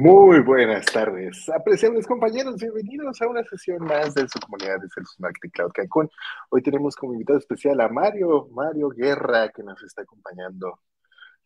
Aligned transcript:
Muy 0.00 0.38
buenas 0.42 0.86
tardes, 0.86 1.48
apreciables 1.48 2.06
compañeros, 2.06 2.54
bienvenidos 2.54 3.20
a 3.20 3.26
una 3.26 3.42
sesión 3.42 3.82
más 3.82 4.14
de 4.14 4.28
su 4.28 4.38
comunidad 4.38 4.76
de 4.80 4.88
Salesforce 4.90 5.20
Marketing 5.20 5.50
Cloud 5.50 5.72
Cancún. 5.74 6.08
Hoy 6.50 6.62
tenemos 6.62 6.94
como 6.94 7.14
invitado 7.14 7.40
especial 7.40 7.80
a 7.80 7.88
Mario, 7.88 8.46
Mario 8.52 8.90
Guerra, 8.90 9.48
que 9.48 9.64
nos 9.64 9.82
está 9.82 10.02
acompañando 10.02 10.78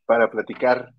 para 0.05 0.31
platicar 0.31 0.93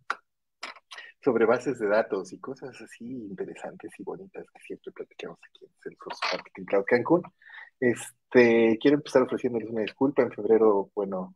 sobre 1.24 1.46
bases 1.46 1.78
de 1.78 1.90
datos 1.90 2.34
y 2.34 2.40
cosas 2.40 2.76
así 2.82 3.06
interesantes 3.06 3.92
y 4.00 4.04
bonitas 4.04 4.48
que 4.52 4.60
siempre 4.64 4.92
platicamos 4.92 5.38
aquí 5.48 5.66
en 5.66 5.72
Salesforce 5.84 6.22
Marketing 6.34 6.66
Cloud 6.66 6.86
Cancún. 6.88 7.22
Este, 7.80 8.80
quiero 8.82 8.98
empezar 8.98 9.22
ofreciéndoles 9.22 9.70
una 9.70 9.82
disculpa. 9.82 10.24
En 10.24 10.32
febrero, 10.32 10.90
bueno, 10.96 11.36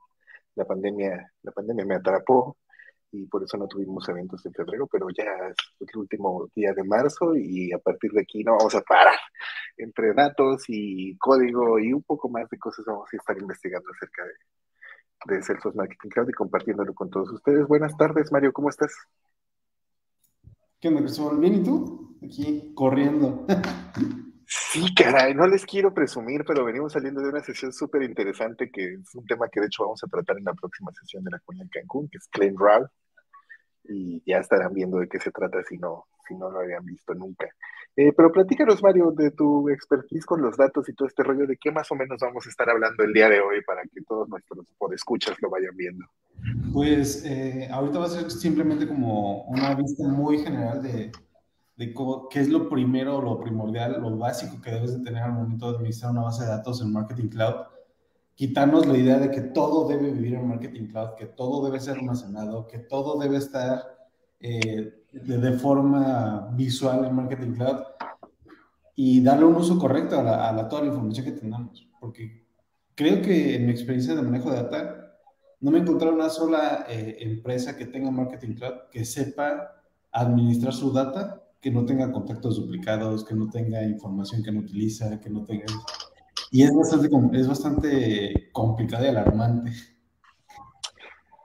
la 0.56 0.66
pandemia, 0.66 1.32
la 1.44 1.52
pandemia 1.52 1.86
me 1.86 1.94
atrapó, 1.94 2.58
y 3.12 3.26
por 3.28 3.44
eso 3.44 3.58
no 3.58 3.68
tuvimos 3.68 4.08
eventos 4.10 4.46
en 4.46 4.54
febrero, 4.54 4.88
pero 4.88 5.08
ya 5.10 5.24
es 5.50 5.56
el 5.80 6.00
último 6.00 6.48
día 6.56 6.74
de 6.74 6.84
marzo 6.84 7.36
y 7.36 7.72
a 7.72 7.78
partir 7.78 8.12
de 8.12 8.22
aquí 8.22 8.44
no 8.44 8.58
vamos 8.58 8.76
a 8.76 8.82
parar. 8.82 9.18
Entre 9.78 10.14
datos 10.14 10.66
y 10.68 11.18
código 11.18 11.80
y 11.80 11.94
un 11.94 12.04
poco 12.04 12.30
más 12.30 12.50
de 12.50 12.58
cosas 12.60 12.86
vamos 12.86 13.08
a 13.12 13.18
estar 13.18 13.38
investigando 13.38 13.90
acerca 13.92 14.24
de, 14.26 15.36
de 15.36 15.44
Salesforce 15.44 15.78
Marketing 15.78 16.10
Cloud 16.10 16.30
y 16.30 16.34
compartiéndolo 16.34 16.94
con 16.94 17.10
todos 17.10 17.32
ustedes. 17.32 17.68
Buenas 17.68 17.96
tardes, 17.98 18.32
Mario, 18.32 18.52
¿cómo 18.54 18.70
estás? 18.70 18.94
¿Qué 20.80 20.90
onda, 20.90 21.02
Cristóbal? 21.02 21.40
¿Bien 21.40 21.56
y 21.56 21.64
tú? 21.64 22.18
Aquí 22.24 22.74
corriendo. 22.76 23.46
Sí, 24.50 24.96
caray, 24.96 25.36
no 25.36 25.46
les 25.46 25.66
quiero 25.66 25.94
presumir, 25.94 26.46
pero 26.46 26.64
venimos 26.64 26.94
saliendo 26.94 27.22
de 27.22 27.30
una 27.30 27.44
sesión 27.44 27.74
súper 27.74 28.04
interesante 28.04 28.72
que 28.72 28.94
es 28.94 29.14
un 29.14 29.26
tema 29.26 29.50
que 29.50 29.60
de 29.60 29.66
hecho 29.66 29.84
vamos 29.84 30.02
a 30.02 30.08
tratar 30.08 30.38
en 30.38 30.46
la 30.46 30.54
próxima 30.54 30.90
sesión 30.94 31.22
de 31.26 31.32
la 31.32 31.40
comunidad 31.40 31.70
Cancún, 31.70 32.08
que 32.08 32.18
es 32.18 32.28
Claim 32.30 32.56
RAW, 32.58 32.88
y 33.84 34.24
ya 34.26 34.38
estarán 34.38 34.74
viendo 34.74 35.00
de 35.00 35.10
qué 35.10 35.20
se 35.20 35.32
trata 35.32 35.62
si 35.64 35.78
no, 35.78 36.06
si 36.26 36.34
no 36.36 36.50
lo 36.50 36.60
habían 36.60 36.86
visto 36.86 37.14
nunca. 37.14 37.50
Eh, 37.98 38.14
pero 38.16 38.32
platícanos, 38.32 38.82
Mario, 38.82 39.12
de 39.12 39.32
tu 39.32 39.68
expertise 39.68 40.26
con 40.26 40.42
los 40.42 40.56
datos 40.56 40.88
y 40.88 40.94
todo 40.94 41.10
este 41.10 41.24
rollo, 41.24 41.46
de 41.46 41.58
qué 41.58 41.72
más 41.72 41.92
o 41.92 41.96
menos 41.96 42.18
vamos 42.22 42.46
a 42.46 42.50
estar 42.50 42.70
hablando 42.70 43.04
el 43.04 43.12
día 43.12 43.28
de 43.28 43.42
hoy 43.42 43.62
para 43.64 43.82
que 43.84 44.02
todos 44.08 44.30
nuestros 44.30 44.66
podescuchas 44.78 45.36
lo 45.42 45.50
vayan 45.50 45.76
viendo. 45.76 46.06
Pues 46.72 47.26
eh, 47.26 47.68
ahorita 47.70 48.00
va 48.00 48.06
a 48.06 48.10
ser 48.10 48.32
simplemente 48.32 48.88
como 48.88 49.44
una 49.46 49.76
vista 49.76 50.08
muy 50.08 50.38
general 50.38 50.82
de 50.82 51.12
de 51.78 51.94
qué 52.32 52.40
es 52.40 52.50
lo 52.50 52.70
primero, 52.70 53.22
lo 53.22 53.40
primordial, 53.40 54.02
lo 54.02 54.18
básico 54.18 54.60
que 54.60 54.72
debes 54.72 54.98
de 54.98 55.04
tener 55.04 55.22
al 55.22 55.34
momento 55.34 55.70
de 55.70 55.78
administrar 55.78 56.12
una 56.12 56.24
base 56.24 56.44
de 56.44 56.50
datos 56.50 56.82
en 56.82 56.92
Marketing 56.92 57.28
Cloud. 57.28 57.54
Quitarnos 58.34 58.88
la 58.88 58.98
idea 58.98 59.20
de 59.20 59.30
que 59.30 59.42
todo 59.42 59.88
debe 59.88 60.12
vivir 60.12 60.34
en 60.34 60.48
Marketing 60.48 60.88
Cloud, 60.88 61.10
que 61.16 61.28
todo 61.28 61.64
debe 61.66 61.80
ser 61.80 61.98
almacenado, 61.98 62.66
que 62.66 62.80
todo 62.80 63.20
debe 63.20 63.38
estar 63.38 63.84
eh, 64.40 65.04
de, 65.12 65.52
forma 65.54 66.50
visual 66.54 67.06
en 67.06 67.16
Marketing 67.16 67.54
Cloud 67.54 67.78
y 68.96 69.22
darle 69.22 69.46
un 69.46 69.56
uso 69.56 69.78
correcto 69.78 70.20
a, 70.20 70.52
la, 70.52 70.68
toda 70.68 70.82
la 70.82 70.88
información 70.88 71.26
que 71.26 71.32
tengamos. 71.32 71.88
Porque 72.00 72.44
creo 72.96 73.22
que 73.22 73.56
en 73.56 73.68
mi 73.68 73.72
experiencia 73.72 74.16
de 74.16 74.24
manejo 74.24 74.50
de 74.50 74.64
data, 74.64 75.14
no 75.60 75.70
me 75.70 75.78
he 75.78 75.82
encontrado 75.82 76.16
una 76.16 76.30
sola 76.30 76.88
eh, 76.90 77.18
empresa 77.20 77.78
que 77.78 77.86
tenga 77.86 78.10
Marketing 78.10 78.56
Cloud 78.56 78.90
que 78.92 79.06
sepa 79.06 79.76
administrar 80.12 80.74
su 80.74 80.92
data 80.92 81.44
que 81.62 81.72
no 81.72 81.86
tenga 81.86 82.12
contactos 82.12 82.58
duplicados, 82.58 83.26
que 83.26 83.36
no 83.36 83.50
tenga 83.50 83.84
información 83.84 84.44
que 84.44 84.52
no 84.52 84.60
utiliza, 84.60 85.20
que 85.20 85.30
no 85.30 85.44
tenga... 85.44 85.66
Y 86.52 86.64
es 86.64 86.74
bastante, 86.74 87.40
es 87.40 87.48
bastante 87.48 88.50
complicado 88.54 89.06
y 89.06 89.08
alarmante. 89.10 89.72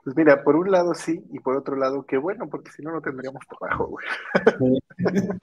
Pues 0.03 0.15
mira, 0.15 0.43
por 0.43 0.55
un 0.55 0.69
lado 0.69 0.93
sí, 0.93 1.25
y 1.31 1.39
por 1.39 1.55
otro 1.55 1.75
lado, 1.75 2.05
qué 2.05 2.17
bueno, 2.17 2.49
porque 2.49 2.71
si 2.71 2.81
no, 2.81 2.91
no 2.91 3.01
tendríamos 3.01 3.41
trabajo, 3.47 3.87
güey. 3.87 4.05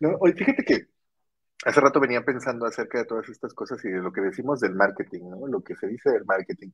no, 0.00 0.16
oye, 0.20 0.34
fíjate 0.34 0.64
que 0.64 0.88
hace 1.64 1.80
rato 1.80 2.00
venía 2.00 2.24
pensando 2.24 2.66
acerca 2.66 2.98
de 2.98 3.04
todas 3.04 3.28
estas 3.28 3.54
cosas 3.54 3.84
y 3.84 3.88
de 3.88 3.98
lo 4.00 4.12
que 4.12 4.22
decimos 4.22 4.60
del 4.60 4.74
marketing, 4.74 5.30
¿no? 5.30 5.46
Lo 5.46 5.62
que 5.62 5.76
se 5.76 5.86
dice 5.86 6.10
del 6.10 6.24
marketing. 6.24 6.70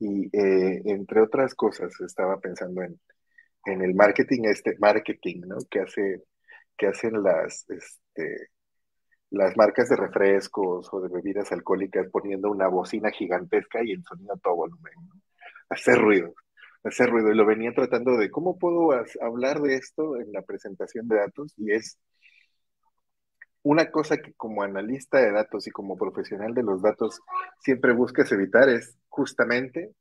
Y 0.00 0.26
eh, 0.36 0.82
entre 0.86 1.22
otras 1.22 1.54
cosas, 1.54 1.92
estaba 2.00 2.40
pensando 2.40 2.82
en, 2.82 3.00
en 3.66 3.82
el 3.82 3.94
marketing, 3.94 4.44
este 4.44 4.76
marketing, 4.78 5.42
¿no? 5.46 5.56
Que 5.70 5.80
hace, 5.80 6.24
que 6.76 6.86
hacen 6.86 7.22
las, 7.22 7.68
este, 7.68 8.50
las 9.30 9.56
marcas 9.56 9.88
de 9.88 9.96
refrescos 9.96 10.88
o 10.92 11.00
de 11.00 11.08
bebidas 11.08 11.52
alcohólicas 11.52 12.08
poniendo 12.10 12.50
una 12.50 12.68
bocina 12.68 13.10
gigantesca 13.10 13.80
y 13.84 13.92
el 13.92 14.04
sonido 14.04 14.34
a 14.34 14.38
todo 14.38 14.56
volumen, 14.56 14.92
¿no? 15.08 15.14
Hacer 15.68 15.98
ruido, 15.98 16.34
hacer 16.84 17.10
ruido. 17.10 17.32
Y 17.32 17.36
lo 17.36 17.46
venía 17.46 17.72
tratando 17.74 18.16
de 18.16 18.30
cómo 18.30 18.58
puedo 18.58 18.92
hablar 19.20 19.60
de 19.60 19.74
esto 19.74 20.16
en 20.16 20.32
la 20.32 20.42
presentación 20.42 21.08
de 21.08 21.16
datos 21.16 21.52
y 21.56 21.72
es 21.72 21.98
una 23.62 23.90
cosa 23.90 24.18
que 24.18 24.32
como 24.34 24.62
analista 24.62 25.18
de 25.18 25.32
datos 25.32 25.66
y 25.66 25.72
como 25.72 25.96
profesional 25.96 26.54
de 26.54 26.62
los 26.62 26.82
datos 26.82 27.20
siempre 27.58 27.92
buscas 27.92 28.30
evitar 28.30 28.68
es 28.68 28.96
justamente 29.08 29.92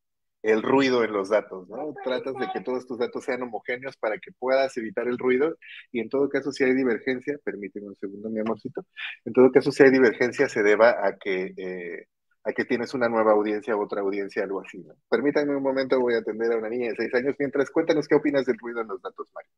el 0.45 0.61
ruido 0.61 1.03
en 1.03 1.11
los 1.11 1.29
datos, 1.29 1.67
¿no? 1.69 1.95
Tratas 2.03 2.35
de 2.35 2.47
que 2.53 2.61
todos 2.61 2.85
tus 2.85 2.99
datos 2.99 3.23
sean 3.23 3.41
homogéneos 3.41 3.97
para 3.97 4.19
que 4.19 4.31
puedas 4.31 4.77
evitar 4.77 5.07
el 5.07 5.17
ruido 5.17 5.57
y 5.91 6.01
en 6.01 6.07
todo 6.07 6.29
caso 6.29 6.51
si 6.51 6.63
hay 6.63 6.75
divergencia, 6.75 7.39
permíteme 7.43 7.87
un 7.87 7.95
segundo 7.95 8.29
mi 8.29 8.41
amorcito, 8.41 8.85
en 9.25 9.33
todo 9.33 9.51
caso 9.51 9.71
si 9.71 9.81
hay 9.81 9.89
divergencia 9.89 10.47
se 10.47 10.61
deba 10.61 11.03
a 11.03 11.17
que, 11.17 11.51
eh, 11.57 12.05
a 12.43 12.51
que 12.53 12.63
tienes 12.63 12.93
una 12.93 13.09
nueva 13.09 13.31
audiencia, 13.31 13.75
otra 13.75 14.01
audiencia, 14.01 14.43
algo 14.43 14.61
así, 14.61 14.83
¿no? 14.83 14.93
Permítanme 15.09 15.55
un 15.55 15.63
momento, 15.63 15.99
voy 15.99 16.13
a 16.13 16.19
atender 16.19 16.51
a 16.53 16.57
una 16.57 16.69
niña 16.69 16.89
de 16.89 16.95
seis 16.95 17.15
años, 17.15 17.33
mientras 17.39 17.71
cuéntanos 17.71 18.07
qué 18.07 18.13
opinas 18.13 18.45
del 18.45 18.59
ruido 18.59 18.81
en 18.81 18.87
los 18.87 19.01
datos, 19.01 19.27
Mario. 19.33 19.51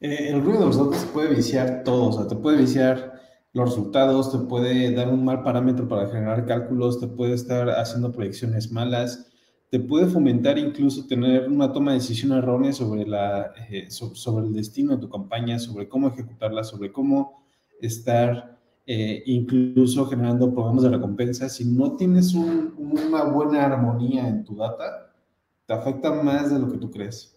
Eh, 0.00 0.28
el 0.34 0.40
ruido 0.40 0.60
de 0.60 0.66
los 0.66 0.78
datos 0.78 1.04
puede 1.12 1.34
viciar 1.34 1.82
todo, 1.82 2.10
o 2.10 2.12
sea, 2.12 2.28
te 2.28 2.36
puede 2.36 2.58
viciar 2.58 3.20
los 3.52 3.70
resultados, 3.70 4.30
te 4.30 4.38
puede 4.46 4.94
dar 4.94 5.08
un 5.08 5.24
mal 5.24 5.42
parámetro 5.42 5.88
para 5.88 6.06
generar 6.06 6.46
cálculos, 6.46 7.00
te 7.00 7.08
puede 7.08 7.34
estar 7.34 7.68
haciendo 7.70 8.12
proyecciones 8.12 8.70
malas, 8.70 9.28
te 9.70 9.78
puede 9.80 10.06
fomentar 10.06 10.58
incluso 10.58 11.06
tener 11.06 11.48
una 11.48 11.72
toma 11.72 11.92
de 11.92 11.98
decisión 11.98 12.32
errónea 12.32 12.72
sobre, 12.72 13.06
la, 13.06 13.52
eh, 13.70 13.90
sobre 13.90 14.46
el 14.46 14.52
destino 14.54 14.94
de 14.94 15.02
tu 15.02 15.10
campaña, 15.10 15.58
sobre 15.58 15.88
cómo 15.88 16.08
ejecutarla, 16.08 16.64
sobre 16.64 16.90
cómo 16.90 17.44
estar 17.80 18.58
eh, 18.86 19.22
incluso 19.26 20.06
generando 20.06 20.52
programas 20.52 20.84
de 20.84 20.90
recompensa. 20.90 21.48
Si 21.50 21.66
no 21.66 21.96
tienes 21.96 22.34
una 22.34 23.24
buena 23.24 23.66
armonía 23.66 24.26
en 24.26 24.44
tu 24.44 24.56
data, 24.56 25.12
te 25.66 25.74
afecta 25.74 26.10
más 26.12 26.50
de 26.50 26.58
lo 26.58 26.72
que 26.72 26.78
tú 26.78 26.90
crees. 26.90 27.36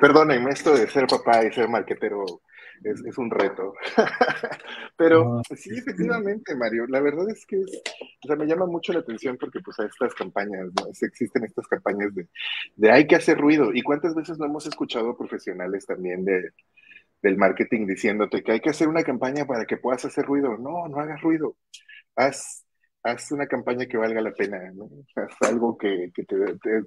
Perdónenme, 0.00 0.50
esto 0.50 0.74
de 0.74 0.88
ser 0.88 1.06
papá 1.06 1.44
y 1.44 1.52
ser 1.52 1.68
marquetero 1.68 2.24
es, 2.84 3.18
un 3.18 3.30
reto. 3.30 3.74
Pero 4.96 5.40
sí, 5.56 5.70
efectivamente, 5.76 6.54
Mario, 6.56 6.86
la 6.88 7.00
verdad 7.00 7.28
es 7.30 7.44
que 7.46 7.56
o 7.56 8.26
sea, 8.26 8.36
me 8.36 8.46
llama 8.46 8.66
mucho 8.66 8.92
la 8.92 9.00
atención 9.00 9.36
porque 9.38 9.60
pues 9.60 9.78
a 9.80 9.86
estas 9.86 10.14
campañas, 10.14 10.66
¿no? 10.66 10.86
existen 10.88 11.44
estas 11.44 11.66
campañas 11.66 12.14
de, 12.14 12.26
de, 12.76 12.90
hay 12.90 13.06
que 13.06 13.16
hacer 13.16 13.38
ruido. 13.38 13.72
¿Y 13.72 13.82
cuántas 13.82 14.14
veces 14.14 14.38
no 14.38 14.46
hemos 14.46 14.66
escuchado 14.66 15.16
profesionales 15.16 15.86
también 15.86 16.24
de, 16.24 16.50
del 17.22 17.36
marketing 17.36 17.86
diciéndote 17.86 18.42
que 18.42 18.52
hay 18.52 18.60
que 18.60 18.70
hacer 18.70 18.88
una 18.88 19.02
campaña 19.02 19.46
para 19.46 19.64
que 19.66 19.76
puedas 19.76 20.04
hacer 20.04 20.24
ruido? 20.24 20.56
No, 20.58 20.88
no 20.88 20.98
hagas 20.98 21.20
ruido. 21.22 21.56
Haz, 22.16 22.64
haz 23.02 23.32
una 23.32 23.46
campaña 23.46 23.86
que 23.86 23.96
valga 23.96 24.20
la 24.20 24.32
pena, 24.32 24.58
¿no? 24.74 24.88
Haz 25.16 25.50
algo 25.50 25.76
que, 25.78 26.10
que 26.14 26.24
te, 26.24 26.36
te 26.36 26.82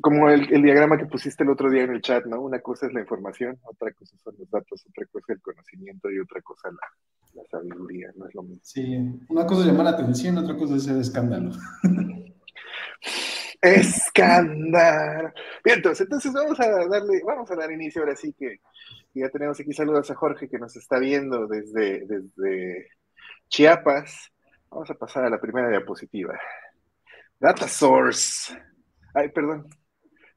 como 0.00 0.28
el, 0.28 0.62
diagrama 0.62 0.98
que 0.98 1.06
pusiste 1.06 1.44
el 1.44 1.50
otro 1.50 1.70
día 1.70 1.82
en 1.82 1.92
el 1.92 2.02
chat, 2.02 2.24
¿no? 2.26 2.40
Una 2.40 2.60
cosa 2.60 2.86
es 2.86 2.92
la 2.92 3.00
información, 3.00 3.58
otra 3.62 3.92
cosa 3.92 4.16
son 4.22 4.34
los 4.38 4.50
datos, 4.50 4.84
otra 4.88 5.06
cosa 5.06 5.24
es 5.28 5.36
el 5.36 5.42
conocimiento 5.42 6.10
y 6.10 6.18
otra 6.18 6.40
cosa 6.42 6.70
la, 6.70 7.40
la 7.40 7.44
sabiduría, 7.50 8.10
no 8.16 8.26
es 8.26 8.34
lo 8.34 8.42
mismo. 8.42 8.60
Sí, 8.62 8.96
una 9.28 9.46
cosa 9.46 9.62
es 9.62 9.66
llamar 9.68 9.84
la 9.84 9.90
atención, 9.92 10.38
otra 10.38 10.56
cosa 10.56 10.76
es 10.76 10.86
el 10.88 11.00
escándalo. 11.00 11.52
Escándalo. 13.60 15.32
Bien, 15.64 15.76
entonces, 15.76 16.02
entonces 16.02 16.32
vamos 16.34 16.60
a 16.60 16.68
darle, 16.68 17.22
vamos 17.24 17.50
a 17.50 17.56
dar 17.56 17.72
inicio 17.72 18.02
ahora 18.02 18.14
sí 18.14 18.34
que 18.34 18.60
ya 19.14 19.30
tenemos 19.30 19.58
aquí 19.58 19.72
saludos 19.72 20.10
a 20.10 20.14
Jorge 20.14 20.50
que 20.50 20.58
nos 20.58 20.76
está 20.76 20.98
viendo 20.98 21.46
desde, 21.46 22.04
desde 22.04 22.88
Chiapas. 23.48 24.30
Vamos 24.70 24.90
a 24.90 24.94
pasar 24.94 25.24
a 25.24 25.30
la 25.30 25.40
primera 25.40 25.70
diapositiva. 25.70 26.38
Data 27.40 27.66
Source. 27.66 28.54
Ay, 29.14 29.30
perdón, 29.30 29.66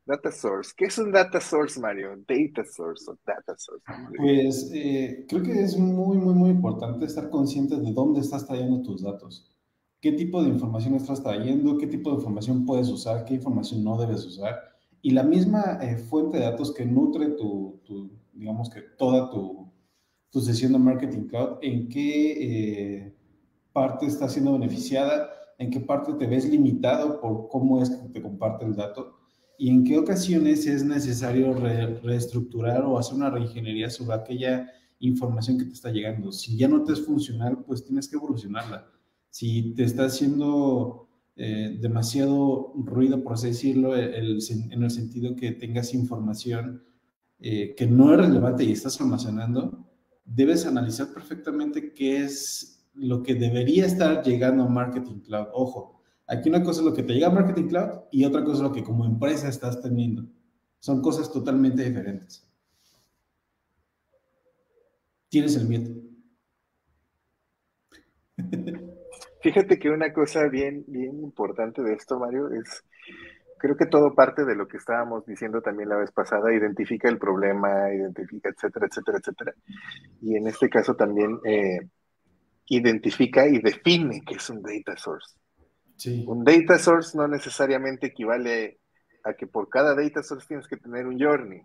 Data 0.08 0.32
Source. 0.32 0.72
¿Qué 0.76 0.86
es 0.86 0.98
un 0.98 1.12
Data 1.12 1.42
Source, 1.42 1.80
Mario? 1.80 2.16
Data 2.28 2.64
Source 2.64 3.12
o 3.12 3.18
Data 3.26 3.56
Source. 3.58 3.84
Pues 4.18 4.72
eh, 4.74 5.26
creo 5.28 5.44
que 5.44 5.62
es 5.62 5.78
muy, 5.78 6.18
muy, 6.18 6.34
muy 6.34 6.50
importante 6.50 7.06
estar 7.06 7.30
consciente 7.30 7.76
de 7.76 7.92
dónde 7.92 8.22
estás 8.22 8.48
trayendo 8.48 8.82
tus 8.82 9.04
datos. 9.04 9.54
¿Qué 10.00 10.14
tipo 10.14 10.42
de 10.42 10.50
información 10.50 10.96
estás 10.96 11.22
trayendo? 11.22 11.78
¿Qué 11.78 11.88
tipo 11.88 12.12
de 12.12 12.18
información 12.18 12.66
puedes 12.66 12.88
usar? 12.88 13.26
¿Qué 13.26 13.34
información 13.34 13.84
no 13.84 13.98
debes 13.98 14.26
usar? 14.26 14.56
Y 15.02 15.12
la 15.12 15.24
misma 15.24 15.80
eh, 15.82 15.98
fuente 15.98 16.38
de 16.38 16.44
datos 16.44 16.74
que 16.74 16.86
nutre 16.86 17.32
tu, 17.32 17.82
digamos 18.34 18.70
que 18.70 18.82
toda 18.98 19.30
tu, 19.30 19.70
tu, 20.32 20.40
sesión 20.40 20.72
de 20.72 20.80
Marketing 20.80 21.28
Cloud, 21.28 21.58
¿en 21.62 21.90
qué 21.90 22.32
eh, 22.40 23.16
parte 23.74 24.06
está 24.06 24.30
siendo 24.30 24.54
beneficiada? 24.54 25.32
en 25.60 25.72
qué 25.72 25.80
parte 25.80 26.14
te 26.14 26.28
ves 26.28 26.48
limitado 26.48 27.20
por 27.20 27.50
cómo 27.50 27.82
es 27.82 27.90
que 27.90 28.10
te 28.10 28.22
comparte 28.22 28.66
el 28.66 28.76
dato 28.76 29.17
y 29.58 29.70
en 29.70 29.84
qué 29.84 29.98
ocasiones 29.98 30.66
es 30.68 30.84
necesario 30.84 31.54
reestructurar 31.54 32.84
o 32.84 32.98
hacer 32.98 33.16
una 33.16 33.30
reingeniería 33.30 33.90
sobre 33.90 34.16
aquella 34.16 34.72
información 35.00 35.58
que 35.58 35.66
te 35.66 35.74
está 35.74 35.92
llegando. 35.92 36.32
Si 36.32 36.58
ya 36.58 36.68
no 36.68 36.84
te 36.84 36.94
es 36.94 37.06
funcional, 37.06 37.64
pues 37.66 37.84
tienes 37.84 38.08
que 38.08 38.16
evolucionarla. 38.16 38.88
Si 39.30 39.74
te 39.74 39.84
está 39.84 40.06
haciendo 40.06 41.10
eh, 41.36 41.78
demasiado 41.80 42.74
ruido, 42.76 43.24
por 43.24 43.34
así 43.34 43.48
decirlo, 43.48 43.96
en 43.96 44.84
el 44.84 44.92
sentido 44.92 45.36
que 45.36 45.52
tengas 45.52 45.94
información 45.94 46.84
eh, 47.40 47.76
que 47.76 47.86
no 47.86 48.12
es 48.14 48.20
relevante 48.20 48.64
y 48.64 48.72
estás 48.72 49.00
almacenando, 49.00 49.88
debes 50.26 50.66
analizar 50.66 51.14
perfectamente 51.14 51.94
qué 51.94 52.24
es 52.24 52.86
lo 52.96 53.22
que 53.22 53.36
debería 53.36 53.86
estar 53.86 54.24
llegando 54.24 54.64
a 54.64 54.70
Marketing 54.70 55.20
Cloud. 55.20 55.48
Ojo, 55.54 55.97
aquí 56.28 56.50
una 56.50 56.64
cosa 56.64 56.82
es 56.82 56.86
lo 56.86 56.94
que 56.94 57.04
te 57.04 57.14
llega 57.14 57.28
a 57.28 57.32
Marketing 57.32 57.68
Cloud 57.68 58.02
y 58.12 58.26
otra 58.26 58.44
cosa 58.44 58.58
es 58.58 58.64
lo 58.64 58.74
que 58.74 58.84
como 58.84 59.06
empresa 59.06 59.48
estás 59.48 59.82
teniendo. 59.82 60.26
Son 60.80 61.02
cosas 61.02 61.32
totalmente 61.32 61.84
diferentes. 61.84 62.48
Tienes 65.30 65.56
el 65.56 65.68
miedo. 65.68 65.92
Fíjate 69.42 69.80
que 69.80 69.90
una 69.90 70.14
cosa 70.14 70.48
bien, 70.48 70.84
bien 70.88 71.20
importante 71.20 71.82
de 71.82 71.94
esto, 71.94 72.20
Mario, 72.20 72.52
es 72.52 72.84
creo 73.58 73.76
que 73.76 73.86
todo 73.86 74.14
parte 74.14 74.46
de 74.46 74.56
lo 74.56 74.68
que 74.68 74.78
estábamos 74.78 75.26
diciendo 75.26 75.62
también 75.62 75.90
la 75.90 75.98
vez 75.98 76.12
pasada, 76.12 76.54
identifica 76.54 77.10
el 77.10 77.18
problema, 77.18 77.92
identifica, 77.94 78.50
etcétera, 78.50 78.88
etcétera, 78.88 79.18
etcétera. 79.18 79.54
Y 80.22 80.36
en 80.36 80.48
este 80.48 80.70
caso 80.70 80.96
también 80.96 81.40
eh, 81.44 81.80
identifica 82.68 83.48
y 83.48 83.60
define 83.60 84.22
qué 84.26 84.36
es 84.36 84.50
un 84.50 84.62
data 84.62 84.96
source. 84.98 85.36
Sí. 85.98 86.24
Un 86.28 86.44
data 86.44 86.78
source 86.78 87.18
no 87.18 87.28
necesariamente 87.28 88.08
equivale 88.08 88.80
a 89.24 89.34
que 89.34 89.48
por 89.48 89.68
cada 89.68 89.94
data 89.94 90.24
source 90.24 90.48
tienes 90.48 90.68
que 90.68 90.78
tener 90.78 91.06
un 91.06 91.20
journey, 91.20 91.62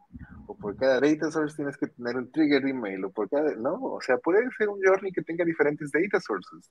o 0.47 0.57
por 0.57 0.77
cada 0.77 1.01
data 1.01 1.31
source 1.31 1.55
tienes 1.55 1.77
que 1.77 1.87
tener 1.87 2.17
un 2.17 2.31
trigger 2.33 2.67
email, 2.67 3.05
o 3.05 3.11
por 3.11 3.29
cada, 3.29 3.55
no, 3.55 3.75
o 3.75 4.01
sea, 4.01 4.17
puede 4.19 4.41
ser 4.59 4.69
un 4.69 4.81
journey 4.83 5.13
que 5.13 5.23
tenga 5.23 5.45
diferentes 5.45 5.91
data 5.93 6.21
sources. 6.21 6.71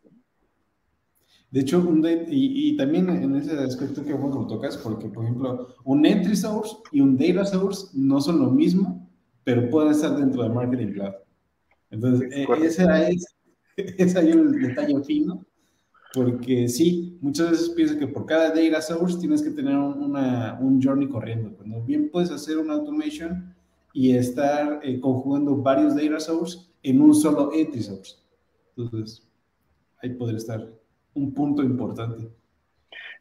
De 1.50 1.60
hecho, 1.60 1.80
un 1.80 2.06
y, 2.06 2.70
y, 2.70 2.78
también 2.78 3.10
en 3.10 3.36
ese 3.36 3.58
aspecto 3.58 4.04
que 4.04 4.14
vos 4.14 4.34
lo 4.34 4.48
tocas, 4.48 4.78
porque 4.78 5.08
por 5.08 5.26
ejemplo, 5.26 5.76
un 5.84 6.06
entry 6.06 6.36
source 6.36 6.78
y 6.92 7.02
un 7.02 7.18
data 7.18 7.46
source 7.46 7.88
no 7.94 8.22
son 8.22 8.40
lo 8.40 8.52
mismo, 8.52 9.10
pero 9.44 9.70
pueden 9.70 9.92
estar 9.92 10.16
dentro 10.16 10.44
de 10.44 10.50
Marketing 10.50 10.94
Cloud. 10.94 11.14
Entonces, 11.90 12.32
eh, 12.32 12.48
ese, 12.64 12.86
es, 13.10 13.26
ese 13.76 14.04
es 14.04 14.16
el 14.16 14.62
detalle 14.62 15.04
fino, 15.04 15.46
porque 16.14 16.68
sí, 16.68 17.18
muchas 17.22 17.52
veces 17.52 17.70
piensas 17.70 17.98
que 17.98 18.08
por 18.08 18.26
cada 18.26 18.50
data 18.50 18.82
source 18.82 19.20
tienes 19.20 19.42
que 19.42 19.52
tener 19.52 19.76
un 19.78 20.82
journey 20.82 21.08
corriendo, 21.08 21.56
cuando 21.56 21.82
bien 21.82 22.10
puedes 22.10 22.32
hacer 22.32 22.58
una 22.58 22.74
automation 22.74 23.56
y 23.94 24.16
estar 24.16 24.80
eh, 24.84 25.00
conjugando 25.00 25.56
varios 25.56 25.96
data 25.96 26.20
source 26.20 26.60
en 26.84 27.02
un 27.02 27.14
solo 27.14 27.52
entry 27.54 27.82
source. 27.82 28.18
Entonces, 28.76 29.28
ahí 30.02 30.10
podría 30.12 30.38
estar 30.38 30.68
un 31.14 31.34
punto 31.34 31.64
importante. 31.64 32.30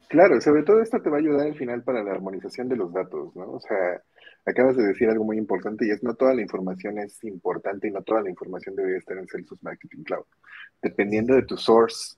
Claro, 0.09 0.41
sobre 0.41 0.63
todo 0.63 0.81
esto 0.81 1.01
te 1.01 1.09
va 1.09 1.17
a 1.17 1.19
ayudar 1.19 1.47
al 1.47 1.55
final 1.55 1.83
para 1.83 2.03
la 2.03 2.11
armonización 2.11 2.67
de 2.67 2.75
los 2.75 2.91
datos, 2.91 3.33
¿no? 3.33 3.53
O 3.53 3.59
sea, 3.61 4.01
acabas 4.45 4.75
de 4.75 4.87
decir 4.87 5.09
algo 5.09 5.23
muy 5.23 5.37
importante 5.37 5.85
y 5.85 5.91
es 5.91 6.03
no 6.03 6.15
toda 6.15 6.33
la 6.33 6.41
información 6.41 6.97
es 6.99 7.23
importante 7.23 7.87
y 7.87 7.91
no 7.91 8.01
toda 8.01 8.21
la 8.21 8.29
información 8.29 8.75
debería 8.75 8.97
estar 8.97 9.17
en 9.17 9.27
Salesforce 9.27 9.63
Marketing 9.63 10.03
Cloud. 10.03 10.25
Dependiendo 10.81 11.35
de 11.35 11.43
tu 11.43 11.55
source, 11.55 12.17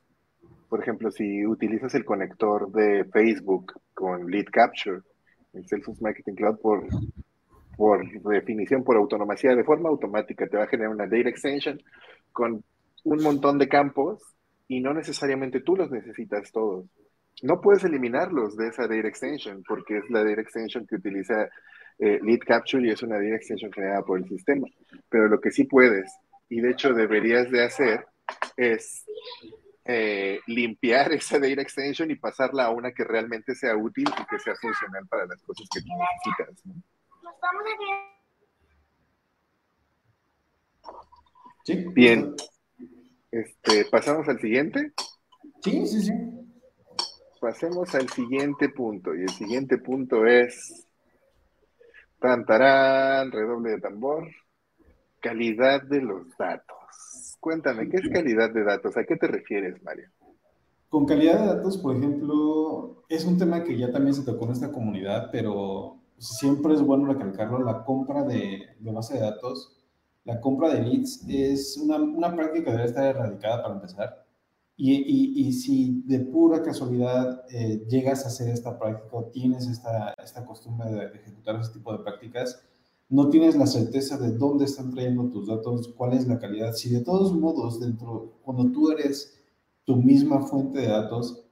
por 0.73 0.81
ejemplo, 0.81 1.11
si 1.11 1.45
utilizas 1.45 1.93
el 1.93 2.03
conector 2.03 2.71
de 2.71 3.05
Facebook 3.13 3.73
con 3.93 4.25
Lead 4.25 4.45
Capture 4.51 5.01
en 5.53 5.67
Salesforce 5.67 6.01
Marketing 6.01 6.33
Cloud 6.33 6.57
por, 6.59 6.87
por 7.77 8.03
definición, 8.23 8.83
por 8.83 8.97
autonomía, 8.97 9.55
de 9.55 9.63
forma 9.63 9.89
automática, 9.89 10.47
te 10.47 10.57
va 10.57 10.63
a 10.63 10.67
generar 10.67 10.91
una 10.91 11.05
data 11.05 11.29
extension 11.29 11.79
con 12.31 12.63
un 13.03 13.21
montón 13.21 13.59
de 13.59 13.69
campos 13.69 14.23
y 14.67 14.81
no 14.81 14.95
necesariamente 14.95 15.59
tú 15.59 15.75
los 15.75 15.91
necesitas 15.91 16.51
todos. 16.51 16.87
No 17.43 17.61
puedes 17.61 17.83
eliminarlos 17.83 18.57
de 18.57 18.69
esa 18.69 18.87
data 18.87 19.07
extension 19.07 19.61
porque 19.67 19.97
es 19.97 20.09
la 20.09 20.23
data 20.23 20.41
extension 20.41 20.87
que 20.87 20.95
utiliza 20.95 21.49
eh, 21.99 22.19
Lead 22.19 22.39
Capture 22.47 22.83
y 22.83 22.89
es 22.89 23.03
una 23.03 23.17
data 23.17 23.35
extension 23.35 23.71
generada 23.71 24.01
por 24.01 24.17
el 24.17 24.27
sistema. 24.27 24.65
Pero 25.07 25.27
lo 25.27 25.39
que 25.39 25.51
sí 25.51 25.65
puedes, 25.65 26.11
y 26.49 26.61
de 26.61 26.71
hecho 26.71 26.95
deberías 26.95 27.51
de 27.51 27.63
hacer, 27.63 28.07
es 28.57 29.05
eh, 29.85 30.39
limpiar 30.47 31.11
esa 31.13 31.39
data 31.39 31.61
extension 31.61 32.09
y 32.11 32.15
pasarla 32.15 32.65
a 32.65 32.71
una 32.71 32.91
que 32.93 33.03
realmente 33.03 33.55
sea 33.55 33.75
útil 33.75 34.05
y 34.07 34.25
que 34.25 34.39
sea 34.39 34.55
funcional 34.55 35.07
para 35.07 35.25
las 35.25 35.41
cosas 35.41 35.67
que 35.73 35.81
tú 35.81 35.89
necesitas. 35.97 36.63
¿Sí? 41.65 41.85
Bien. 41.93 42.35
Este, 43.31 43.85
¿Pasamos 43.85 44.27
al 44.27 44.39
siguiente? 44.39 44.91
Sí, 45.63 45.87
sí, 45.87 46.01
sí. 46.01 46.13
Pasemos 47.39 47.93
al 47.95 48.09
siguiente 48.09 48.69
punto. 48.69 49.15
Y 49.15 49.21
el 49.23 49.29
siguiente 49.29 49.77
punto 49.77 50.25
es. 50.25 50.87
Tantarán, 52.19 53.31
redoble 53.31 53.71
de 53.71 53.81
tambor. 53.81 54.29
Calidad 55.19 55.81
de 55.83 56.01
los 56.01 56.27
datos. 56.37 56.82
Cuéntame, 57.43 57.89
¿qué 57.89 57.97
es 57.97 58.09
calidad 58.09 58.53
de 58.53 58.63
datos? 58.63 58.95
¿A 58.95 59.03
qué 59.03 59.17
te 59.17 59.27
refieres, 59.27 59.83
Mario? 59.83 60.07
Con 60.87 61.05
calidad 61.05 61.39
de 61.41 61.47
datos, 61.57 61.77
por 61.77 61.95
ejemplo, 61.95 63.03
es 63.09 63.25
un 63.25 63.37
tema 63.37 63.63
que 63.63 63.77
ya 63.77 63.91
también 63.91 64.13
se 64.13 64.23
tocó 64.23 64.45
en 64.45 64.53
esta 64.53 64.71
comunidad, 64.71 65.29
pero 65.29 65.97
siempre 66.17 66.73
es 66.73 66.81
bueno 66.81 67.05
recalcarlo, 67.11 67.59
la 67.63 67.83
compra 67.83 68.23
de, 68.23 68.61
de 68.79 68.91
base 68.91 69.15
de 69.15 69.19
datos 69.19 69.83
la 70.25 70.39
compra 70.39 70.73
de 70.73 70.81
leads 70.81 71.25
es 71.27 71.77
una, 71.77 71.97
una 71.97 72.33
práctica 72.33 72.65
que 72.65 72.71
debe 72.71 72.85
estar 72.85 73.05
erradicada 73.05 73.61
para 73.61 73.75
empezar. 73.75 74.25
Y, 74.75 74.93
y, 74.93 75.47
y 75.47 75.53
si 75.53 76.01
de 76.05 76.19
pura 76.19 76.63
casualidad 76.63 77.43
eh, 77.51 77.85
llegas 77.87 78.23
a 78.25 78.29
hacer 78.29 78.49
esta 78.49 78.79
práctica 78.79 79.15
o 79.15 79.25
tienes 79.25 79.67
esta, 79.67 80.13
esta 80.23 80.45
costumbre 80.45 80.91
de, 80.91 81.05
ejecutar 81.17 81.59
ese 81.59 81.73
tipo 81.73 81.95
de 81.95 82.03
prácticas, 82.03 82.65
no 83.13 83.29
tienes 83.29 83.55
la 83.55 83.67
certeza 83.67 84.17
de 84.17 84.31
dónde 84.31 84.65
están 84.65 84.89
trayendo 84.89 85.29
tus 85.29 85.47
datos, 85.47 85.93
cuál 85.95 86.13
es 86.13 86.27
la 86.27 86.39
calidad. 86.39 86.73
Si 86.73 86.89
de 86.89 87.01
todos 87.01 87.31
modos, 87.31 87.79
dentro, 87.79 88.39
cuando 88.41 88.71
tú 88.71 88.89
eres 88.89 89.39
tu 89.83 89.97
misma 89.97 90.41
fuente 90.41 90.79
de 90.79 90.87
datos, 90.87 91.45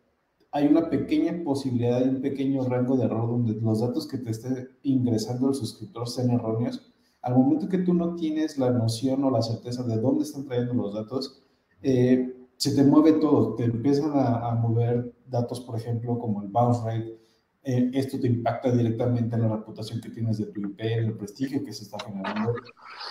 hay 0.52 0.66
una 0.66 0.90
pequeña 0.90 1.44
posibilidad 1.44 2.02
un 2.02 2.20
pequeño 2.20 2.64
rango 2.66 2.98
de 2.98 3.06
error 3.06 3.30
donde 3.30 3.54
los 3.62 3.80
datos 3.80 4.08
que 4.08 4.18
te 4.18 4.32
esté 4.32 4.70
ingresando 4.82 5.50
el 5.50 5.54
suscriptor 5.54 6.10
sean 6.10 6.32
erróneos, 6.32 6.92
al 7.22 7.36
momento 7.36 7.70
que 7.70 7.78
tú 7.78 7.94
no 7.94 8.16
tienes 8.16 8.58
la 8.58 8.72
noción 8.72 9.24
o 9.24 9.30
la 9.30 9.44
certeza 9.44 9.84
de 9.84 9.98
dónde 9.98 10.24
están 10.24 10.46
trayendo 10.46 10.74
los 10.74 10.96
datos, 10.96 11.44
eh, 11.84 12.36
se 12.58 12.76
te 12.76 12.84
mueve 12.84 13.14
todo, 13.14 13.54
te 13.54 13.66
empiezan 13.66 14.14
a, 14.16 14.56
mover 14.56 15.14
datos, 15.28 15.62
por 15.62 15.78
ejemplo, 15.78 16.18
como 16.18 16.42
el 16.42 16.48
bounce 16.48 16.82
rate, 16.84 17.21
eh, 17.64 17.92
esto 17.94 18.20
te 18.20 18.28
impacta 18.28 18.72
directamente 18.72 19.36
en 19.36 19.44
la 19.44 19.56
reputación 19.56 20.02
que 20.02 20.10
tienes 20.10 20.38
de 20.38 20.48
tu 20.48 20.62
IP, 20.62 20.80
en 20.80 21.06
el 21.06 21.18
prestigio 21.18 21.64
que 21.64 21.74
se 21.74 21.84
está 21.84 21.98
generando. 22.04 22.54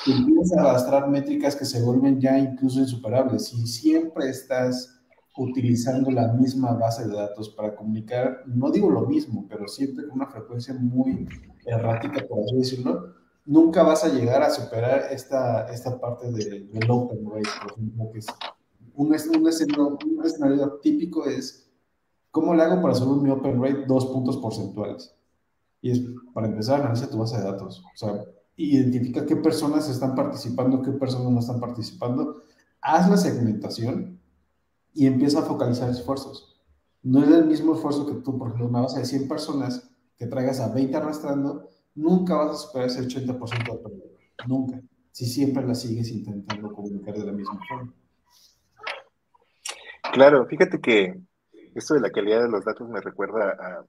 Y 0.07 0.13
empiezas 0.13 0.59
a 0.59 0.61
arrastrar 0.63 1.09
métricas 1.09 1.55
que 1.55 1.65
se 1.65 1.83
vuelven 1.83 2.21
ya 2.21 2.39
incluso 2.39 2.81
insuperables. 2.81 3.47
Si 3.47 3.67
siempre 3.67 4.29
estás 4.29 5.01
utilizando 5.37 6.11
la 6.11 6.33
misma 6.33 6.73
base 6.73 7.07
de 7.07 7.15
datos 7.15 7.51
para 7.51 7.75
comunicar, 7.77 8.43
no 8.47 8.71
digo 8.71 8.91
lo 8.91 9.07
mismo, 9.07 9.47
pero 9.49 9.69
siempre 9.69 10.07
con 10.07 10.21
una 10.21 10.27
frecuencia 10.27 10.75
muy 10.75 11.29
errática, 11.65 12.27
por 12.29 12.41
así 12.41 12.57
decirlo, 12.57 13.15
nunca 13.47 13.83
vas 13.83 14.05
a 14.05 14.09
llegar 14.09 14.43
a 14.43 14.51
superar 14.51 15.07
esta, 15.11 15.71
esta 15.73 15.99
parte 16.01 16.31
de, 16.33 16.67
del 16.73 16.91
open 16.91 17.25
rate, 17.25 17.49
por 17.63 17.73
ejemplo, 17.73 18.11
que 18.13 18.19
es 18.19 18.27
un, 18.95 19.15
escenario, 19.15 19.99
un, 20.05 20.25
escenario, 20.25 20.79
típico 20.83 21.27
es, 21.27 21.70
¿cómo 22.31 22.55
le 22.55 22.63
hago 22.63 22.81
para 22.83 22.95
subir 22.95 23.23
mi 23.23 23.31
open 23.31 23.63
rate 23.63 23.85
dos 23.87 24.07
puntos 24.07 24.37
porcentuales? 24.39 25.15
Y 25.83 25.91
es, 25.91 26.03
para 26.33 26.47
empezar, 26.47 26.81
analiza 26.81 27.11
tu 27.11 27.19
base 27.19 27.39
de 27.39 27.45
datos. 27.45 27.83
O 27.95 27.97
sea, 27.97 28.25
identifica 28.57 29.25
qué 29.25 29.37
personas 29.37 29.89
están 29.89 30.15
participando, 30.15 30.83
qué 30.83 30.93
personas 30.93 31.33
no 31.33 31.41
están 31.41 31.61
participando. 31.61 32.43
Haz 32.81 33.09
la 33.09 33.17
segmentación 33.17 34.21
y 34.93 35.07
empieza 35.07 35.41
a 35.41 35.43
focalizar 35.43 35.89
esfuerzos. 35.91 36.61
No 37.03 37.23
es 37.25 37.31
el 37.31 37.47
mismo 37.47 37.75
esfuerzo 37.75 38.07
que 38.07 38.15
tú, 38.23 38.39
por 38.39 38.49
ejemplo, 38.49 38.69
una 38.69 38.83
base 38.83 39.01
de 39.01 39.07
100 39.07 39.29
personas 39.29 39.91
que 40.17 40.27
traigas 40.27 40.61
a 40.61 40.73
20 40.73 40.97
arrastrando 40.97 41.69
nunca 41.95 42.37
vas 42.37 42.51
a 42.51 42.55
superar 42.55 42.89
ese 42.89 43.03
80% 43.03 43.83
de. 43.83 44.11
Nunca. 44.47 44.81
Si 45.13 45.27
siempre 45.27 45.67
la 45.67 45.75
sigues 45.75 46.11
intentando 46.11 46.73
comunicar 46.73 47.15
de 47.15 47.25
la 47.25 47.33
misma 47.33 47.59
forma. 47.69 47.93
Claro, 50.13 50.47
fíjate 50.47 50.81
que 50.81 51.21
esto 51.75 51.95
de 51.95 52.01
la 52.01 52.11
calidad 52.11 52.43
de 52.43 52.49
los 52.49 52.65
datos 52.65 52.89
me 52.89 53.01
recuerda 53.01 53.51
a, 53.51 53.85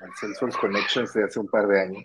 al 0.00 0.14
Salesforce 0.14 0.58
Connections 0.58 1.12
de 1.12 1.24
hace 1.24 1.40
un 1.40 1.48
par 1.48 1.66
de 1.66 1.80
años 1.80 2.04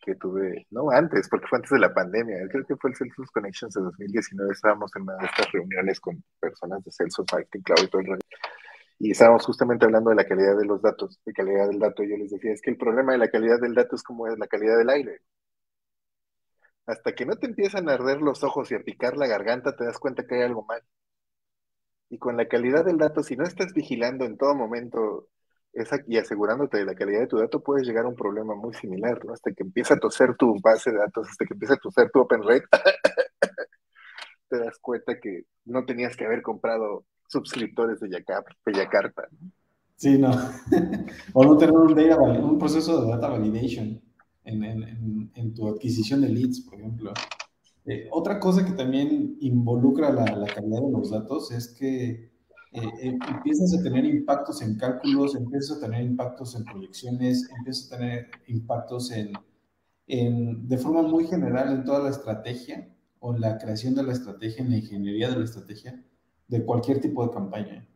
que 0.00 0.14
tuve, 0.14 0.66
no 0.70 0.90
antes, 0.90 1.28
porque 1.28 1.46
fue 1.46 1.58
antes 1.58 1.70
de 1.70 1.78
la 1.78 1.92
pandemia, 1.92 2.36
creo 2.50 2.64
que 2.64 2.76
fue 2.76 2.90
el 2.90 2.96
Salesforce 2.96 3.32
Connections 3.32 3.74
de 3.74 3.82
2019, 3.82 4.52
estábamos 4.52 4.90
en 4.96 5.02
una 5.02 5.16
de 5.16 5.26
estas 5.26 5.52
reuniones 5.52 6.00
con 6.00 6.22
personas 6.40 6.82
de 6.84 6.90
Salesforce 6.90 7.36
Marketing 7.36 7.60
Cloud 7.60 7.84
y 7.84 7.88
todo 7.88 8.00
el 8.02 8.18
Y 8.98 9.10
estábamos 9.10 9.44
justamente 9.44 9.84
hablando 9.84 10.10
de 10.10 10.16
la 10.16 10.24
calidad 10.24 10.56
de 10.56 10.64
los 10.64 10.80
datos, 10.80 11.20
de 11.24 11.32
calidad 11.32 11.68
del 11.68 11.78
dato. 11.78 12.02
Y 12.02 12.10
yo 12.10 12.16
les 12.16 12.30
decía, 12.30 12.52
es 12.52 12.62
que 12.62 12.70
el 12.70 12.78
problema 12.78 13.12
de 13.12 13.18
la 13.18 13.28
calidad 13.28 13.60
del 13.60 13.74
dato 13.74 13.96
es 13.96 14.02
como 14.02 14.26
es 14.26 14.38
la 14.38 14.46
calidad 14.46 14.78
del 14.78 14.90
aire. 14.90 15.20
Hasta 16.86 17.14
que 17.14 17.24
no 17.24 17.36
te 17.36 17.46
empiezan 17.46 17.88
a 17.88 17.94
arder 17.94 18.20
los 18.20 18.42
ojos 18.42 18.70
y 18.70 18.74
a 18.74 18.82
picar 18.82 19.16
la 19.16 19.26
garganta, 19.26 19.76
te 19.76 19.84
das 19.84 19.98
cuenta 19.98 20.26
que 20.26 20.36
hay 20.36 20.42
algo 20.42 20.64
mal. 20.64 20.82
Y 22.10 22.18
con 22.18 22.36
la 22.36 22.46
calidad 22.46 22.84
del 22.84 22.98
dato, 22.98 23.22
si 23.22 23.36
no 23.36 23.44
estás 23.44 23.72
vigilando 23.72 24.24
en 24.24 24.36
todo 24.36 24.54
momento 24.54 25.28
esa, 25.72 25.98
y 26.06 26.18
asegurándote 26.18 26.78
de 26.78 26.84
la 26.84 26.94
calidad 26.94 27.20
de 27.20 27.26
tu 27.28 27.38
dato, 27.38 27.62
puedes 27.62 27.86
llegar 27.86 28.04
a 28.04 28.08
un 28.08 28.16
problema 28.16 28.54
muy 28.54 28.74
similar, 28.74 29.24
¿no? 29.24 29.32
Hasta 29.32 29.52
que 29.52 29.62
empieza 29.62 29.94
a 29.94 29.98
toser 29.98 30.36
tu 30.36 30.56
base 30.60 30.90
de 30.90 30.98
datos, 30.98 31.28
hasta 31.28 31.46
que 31.46 31.54
empieza 31.54 31.74
a 31.74 31.78
toser 31.78 32.10
tu 32.10 32.20
Open 32.20 32.42
Rate, 32.42 32.66
te 34.50 34.58
das 34.58 34.78
cuenta 34.80 35.18
que 35.20 35.44
no 35.64 35.84
tenías 35.84 36.16
que 36.16 36.24
haber 36.24 36.42
comprado 36.42 37.04
suscriptores 37.28 38.00
de 38.00 38.10
Yakarta. 38.10 39.28
Sí, 39.94 40.18
no. 40.18 40.30
o 41.32 41.44
no 41.44 41.56
tener 41.56 41.74
un, 41.74 42.44
un 42.44 42.58
proceso 42.58 43.04
de 43.04 43.10
data 43.12 43.28
validation 43.28 44.02
en, 44.44 45.54
tu 45.54 45.68
adquisición 45.68 46.20
de 46.20 46.28
leads, 46.28 46.60
por 46.60 46.74
ejemplo. 46.74 47.12
Eh, 47.90 48.06
otra 48.12 48.38
cosa 48.38 48.64
que 48.64 48.70
también 48.70 49.36
involucra 49.40 50.12
la, 50.12 50.24
calidad 50.24 50.80
de 50.80 50.92
los 50.92 51.10
datos 51.10 51.50
es 51.50 51.66
que 51.66 52.30
eh, 52.70 52.82
eh, 53.02 53.18
empiezas 53.28 53.76
a 53.76 53.82
tener 53.82 54.04
impactos 54.04 54.62
en 54.62 54.76
cálculos, 54.76 55.34
empiezas 55.34 55.76
a 55.76 55.80
tener 55.80 56.04
impactos 56.04 56.54
en 56.54 56.64
proyecciones, 56.64 57.50
empiezas 57.58 57.90
a 57.90 57.96
tener 57.96 58.30
impactos 58.46 59.10
en, 59.10 59.32
de 60.06 60.78
forma 60.78 61.02
muy 61.02 61.26
general 61.26 61.72
en 61.72 61.84
toda 61.84 62.04
la 62.04 62.10
estrategia 62.10 62.88
o 63.18 63.32
la 63.32 63.58
creación 63.58 63.96
de 63.96 64.04
la 64.04 64.12
estrategia, 64.12 64.62
en 64.62 64.70
la 64.70 64.76
ingeniería 64.76 65.28
de 65.28 65.38
la 65.38 65.44
estrategia 65.44 66.00
de 66.46 66.64
cualquier 66.64 67.00
tipo 67.00 67.26
de 67.26 67.32
campaña. 67.32 67.88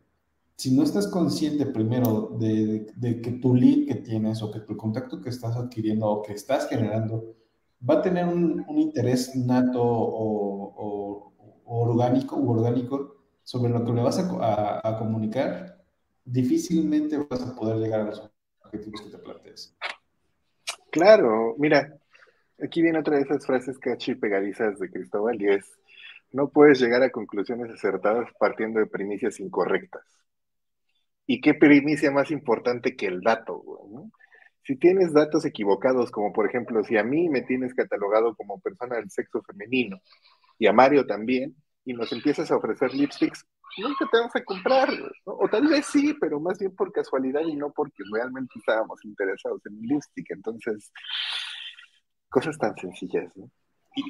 Si 0.57 0.75
no 0.75 0.83
estás 0.83 1.07
consciente 1.07 1.67
primero 1.67 2.35
de, 2.37 2.85
que 3.23 3.31
tu 3.41 3.55
lead 3.55 3.87
que 3.87 3.95
tienes 3.95 4.43
o 4.43 4.51
que 4.51 4.59
tu 4.59 4.75
contacto 4.75 5.21
que 5.21 5.29
estás 5.29 5.55
adquiriendo 5.55 6.05
o 6.05 6.21
que 6.21 6.33
estás 6.33 6.67
generando 6.67 7.33
va 7.87 7.95
a 7.95 8.01
tener 8.01 8.25
un, 8.25 8.65
interés 8.77 9.35
nato 9.35 9.81
o, 9.83 11.33
orgánico 11.67 12.35
u 12.37 12.51
orgánico 12.51 13.15
sobre 13.43 13.71
lo 13.71 13.83
que 13.83 13.93
le 13.93 14.01
vas 14.01 14.19
a, 14.19 14.97
comunicar, 14.97 15.83
difícilmente 16.23 17.17
vas 17.17 17.41
a 17.41 17.55
poder 17.55 17.77
llegar 17.77 18.01
a 18.01 18.05
los 18.05 18.31
objetivos 18.63 19.01
que 19.01 19.09
te 19.09 19.17
plantees. 19.17 19.75
Claro, 20.91 21.55
mira, 21.57 21.97
aquí 22.63 22.81
viene 22.81 22.99
otra 22.99 23.17
de 23.17 23.23
esas 23.23 23.45
frases 23.45 23.77
cachi 23.77 24.15
pegadizas 24.15 24.79
de 24.79 24.89
Cristóbal 24.89 25.41
y 25.41 25.49
es, 25.49 25.65
no 26.31 26.49
puedes 26.49 26.79
llegar 26.79 27.03
a 27.03 27.11
conclusiones 27.11 27.71
acertadas 27.71 28.29
partiendo 28.39 28.79
de 28.79 28.87
primicias 28.87 29.39
incorrectas. 29.39 30.03
¿Y 31.27 31.41
qué 31.41 31.53
primicia 31.53 32.11
más 32.11 32.31
importante 32.31 32.95
que 32.95 33.07
el 33.07 33.21
dato? 33.21 33.63
Si 34.65 34.75
tienes 34.77 35.13
datos 35.13 35.45
equivocados, 35.45 36.11
como 36.11 36.33
por 36.33 36.47
ejemplo, 36.47 36.83
si 36.83 36.97
a 36.97 37.03
mí 37.03 37.29
me 37.29 37.41
tienes 37.41 37.73
catalogado 37.73 38.35
como 38.35 38.59
persona 38.59 38.95
del 38.95 39.11
sexo 39.11 39.41
femenino 39.43 39.99
y 40.57 40.67
a 40.67 40.73
Mario 40.73 41.05
también, 41.05 41.55
y 41.85 41.93
nos 41.93 42.11
empiezas 42.11 42.49
a 42.49 42.57
ofrecer 42.57 42.93
lipsticks, 42.93 43.45
nunca 43.77 44.05
te 44.11 44.17
vamos 44.17 44.35
a 44.35 44.43
comprar, 44.43 44.89
o 45.25 45.47
tal 45.49 45.67
vez 45.67 45.85
sí, 45.85 46.15
pero 46.19 46.39
más 46.39 46.57
bien 46.57 46.75
por 46.75 46.91
casualidad 46.91 47.41
y 47.41 47.55
no 47.55 47.71
porque 47.71 48.03
realmente 48.11 48.53
estábamos 48.57 49.03
interesados 49.05 49.61
en 49.65 49.79
lipstick. 49.81 50.31
Entonces, 50.31 50.91
cosas 52.29 52.57
tan 52.57 52.75
sencillas, 52.77 53.31
¿no? 53.35 53.49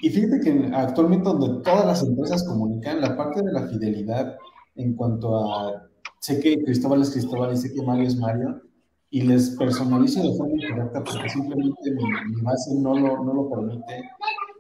Y, 0.02 0.10
fíjate 0.10 0.40
que 0.40 0.72
actualmente 0.74 1.30
donde 1.30 1.62
todas 1.64 1.86
las 1.86 2.02
empresas 2.02 2.44
comunican, 2.44 3.02
la 3.02 3.16
parte 3.16 3.44
de 3.44 3.52
la 3.52 3.68
fidelidad 3.68 4.36
en 4.76 4.96
cuanto 4.96 5.54
a, 5.54 5.88
sé 6.20 6.40
que 6.40 6.64
Cristóbal 6.64 7.04
es 7.04 7.12
Cristóbal 7.12 7.54
y 7.54 7.58
sé 7.58 7.72
que 7.72 7.84
Mario 7.84 8.08
es 8.08 8.18
Mario, 8.18 8.64
y 9.10 9.22
les 9.22 9.52
personalizo 9.52 10.22
de 10.22 10.38
forma 10.38 10.54
incorrecta 10.56 11.04
porque 11.04 11.30
simplemente 11.30 11.92
mi, 11.92 12.42
base 12.42 12.76
no 12.76 12.98
lo, 12.98 13.24
no 13.24 13.34
lo 13.34 13.50
permite, 13.50 14.04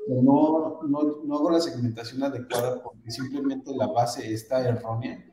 no, 0.07 0.79
no, 0.87 0.99
no, 1.25 1.35
hago 1.35 1.49
la 1.51 1.59
segmentación 1.59 2.23
adecuada 2.23 2.81
porque 2.83 3.11
simplemente 3.11 3.75
la 3.75 3.87
base 3.87 4.31
está 4.33 4.67
errónea, 4.67 5.23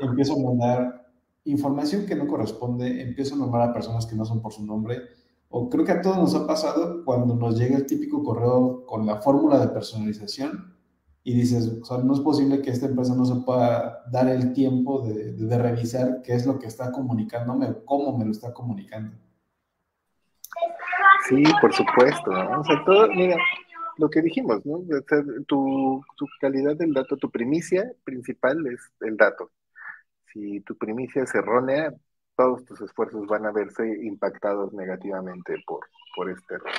empiezo 0.00 0.34
a 0.34 0.42
mandar 0.42 1.06
información 1.44 2.06
que 2.06 2.14
no 2.14 2.26
corresponde, 2.26 3.02
empiezo 3.02 3.34
a 3.34 3.38
nombrar 3.38 3.68
a 3.68 3.72
personas 3.72 4.06
que 4.06 4.16
no 4.16 4.24
son 4.24 4.40
por 4.40 4.52
su 4.52 4.64
nombre, 4.64 5.00
o 5.50 5.68
creo 5.68 5.84
que 5.84 5.92
a 5.92 6.00
todos 6.00 6.16
nos 6.16 6.34
ha 6.34 6.46
pasado 6.46 7.04
cuando 7.04 7.34
nos 7.34 7.58
llega 7.58 7.76
el 7.76 7.86
típico 7.86 8.22
correo 8.22 8.86
con 8.86 9.04
la 9.06 9.20
fórmula 9.20 9.58
de 9.58 9.68
personalización 9.68 10.72
y 11.24 11.34
dices, 11.34 11.78
o 11.80 11.84
sea, 11.84 11.98
no 11.98 12.14
es 12.14 12.20
posible 12.20 12.62
que 12.62 12.70
esta 12.70 12.86
empresa 12.86 13.14
no 13.14 13.24
se 13.24 13.36
pueda 13.44 14.02
dar 14.10 14.28
el 14.28 14.52
tiempo 14.52 15.06
de, 15.06 15.32
de, 15.32 15.58
revisar 15.58 16.20
qué 16.22 16.34
es 16.34 16.46
lo 16.46 16.58
que 16.58 16.66
está 16.66 16.90
comunicándome 16.90 17.74
cómo 17.84 18.16
me 18.18 18.24
lo 18.24 18.32
está 18.32 18.52
comunicando. 18.52 19.16
Sí, 21.28 21.42
por 21.60 21.72
supuesto. 21.72 22.30
O 22.30 22.64
sea, 22.64 22.84
todo, 22.84 23.08
mira, 23.08 23.36
lo 23.98 24.10
que 24.10 24.20
dijimos, 24.20 24.66
¿no? 24.66 24.80
tu, 25.46 26.02
tu 26.16 26.26
calidad 26.40 26.76
del 26.76 26.92
dato, 26.92 27.16
tu 27.16 27.30
primicia 27.30 27.92
principal 28.04 28.66
es 28.66 28.80
el 29.00 29.16
dato. 29.16 29.50
Si 30.32 30.60
tu 30.60 30.76
primicia 30.76 31.22
es 31.22 31.34
errónea, 31.34 31.94
todos 32.36 32.64
tus 32.64 32.80
esfuerzos 32.80 33.26
van 33.26 33.46
a 33.46 33.52
verse 33.52 33.86
impactados 34.02 34.72
negativamente 34.72 35.54
por, 35.66 35.86
por 36.16 36.30
este 36.30 36.54
error. 36.54 36.72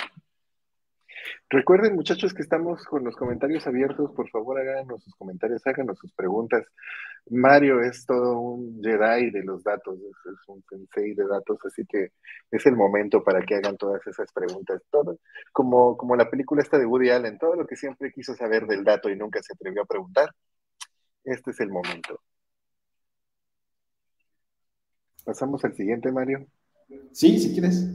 Recuerden, 1.49 1.95
muchachos, 1.95 2.33
que 2.33 2.41
estamos 2.41 2.83
con 2.85 3.03
los 3.03 3.15
comentarios 3.15 3.65
abiertos. 3.67 4.11
Por 4.15 4.29
favor, 4.29 4.59
háganos 4.59 5.03
sus 5.03 5.15
comentarios, 5.15 5.65
háganos 5.65 5.97
sus 5.99 6.11
preguntas. 6.13 6.65
Mario 7.29 7.81
es 7.81 8.05
todo 8.05 8.39
un 8.39 8.81
Jedi 8.83 9.31
de 9.31 9.43
los 9.43 9.63
datos, 9.63 9.97
es, 9.97 10.47
un 10.47 10.63
sensei 10.69 11.13
de 11.13 11.25
datos, 11.25 11.57
así 11.65 11.85
que 11.85 12.11
es 12.51 12.65
el 12.65 12.75
momento 12.75 13.23
para 13.23 13.41
que 13.45 13.55
hagan 13.55 13.77
todas 13.77 14.05
esas 14.07 14.31
preguntas. 14.33 14.81
Todo, 14.89 15.19
como, 15.51 15.95
como 15.97 16.15
la 16.15 16.29
película 16.29 16.61
esta 16.61 16.77
de 16.77 16.85
Woody 16.85 17.11
Allen, 17.11 17.37
todo 17.37 17.55
lo 17.55 17.65
que 17.65 17.75
siempre 17.75 18.11
quiso 18.11 18.35
saber 18.35 18.65
del 18.67 18.83
dato 18.83 19.09
y 19.09 19.15
nunca 19.15 19.41
se 19.41 19.53
atrevió 19.53 19.83
a 19.83 19.85
preguntar. 19.85 20.29
Este 21.23 21.51
es 21.51 21.59
el 21.61 21.69
momento. 21.69 22.19
Pasamos 25.23 25.63
al 25.63 25.73
siguiente, 25.73 26.11
Mario. 26.11 26.45
Sí, 27.13 27.39
si 27.39 27.53
quieres. 27.53 27.87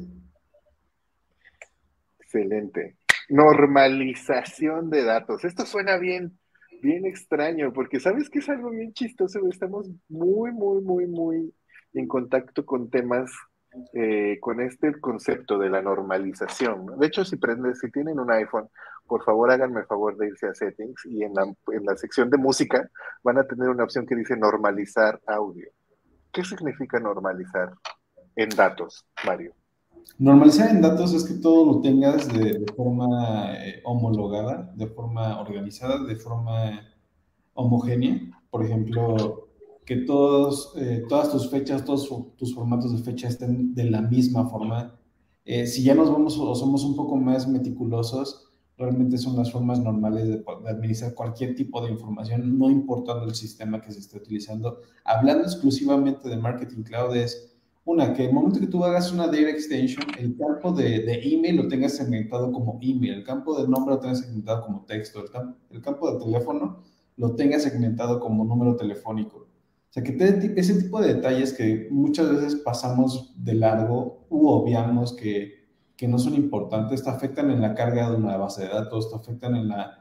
Excelente. 2.19 2.97
Normalización 3.29 4.91
de 4.91 5.05
datos. 5.05 5.45
Esto 5.45 5.67
suena 5.67 5.99
bien, 5.99 6.39
bien 6.83 7.07
extraño, 7.07 7.73
porque 7.73 8.01
sabes 8.01 8.31
que 8.31 8.39
es 8.39 8.49
algo 8.49 8.71
bien 8.71 8.93
chistoso. 8.93 9.41
Estamos 9.51 9.89
muy, 10.09 10.53
muy, 10.53 10.83
muy, 10.83 11.07
muy 11.07 11.55
en 11.93 12.09
contacto 12.09 12.65
con 12.65 12.91
temas, 12.91 13.31
eh, 13.93 14.39
con 14.41 14.61
este 14.61 14.99
concepto 15.01 15.59
de 15.59 15.69
la 15.69 15.83
normalización. 15.83 16.99
De 16.99 17.07
hecho, 17.07 17.25
si 17.25 17.37
prenden, 17.37 17.75
si 17.75 17.91
tienen 17.91 18.19
un 18.19 18.31
iPhone, 18.31 18.69
por 19.07 19.25
favor 19.25 19.51
háganme 19.51 19.81
el 19.81 19.87
favor 19.87 20.17
de 20.17 20.29
irse 20.29 20.47
a 20.47 20.55
settings 20.55 21.05
y 21.07 21.23
en 21.23 21.35
la, 21.35 21.43
en 21.45 21.85
la 21.85 21.97
sección 21.97 22.31
de 22.31 22.39
música 22.39 22.89
van 23.23 23.39
a 23.39 23.47
tener 23.47 23.69
una 23.69 23.85
opción 23.85 24.07
que 24.07 24.17
dice 24.17 24.37
normalizar 24.37 25.21
audio. 25.27 25.69
¿Qué 26.33 26.45
significa 26.45 27.01
normalizar 27.01 27.73
en 28.37 28.51
datos, 28.51 29.05
Mario? 29.27 29.58
Normalizar 30.17 30.71
en 30.71 30.81
datos 30.81 31.13
es 31.13 31.25
que 31.25 31.35
todo 31.35 31.65
lo 31.65 31.81
tengas 31.81 32.27
de, 32.33 32.65
forma 32.77 33.55
eh, 33.55 33.81
homologada, 33.85 34.73
de 34.75 34.87
forma 34.87 35.41
organizada, 35.41 36.03
de 36.05 36.17
forma 36.17 36.81
homogénea. 37.55 38.21
Por 38.51 38.65
ejemplo, 38.65 39.49
que 39.85 39.97
todos, 39.97 40.73
eh, 40.77 41.05
todas 41.09 41.31
tus 41.31 41.51
fechas, 41.51 41.85
todos 41.85 42.09
tus 42.37 42.55
formatos 42.55 42.93
de 42.93 43.03
fecha 43.03 43.29
estén 43.29 43.75
de 43.75 43.85
la 43.85 44.03
misma 44.03 44.49
forma. 44.49 44.99
Eh, 45.45 45.67
si 45.67 45.83
ya 45.83 45.95
nos 45.95 46.11
vamos 46.11 46.37
o 46.39 46.55
somos 46.55 46.85
un 46.85 46.95
poco 46.95 47.17
más 47.17 47.49
meticulosos, 47.49 48.49
realmente 48.77 49.19
son 49.19 49.37
las 49.37 49.51
formas 49.51 49.81
normales 49.81 50.29
de, 50.29 50.45
administrar 50.69 51.15
cualquier 51.15 51.55
tipo 51.55 51.85
de 51.85 51.91
información, 51.91 52.59
no 52.59 52.71
importando 52.71 53.25
el 53.25 53.35
sistema 53.35 53.81
que 53.81 53.93
se 53.93 54.01
esté 54.01 54.19
utilizando. 54.19 54.81
Hablando 55.05 55.45
exclusivamente 55.45 56.29
de 56.29 56.37
marketing 56.37 56.83
cloud 56.83 57.17
es 57.17 57.48
una, 57.91 58.13
que 58.13 58.27
el 58.27 58.33
momento 58.33 58.61
que 58.61 58.67
tú 58.67 58.85
hagas 58.85 59.13
una 59.13 59.27
data 59.27 59.51
extension, 59.51 60.05
el 60.19 60.37
campo 60.37 60.73
de, 60.73 61.01
de 61.01 61.21
email 61.23 61.57
lo 61.57 61.69
tengas 61.69 61.97
segmentado 61.97 62.53
como 62.53 62.79
email, 62.83 63.15
el 63.15 63.25
campo 63.25 63.61
de 63.61 63.69
nombre 63.69 63.95
lo 63.95 64.01
tengas 64.01 64.21
segmentado 64.21 64.65
como 64.67 64.85
texto, 64.85 65.21
el, 65.21 65.77
el 65.77 65.83
campo 65.83 66.11
de 66.13 66.25
teléfono 66.25 66.83
lo 67.17 67.35
tengas 67.35 67.63
segmentado 67.63 68.21
como 68.21 68.45
número 68.45 68.77
telefónico. 68.77 69.39
O 69.39 69.91
sea, 69.91 70.03
que 70.03 70.17
ese 70.57 70.83
tipo 70.83 71.01
de 71.01 71.15
detalles 71.15 71.53
que 71.53 71.89
muchas 71.91 72.31
veces 72.31 72.57
pasamos 72.57 73.35
de 73.37 73.55
largo 73.55 74.27
u 74.29 74.49
obviamos 74.49 75.15
que 75.15 75.59
que 75.99 76.07
no 76.07 76.17
son 76.17 76.35
importantes, 76.35 77.03
te 77.03 77.11
afectan 77.11 77.51
en 77.51 77.61
la 77.61 77.75
carga 77.75 78.09
de 78.09 78.17
una 78.17 78.37
base 78.37 78.63
de 78.63 78.69
datos, 78.69 79.11
te 79.11 79.17
afectan 79.17 79.57
en 79.57 79.67
la, 79.69 79.98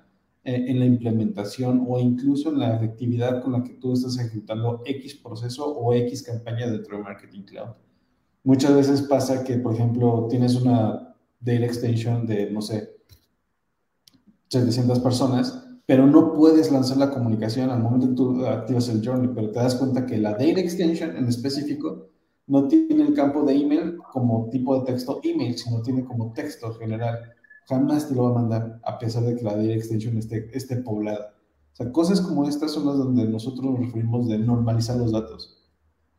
en 0.47 0.79
la 0.79 0.85
implementación 0.85 1.85
o 1.87 1.99
incluso 1.99 2.49
en 2.49 2.59
la 2.59 2.75
efectividad 2.75 3.43
con 3.43 3.53
la 3.53 3.63
que 3.63 3.73
tú 3.73 3.93
estás 3.93 4.17
ejecutando 4.17 4.81
X 4.85 5.15
proceso 5.15 5.65
o 5.65 5.93
X 5.93 6.23
campaña 6.23 6.67
dentro 6.67 6.97
de 6.97 7.03
Marketing 7.03 7.41
Cloud. 7.41 7.69
Muchas 8.43 8.73
veces 8.73 9.01
pasa 9.01 9.43
que, 9.43 9.57
por 9.57 9.73
ejemplo, 9.73 10.27
tienes 10.29 10.55
una 10.55 11.15
data 11.39 11.65
extension 11.65 12.25
de, 12.25 12.49
no 12.49 12.61
sé, 12.61 12.95
700 14.49 14.99
personas 14.99 15.67
pero 15.87 16.05
no 16.05 16.33
puedes 16.33 16.69
lanzar 16.69 16.97
la 16.97 17.09
comunicación 17.09 17.69
al 17.69 17.81
momento 17.81 18.09
que 18.09 18.13
tú 18.13 18.45
activas 18.45 18.89
el 18.89 19.03
journey, 19.03 19.31
pero 19.33 19.51
te 19.51 19.59
das 19.59 19.75
cuenta 19.75 20.05
que 20.05 20.17
la 20.17 20.31
data 20.31 20.59
extension 20.59 21.15
en 21.15 21.27
específico 21.27 22.09
no 22.45 22.67
tiene 22.67 23.07
el 23.07 23.13
campo 23.13 23.43
de 23.43 23.55
email 23.55 23.97
como 24.11 24.49
tipo 24.49 24.77
de 24.77 24.91
texto 24.91 25.21
email, 25.23 25.57
sino 25.57 25.81
tiene 25.81 26.03
como 26.03 26.33
texto 26.33 26.73
general. 26.73 27.17
Jamás 27.67 28.07
te 28.07 28.15
lo 28.15 28.23
va 28.23 28.29
a 28.29 28.41
mandar, 28.41 28.79
a 28.83 28.97
pesar 28.97 29.23
de 29.23 29.35
que 29.35 29.43
la 29.43 29.55
data 29.55 29.73
extension 29.73 30.17
esté, 30.17 30.49
esté 30.55 30.77
poblada. 30.77 31.33
O 31.73 31.75
sea, 31.75 31.91
cosas 31.91 32.21
como 32.21 32.47
estas 32.47 32.71
son 32.71 32.87
las 32.87 32.97
donde 32.97 33.25
nosotros 33.25 33.63
nos 33.63 33.79
referimos 33.79 34.27
de 34.27 34.39
normalizar 34.39 34.97
los 34.97 35.11
datos. 35.11 35.63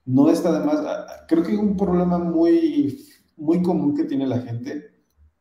No 0.04 0.30
está 0.30 0.58
de 0.58 0.64
más, 0.64 0.80
creo 1.26 1.42
que 1.42 1.56
un 1.56 1.76
problema 1.76 2.18
muy, 2.18 3.04
muy 3.36 3.62
común 3.62 3.94
que 3.94 4.04
tiene 4.04 4.26
la 4.26 4.40
gente 4.40 4.98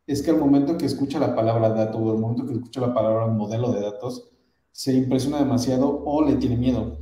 es 0.08 0.24
que 0.24 0.32
al 0.32 0.40
momento 0.40 0.78
que 0.78 0.86
escucha 0.86 1.20
la 1.20 1.36
palabra 1.36 1.70
dato 1.70 1.98
o 1.98 2.12
al 2.12 2.18
momento 2.18 2.46
que 2.46 2.54
escucha 2.54 2.82
la 2.82 2.94
palabra 2.94 3.28
modelo 3.28 3.74
de 3.74 3.82
datos, 3.82 4.30
se 4.72 4.94
impresiona 4.94 5.40
demasiado 5.40 6.04
o 6.06 6.24
le 6.24 6.36
tiene 6.36 6.56
miedo. 6.56 7.00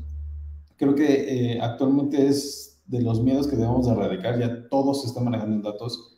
Creo 0.76 0.96
que 0.96 1.54
eh, 1.54 1.60
actualmente 1.62 2.28
es 2.28 2.82
de 2.88 3.02
los 3.02 3.22
miedos 3.22 3.48
que 3.48 3.56
debemos 3.56 3.86
de 3.86 3.94
erradicar, 3.94 4.40
ya 4.40 4.68
todos 4.70 5.02
se 5.02 5.08
están 5.08 5.26
manejando 5.26 5.56
en 5.56 5.62
datos. 5.62 6.15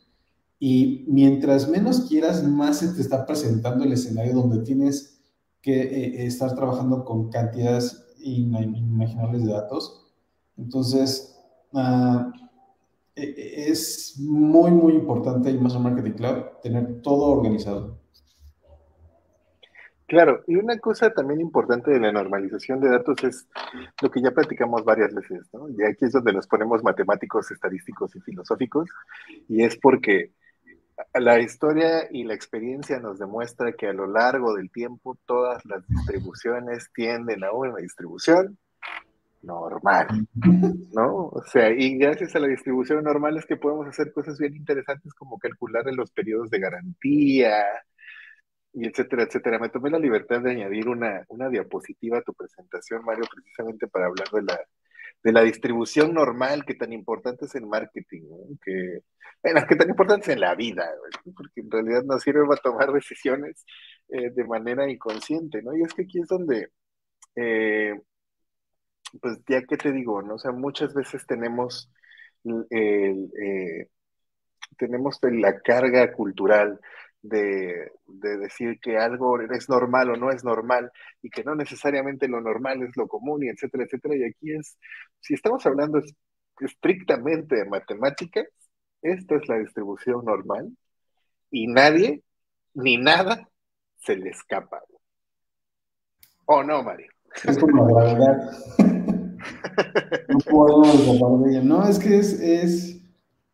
Y 0.58 1.04
mientras 1.08 1.68
menos 1.68 2.08
quieras, 2.08 2.44
más 2.44 2.78
se 2.78 2.94
te 2.94 3.00
está 3.00 3.24
presentando 3.24 3.84
el 3.84 3.92
escenario 3.92 4.34
donde 4.34 4.64
tienes 4.64 5.20
que 5.62 5.80
eh, 5.80 6.26
estar 6.26 6.54
trabajando 6.54 7.04
con 7.04 7.30
cantidades 7.30 8.06
inimaginables 8.18 9.44
de 9.44 9.52
datos. 9.52 10.12
Entonces, 10.56 11.38
uh, 11.72 12.32
es 13.14 14.16
muy, 14.18 14.70
muy 14.70 14.94
importante 14.94 15.50
en 15.50 15.58
Amazon 15.58 15.82
Marketing 15.82 16.12
Cloud 16.12 16.42
tener 16.62 17.02
todo 17.02 17.26
organizado. 17.26 17.98
Claro, 20.06 20.42
y 20.46 20.56
una 20.56 20.78
cosa 20.78 21.12
también 21.12 21.40
importante 21.40 21.90
de 21.90 22.00
la 22.00 22.10
normalización 22.10 22.80
de 22.80 22.88
datos 22.88 23.22
es 23.24 23.46
lo 24.00 24.10
que 24.10 24.22
ya 24.22 24.30
platicamos 24.30 24.82
varias 24.82 25.14
veces, 25.14 25.46
¿no? 25.52 25.68
Y 25.68 25.82
aquí 25.82 26.06
es 26.06 26.12
donde 26.12 26.32
nos 26.32 26.46
ponemos 26.46 26.82
matemáticos, 26.82 27.50
estadísticos 27.50 28.16
y 28.16 28.20
filosóficos, 28.20 28.88
y 29.48 29.64
es 29.64 29.76
porque 29.76 30.32
la 31.14 31.40
historia 31.40 32.08
y 32.10 32.24
la 32.24 32.34
experiencia 32.34 32.98
nos 32.98 33.18
demuestra 33.18 33.72
que 33.72 33.88
a 33.88 33.92
lo 33.92 34.06
largo 34.06 34.54
del 34.54 34.70
tiempo 34.70 35.18
todas 35.26 35.64
las 35.64 35.86
distribuciones 35.86 36.90
tienden 36.92 37.44
a 37.44 37.52
una 37.52 37.76
distribución 37.76 38.58
normal, 39.42 40.08
¿no? 40.92 41.28
O 41.28 41.42
sea, 41.46 41.70
y 41.70 41.96
gracias 41.96 42.34
a 42.34 42.40
la 42.40 42.48
distribución 42.48 43.04
normal 43.04 43.36
es 43.36 43.46
que 43.46 43.56
podemos 43.56 43.86
hacer 43.86 44.12
cosas 44.12 44.38
bien 44.38 44.56
interesantes 44.56 45.14
como 45.14 45.38
calcular 45.38 45.84
los 45.94 46.10
periodos 46.10 46.50
de 46.50 46.58
garantía, 46.58 47.64
y 48.72 48.86
etcétera, 48.86 49.24
etcétera. 49.24 49.58
Me 49.58 49.68
tomé 49.70 49.90
la 49.90 49.98
libertad 49.98 50.40
de 50.40 50.50
añadir 50.52 50.88
una, 50.88 51.24
una 51.28 51.48
diapositiva 51.48 52.18
a 52.18 52.22
tu 52.22 52.34
presentación, 52.34 53.04
Mario, 53.04 53.24
precisamente 53.32 53.86
para 53.88 54.06
hablar 54.06 54.28
de 54.30 54.42
la, 54.42 54.60
de 55.22 55.32
la 55.32 55.42
distribución 55.42 56.14
normal 56.14 56.64
que 56.64 56.74
tan 56.74 56.92
importante 56.92 57.46
es 57.46 57.54
en 57.54 57.68
marketing, 57.68 58.22
que, 58.64 59.00
bueno, 59.42 59.60
que 59.68 59.76
tan 59.76 59.90
importante 59.90 60.30
es 60.30 60.36
en 60.36 60.40
la 60.40 60.54
vida, 60.54 60.88
porque 61.36 61.60
en 61.60 61.70
realidad 61.70 62.04
nos 62.04 62.22
sirve 62.22 62.46
para 62.46 62.60
tomar 62.60 62.92
decisiones 62.92 63.64
eh, 64.08 64.30
de 64.30 64.44
manera 64.44 64.90
inconsciente, 64.90 65.62
¿no? 65.62 65.76
Y 65.76 65.82
es 65.82 65.92
que 65.94 66.02
aquí 66.02 66.20
es 66.20 66.28
donde 66.28 66.70
eh, 67.36 67.94
pues 69.20 69.38
ya 69.48 69.62
que 69.64 69.76
te 69.76 69.92
digo, 69.92 70.22
¿no? 70.22 70.34
O 70.34 70.38
sea, 70.38 70.52
muchas 70.52 70.94
veces 70.94 71.26
tenemos, 71.26 71.90
eh, 72.70 73.88
tenemos 74.76 75.18
la 75.22 75.60
carga 75.60 76.12
cultural 76.12 76.80
de, 77.22 77.90
decir 78.06 78.78
que 78.80 78.96
algo 78.96 79.40
es 79.40 79.68
normal 79.68 80.10
o 80.10 80.16
no 80.16 80.30
es 80.30 80.44
normal 80.44 80.90
y 81.22 81.30
que 81.30 81.44
no 81.44 81.54
necesariamente 81.54 82.28
lo 82.28 82.40
normal 82.40 82.82
es 82.82 82.96
lo 82.96 83.08
común 83.08 83.44
y 83.44 83.48
etcétera, 83.48 83.84
etcétera. 83.84 84.16
Y 84.16 84.24
aquí 84.24 84.52
es, 84.52 84.78
si 85.20 85.34
estamos 85.34 85.64
hablando 85.66 86.00
estrictamente 86.60 87.56
de 87.56 87.64
matemáticas, 87.64 88.46
esta 89.02 89.36
es 89.36 89.48
la 89.48 89.58
distribución 89.58 90.24
normal 90.24 90.76
y 91.50 91.66
nadie 91.66 92.22
ni 92.74 92.96
nada 92.96 93.48
se 93.98 94.16
le 94.16 94.30
escapa. 94.30 94.82
¿O 96.46 96.62
no, 96.62 96.82
Mario? 96.82 97.10
Es 97.44 97.58
como 97.58 98.00
la 98.00 98.04
verdad. 98.04 98.52
no 100.28 100.38
podemos 100.38 101.44
de. 101.44 101.62
No, 101.62 101.86
es 101.86 101.98
que 101.98 102.18
es, 102.18 102.40
es, 102.40 102.97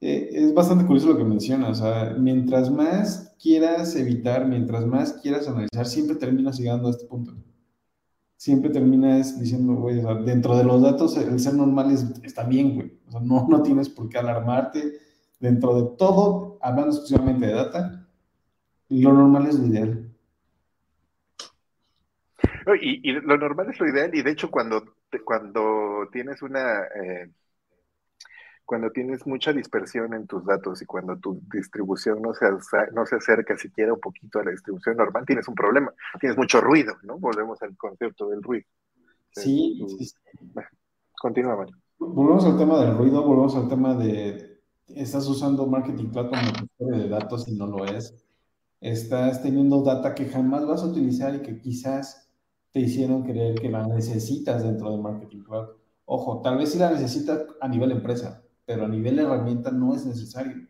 eh, 0.07 0.29
es 0.33 0.53
bastante 0.53 0.85
curioso 0.85 1.09
lo 1.09 1.17
que 1.17 1.25
mencionas. 1.25 1.81
O 1.81 1.83
sea, 1.83 2.14
mientras 2.19 2.71
más 2.71 3.35
quieras 3.43 3.97
evitar, 3.97 4.47
mientras 4.47 4.85
más 4.85 5.14
quieras 5.14 5.49
analizar, 5.49 5.87
siempre 5.87 6.17
terminas 6.17 6.59
llegando 6.59 6.88
a 6.88 6.90
este 6.90 7.07
punto. 7.07 7.33
Siempre 8.37 8.69
terminas 8.69 9.40
diciendo, 9.40 9.73
güey, 9.77 10.03
dentro 10.27 10.59
de 10.59 10.64
los 10.64 10.83
datos, 10.83 11.17
el 11.17 11.40
ser 11.40 11.55
normal 11.55 11.90
es, 11.90 12.05
está 12.23 12.45
bien, 12.45 12.75
güey. 12.75 13.01
O 13.09 13.12
sea, 13.12 13.21
no, 13.21 13.49
no 13.49 13.62
tienes 13.62 13.88
por 13.88 14.11
qué 14.11 14.19
alarmarte. 14.19 14.93
Dentro 15.40 15.75
de 15.75 15.97
todo, 15.97 16.59
hablando 16.61 16.90
exclusivamente 16.90 17.47
de 17.47 17.55
data, 17.55 18.07
lo 18.90 19.12
normal 19.14 19.47
es 19.47 19.59
lo 19.59 19.67
ideal. 19.67 20.11
Y, 22.83 23.11
lo 23.12 23.38
normal 23.38 23.71
es 23.71 23.81
lo 23.81 23.88
ideal, 23.88 24.14
y 24.14 24.23
de 24.23 24.31
hecho 24.31 24.51
cuando, 24.51 24.85
cuando 25.25 26.11
tienes 26.12 26.43
una... 26.43 26.83
Eh, 26.95 27.31
cuando 28.64 28.90
tienes 28.90 29.27
mucha 29.27 29.53
dispersión 29.53 30.14
en 30.14 30.27
tus 30.27 30.44
datos 30.44 30.81
y 30.81 30.87
cuando 30.87 31.16
tu 31.18 31.40
distribución 31.53 32.22
no 32.22 32.33
se, 32.35 32.46
no 32.92 33.07
se 33.07 33.16
acerca 33.16 33.57
siquiera 33.59 33.92
un 33.92 34.00
poquito 34.00 34.40
a 34.40 34.44
la 34.44 34.50
distribución 34.50 34.96
normal, 34.96 35.24
tienes 35.27 35.46
un 35.48 35.55
problema. 35.55 35.92
Tienes 36.18 36.38
mucho 36.38 36.61
ruido, 36.61 36.94
¿no? 37.03 37.18
Volvemos 37.18 37.61
al 37.62 37.77
concepto 37.77 38.29
del 38.29 38.42
ruido. 38.42 38.66
Sí, 39.33 39.85
sí, 39.98 40.12
Continúa, 41.20 41.57
Mario. 41.57 41.77
Volvemos 41.98 42.44
al 42.44 42.59
tema 42.59 42.85
del 42.85 42.96
ruido, 42.96 43.22
volvemos 43.22 43.57
al 43.57 43.68
tema 43.68 43.94
de 43.94 44.61
estás 44.88 45.27
usando 45.27 45.66
marketing 45.66 46.11
cloud 46.11 46.31
como 46.79 46.90
de 46.90 47.09
datos 47.09 47.48
y 47.48 47.57
no 47.57 47.66
lo 47.66 47.85
es. 47.85 48.24
Estás 48.81 49.42
teniendo 49.42 49.83
data 49.83 50.14
que 50.14 50.27
jamás 50.27 50.66
vas 50.66 50.83
a 50.83 50.87
utilizar 50.87 51.35
y 51.35 51.40
que 51.40 51.59
quizás 51.59 52.31
te 52.72 52.81
hicieron 52.81 53.22
creer 53.22 53.55
que 53.55 53.70
la 53.70 53.87
necesitas 53.87 54.62
dentro 54.62 54.90
del 54.90 55.00
Marketing 55.00 55.42
Cloud. 55.44 55.68
Ojo, 56.07 56.42
tal 56.42 56.59
vez 56.59 56.72
sí 56.72 56.79
la 56.79 56.90
necesitas 56.90 57.46
a 57.61 57.68
nivel 57.68 57.92
empresa, 57.92 58.43
pero 58.66 58.85
a 58.85 58.88
nivel 58.88 59.18
herramienta 59.18 59.70
no 59.70 59.94
es 59.94 60.07
necesario. 60.07 60.66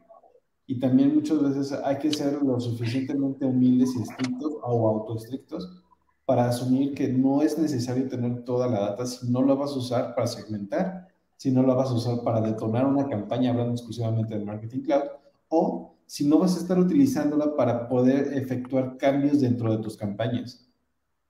Y 0.66 0.80
también 0.80 1.14
muchas 1.14 1.42
veces 1.42 1.72
hay 1.72 1.98
que 1.98 2.12
ser 2.12 2.42
lo 2.42 2.58
suficientemente 2.58 3.44
humildes 3.44 3.94
y 3.96 4.02
estrictos 4.02 4.54
o 4.62 4.88
autoestrictos 4.88 5.82
para 6.24 6.48
asumir 6.48 6.94
que 6.94 7.08
no 7.08 7.42
es 7.42 7.58
necesario 7.58 8.08
tener 8.08 8.44
toda 8.44 8.66
la 8.66 8.80
data 8.80 9.04
si 9.06 9.30
no 9.30 9.42
la 9.42 9.54
vas 9.54 9.72
a 9.72 9.78
usar 9.78 10.14
para 10.14 10.26
segmentar, 10.26 11.08
si 11.36 11.50
no 11.50 11.62
la 11.62 11.74
vas 11.74 11.90
a 11.90 11.94
usar 11.94 12.22
para 12.22 12.40
detonar 12.40 12.86
una 12.86 13.06
campaña 13.06 13.50
hablando 13.50 13.72
exclusivamente 13.72 14.34
del 14.34 14.46
Marketing 14.46 14.80
Cloud, 14.80 15.04
o 15.48 15.94
si 16.06 16.26
no 16.26 16.38
vas 16.38 16.56
a 16.56 16.60
estar 16.60 16.78
utilizándola 16.78 17.54
para 17.54 17.88
poder 17.88 18.32
efectuar 18.32 18.96
cambios 18.96 19.40
dentro 19.40 19.70
de 19.70 19.82
tus 19.82 19.96
campañas 19.96 20.64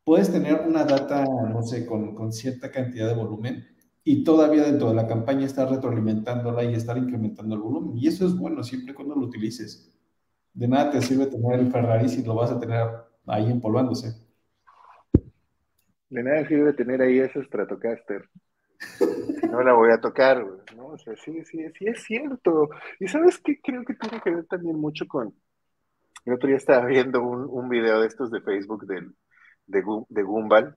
puedes 0.04 0.30
tener 0.30 0.60
una 0.66 0.84
data, 0.84 1.24
no 1.24 1.62
sé, 1.62 1.86
con, 1.86 2.32
cierta 2.32 2.70
cantidad 2.70 3.08
de 3.08 3.14
volumen 3.14 3.66
y 4.04 4.22
todavía 4.22 4.64
dentro 4.64 4.90
de 4.90 4.94
la 4.94 5.06
campaña 5.06 5.46
estar 5.46 5.68
retroalimentándola 5.70 6.62
y 6.62 6.74
estar 6.74 6.98
incrementando 6.98 7.54
el 7.54 7.62
volumen. 7.62 7.96
Y 7.96 8.06
eso 8.06 8.26
es 8.26 8.36
bueno 8.36 8.62
siempre 8.62 8.94
cuando 8.94 9.14
lo 9.14 9.22
utilices. 9.26 9.90
De 10.52 10.68
nada 10.68 10.90
te 10.90 11.00
sirve 11.00 11.26
tener 11.26 11.58
el 11.58 11.72
Ferrari 11.72 12.08
si 12.08 12.22
lo 12.22 12.34
vas 12.34 12.50
a 12.50 12.60
tener 12.60 12.86
ahí 13.26 13.50
empolvándose. 13.50 14.22
De 16.10 16.22
nada 16.22 16.46
sirve 16.46 16.74
tener 16.74 17.00
ahí 17.00 17.18
ese 17.18 17.42
Stratocaster. 17.44 18.28
no 19.50 19.62
la 19.62 19.72
voy 19.72 19.90
a 19.90 20.00
tocar, 20.00 20.46
¿no? 20.76 20.88
O 20.88 20.98
sea, 20.98 21.16
sí, 21.16 21.42
sí, 21.44 21.64
sí 21.76 21.86
es 21.86 22.02
cierto. 22.02 22.68
Y 23.00 23.08
sabes 23.08 23.38
qué 23.38 23.58
creo 23.60 23.84
que 23.84 23.94
tiene 23.94 24.20
que 24.20 24.30
ver 24.30 24.44
también 24.44 24.78
mucho 24.78 25.06
con. 25.08 25.34
El 26.26 26.34
otro 26.34 26.48
día 26.48 26.58
estaba 26.58 26.86
viendo 26.86 27.22
un, 27.22 27.46
un 27.48 27.68
video 27.70 28.00
de 28.00 28.06
estos 28.06 28.30
de 28.30 28.42
Facebook 28.42 28.86
del, 28.86 29.14
de, 29.66 29.82
de 30.08 30.22
Gumball, 30.22 30.76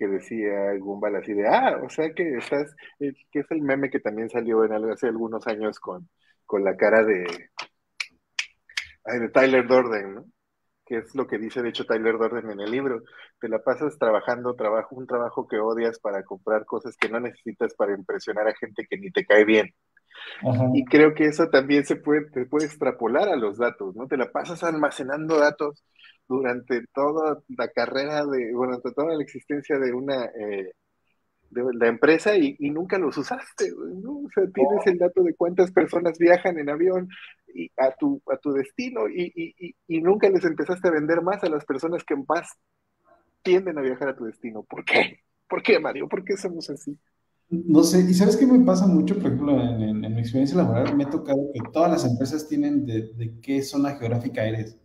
que 0.00 0.08
decía 0.08 0.72
Gumball 0.78 1.16
así 1.16 1.34
de, 1.34 1.46
ah, 1.46 1.78
o 1.84 1.90
sea 1.90 2.14
que 2.14 2.38
estás, 2.38 2.74
eh, 3.00 3.12
que 3.30 3.40
es 3.40 3.50
el 3.50 3.60
meme 3.60 3.90
que 3.90 4.00
también 4.00 4.30
salió 4.30 4.64
en 4.64 4.72
hace 4.72 5.08
algunos 5.08 5.46
años 5.46 5.78
con, 5.78 6.08
con 6.46 6.64
la 6.64 6.74
cara 6.74 7.04
de, 7.04 7.26
de 9.04 9.28
Tyler 9.28 9.66
Dorden, 9.66 10.14
¿no? 10.14 10.24
que 10.86 10.96
es 10.96 11.14
lo 11.14 11.26
que 11.26 11.36
dice 11.36 11.60
de 11.60 11.68
hecho 11.68 11.84
Tyler 11.84 12.16
Dorden 12.16 12.50
en 12.50 12.60
el 12.60 12.70
libro, 12.70 13.02
te 13.38 13.50
la 13.50 13.58
pasas 13.58 13.98
trabajando 13.98 14.54
trabajo, 14.54 14.96
un 14.96 15.06
trabajo 15.06 15.46
que 15.46 15.58
odias 15.58 16.00
para 16.00 16.24
comprar 16.24 16.64
cosas 16.64 16.96
que 16.96 17.10
no 17.10 17.20
necesitas 17.20 17.74
para 17.74 17.92
impresionar 17.92 18.48
a 18.48 18.54
gente 18.54 18.86
que 18.88 18.96
ni 18.96 19.10
te 19.10 19.26
cae 19.26 19.44
bien. 19.44 19.74
Y 20.74 20.84
creo 20.86 21.14
que 21.14 21.24
eso 21.24 21.48
también 21.48 21.84
se 21.84 21.96
puede, 21.96 22.30
se 22.30 22.46
puede 22.46 22.64
extrapolar 22.66 23.28
a 23.28 23.36
los 23.36 23.58
datos, 23.58 23.94
¿no? 23.94 24.06
Te 24.06 24.16
la 24.16 24.32
pasas 24.32 24.64
almacenando 24.64 25.38
datos 25.38 25.84
durante 26.30 26.86
toda 26.94 27.42
la 27.48 27.68
carrera 27.68 28.24
de, 28.24 28.52
durante 28.52 28.92
toda 28.92 29.16
la 29.16 29.22
existencia 29.22 29.80
de 29.80 29.92
una 29.92 30.26
eh, 30.26 30.74
de 31.50 31.62
la 31.74 31.88
empresa 31.88 32.36
y, 32.36 32.56
nunca 32.70 32.98
los 32.98 33.18
usaste, 33.18 33.72
¿no? 34.00 34.18
O 34.18 34.28
sea, 34.32 34.44
tienes 34.54 34.86
el 34.86 34.98
dato 34.98 35.24
de 35.24 35.34
cuántas 35.34 35.72
personas 35.72 36.16
viajan 36.18 36.56
en 36.58 36.70
avión 36.70 37.08
y 37.52 37.68
a 37.76 37.90
tu, 37.98 38.22
a 38.32 38.36
tu 38.36 38.52
destino 38.52 39.08
y, 39.08 39.74
y, 39.88 40.00
nunca 40.00 40.30
les 40.30 40.44
empezaste 40.44 40.86
a 40.86 40.92
vender 40.92 41.20
más 41.20 41.42
a 41.42 41.48
las 41.48 41.64
personas 41.64 42.04
que 42.04 42.14
más 42.14 42.48
tienden 43.42 43.78
a 43.78 43.82
viajar 43.82 44.10
a 44.10 44.16
tu 44.16 44.24
destino. 44.24 44.62
¿Por 44.62 44.84
qué? 44.84 45.18
¿Por 45.48 45.64
qué, 45.64 45.80
Mario? 45.80 46.08
¿Por 46.08 46.22
qué 46.22 46.36
somos 46.36 46.70
así? 46.70 46.96
No 47.48 47.82
sé, 47.82 48.08
y 48.08 48.14
sabes 48.14 48.36
qué 48.36 48.46
me 48.46 48.64
pasa 48.64 48.86
mucho, 48.86 49.16
por 49.16 49.26
ejemplo, 49.26 49.60
en, 49.60 50.00
mi 50.00 50.20
experiencia 50.20 50.56
laboral, 50.56 50.96
me 50.96 51.02
ha 51.02 51.10
tocado 51.10 51.50
que 51.52 51.60
todas 51.72 51.90
las 51.90 52.04
empresas 52.04 52.46
tienen 52.46 52.86
de, 52.86 53.34
qué 53.42 53.60
zona 53.62 53.96
geográfica 53.96 54.44
eres, 54.44 54.78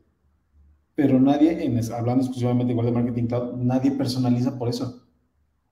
pero 0.96 1.20
nadie, 1.20 1.64
en, 1.66 1.80
hablando 1.94 2.24
exclusivamente 2.24 2.72
igual 2.72 2.88
de 2.88 2.94
marketing 2.94 3.28
cloud, 3.28 3.56
nadie 3.58 3.92
personaliza 3.92 4.58
por 4.58 4.70
eso, 4.70 5.04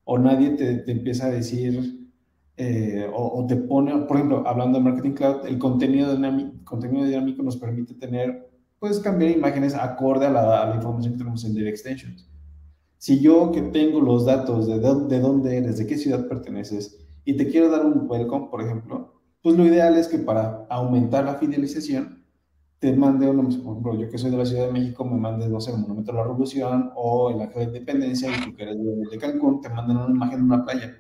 o 0.03 0.19
nadie 0.19 0.51
te, 0.51 0.91
empieza 0.91 1.27
a 1.27 1.31
decir, 1.31 2.09
eh, 2.57 3.09
o, 3.13 3.45
te 3.47 3.55
pone, 3.55 3.95
por 4.05 4.17
ejemplo, 4.17 4.43
hablando 4.45 4.77
de 4.77 4.83
marketing 4.83 5.13
cloud, 5.13 5.45
el 5.47 5.57
contenido 5.57 6.13
dinámico, 6.13 6.51
contenido 6.65 7.05
dinámico 7.05 7.41
nos 7.41 7.57
permite 7.57 7.93
tener, 7.93 8.51
puedes 8.79 8.99
cambiar 8.99 9.31
imágenes 9.31 9.73
acorde 9.75 10.25
a 10.25 10.29
la, 10.29 10.62
a 10.62 10.69
la 10.69 10.75
información 10.75 11.13
que 11.13 11.19
tenemos 11.19 11.45
en 11.45 11.55
Direct 11.55 11.77
Extensions. 11.77 12.29
Si 12.97 13.21
yo 13.21 13.51
que 13.51 13.62
tengo 13.62 14.01
los 14.01 14.25
datos 14.25 14.67
de, 14.67 14.79
de 14.79 15.19
dónde 15.19 15.57
eres, 15.57 15.77
de 15.77 15.88
qué 15.88 15.97
ciudad 15.97 16.27
perteneces, 16.27 16.99
y 17.25 17.38
te 17.38 17.47
quiero 17.47 17.69
dar 17.69 17.86
un 17.86 18.09
welcome, 18.09 18.47
por 18.51 18.62
ejemplo, 18.62 19.21
pues 19.41 19.55
lo 19.55 19.65
ideal 19.65 19.97
es 19.97 20.07
que 20.07 20.19
para 20.19 20.65
aumentar 20.69 21.25
la 21.25 21.36
fidelización, 21.36 22.22
te 22.83 22.91
mande, 22.91 23.27
por 23.27 23.37
ejemplo, 23.45 23.95
yo 23.95 24.09
que 24.09 24.17
soy 24.17 24.29
de 24.29 24.35
la 24.35 24.45
Ciudad 24.45 24.65
de 24.65 24.73
México, 24.73 25.05
me 25.05 25.17
mandes, 25.17 25.49
no 25.49 25.61
sé, 25.61 25.71
el 25.71 25.77
Monumento 25.77 26.11
de 26.11 26.17
la 26.17 26.23
Revolución 26.25 26.91
o 26.97 27.29
el 27.29 27.39
Ángel 27.39 27.71
de 27.71 27.77
Independencia, 27.77 28.29
y 28.29 28.43
tú 28.43 28.53
que 28.57 28.63
eres 28.63 28.75
de, 29.09 29.17
Cancún, 29.17 29.61
te 29.61 29.69
mandan 29.69 29.95
una 29.99 30.09
imagen 30.09 30.39
de 30.39 30.43
una 30.43 30.65
playa. 30.65 30.93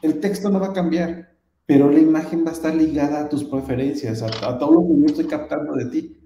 El 0.00 0.18
texto 0.18 0.48
no 0.48 0.58
va 0.58 0.68
a 0.68 0.72
cambiar, 0.72 1.36
pero 1.66 1.90
la 1.90 1.98
imagen 1.98 2.42
va 2.42 2.48
a 2.48 2.54
estar 2.54 2.74
ligada 2.74 3.20
a 3.20 3.28
tus 3.28 3.44
preferencias, 3.44 4.22
a, 4.22 4.48
a 4.48 4.56
todo 4.56 4.72
lo 4.72 4.88
que 4.88 4.98
yo 4.98 5.06
estoy 5.08 5.26
captando 5.26 5.74
de 5.74 5.90
ti. 5.90 6.16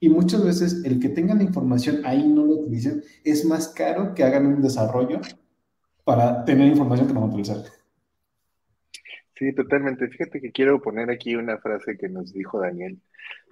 Y 0.00 0.08
muchas 0.08 0.42
veces 0.42 0.84
el 0.86 1.00
que 1.00 1.10
tengan 1.10 1.36
la 1.36 1.44
información 1.44 2.00
ahí 2.06 2.26
no 2.26 2.46
lo 2.46 2.54
utilicen, 2.60 3.02
es 3.22 3.44
más 3.44 3.68
caro 3.68 4.14
que 4.14 4.24
hagan 4.24 4.46
un 4.46 4.62
desarrollo 4.62 5.20
para 6.02 6.46
tener 6.46 6.66
información 6.66 7.08
que 7.08 7.12
no 7.12 7.20
van 7.20 7.28
a 7.28 7.32
utilizar. 7.34 7.62
Sí, 9.40 9.54
totalmente. 9.54 10.06
Fíjate 10.08 10.38
que 10.38 10.52
quiero 10.52 10.82
poner 10.82 11.10
aquí 11.10 11.34
una 11.34 11.56
frase 11.56 11.96
que 11.96 12.10
nos 12.10 12.30
dijo 12.30 12.60
Daniel, 12.60 13.00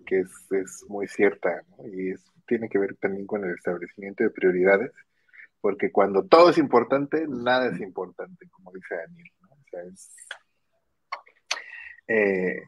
que 0.04 0.20
es, 0.20 0.84
muy 0.86 1.08
cierta, 1.08 1.62
y 1.82 2.12
tiene 2.46 2.68
que 2.68 2.78
ver 2.78 2.94
también 2.96 3.26
con 3.26 3.42
el 3.42 3.54
establecimiento 3.54 4.22
de 4.22 4.28
prioridades, 4.28 4.92
porque 5.62 5.90
cuando 5.90 6.26
todo 6.26 6.50
es 6.50 6.58
importante, 6.58 7.24
nada 7.26 7.70
es 7.70 7.80
importante, 7.80 8.50
como 8.50 8.70
dice 8.72 8.96
Daniel. 8.96 9.30
O 9.48 9.64
sea, 9.70 9.82
es, 9.84 10.14
eh, 12.06 12.60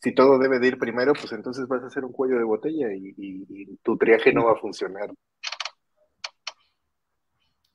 si 0.00 0.14
todo 0.14 0.38
debe 0.38 0.60
de 0.60 0.68
ir 0.68 0.78
primero, 0.78 1.12
pues 1.12 1.32
entonces 1.32 1.66
vas 1.66 1.82
a 1.82 1.88
hacer 1.88 2.04
un 2.04 2.12
cuello 2.12 2.38
de 2.38 2.44
botella 2.44 2.86
y, 2.94 3.76
tu 3.82 3.96
triaje 3.98 4.32
no 4.32 4.44
va 4.44 4.52
a 4.52 4.60
funcionar. 4.60 5.12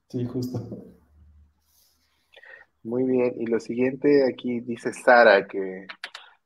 Sí, 0.08 0.26
justo. 0.26 0.99
Muy 2.84 3.04
bien, 3.06 3.34
y 3.38 3.46
lo 3.48 3.60
siguiente 3.60 4.24
aquí 4.26 4.62
dice 4.62 4.94
Sara 4.94 5.46
que 5.48 5.86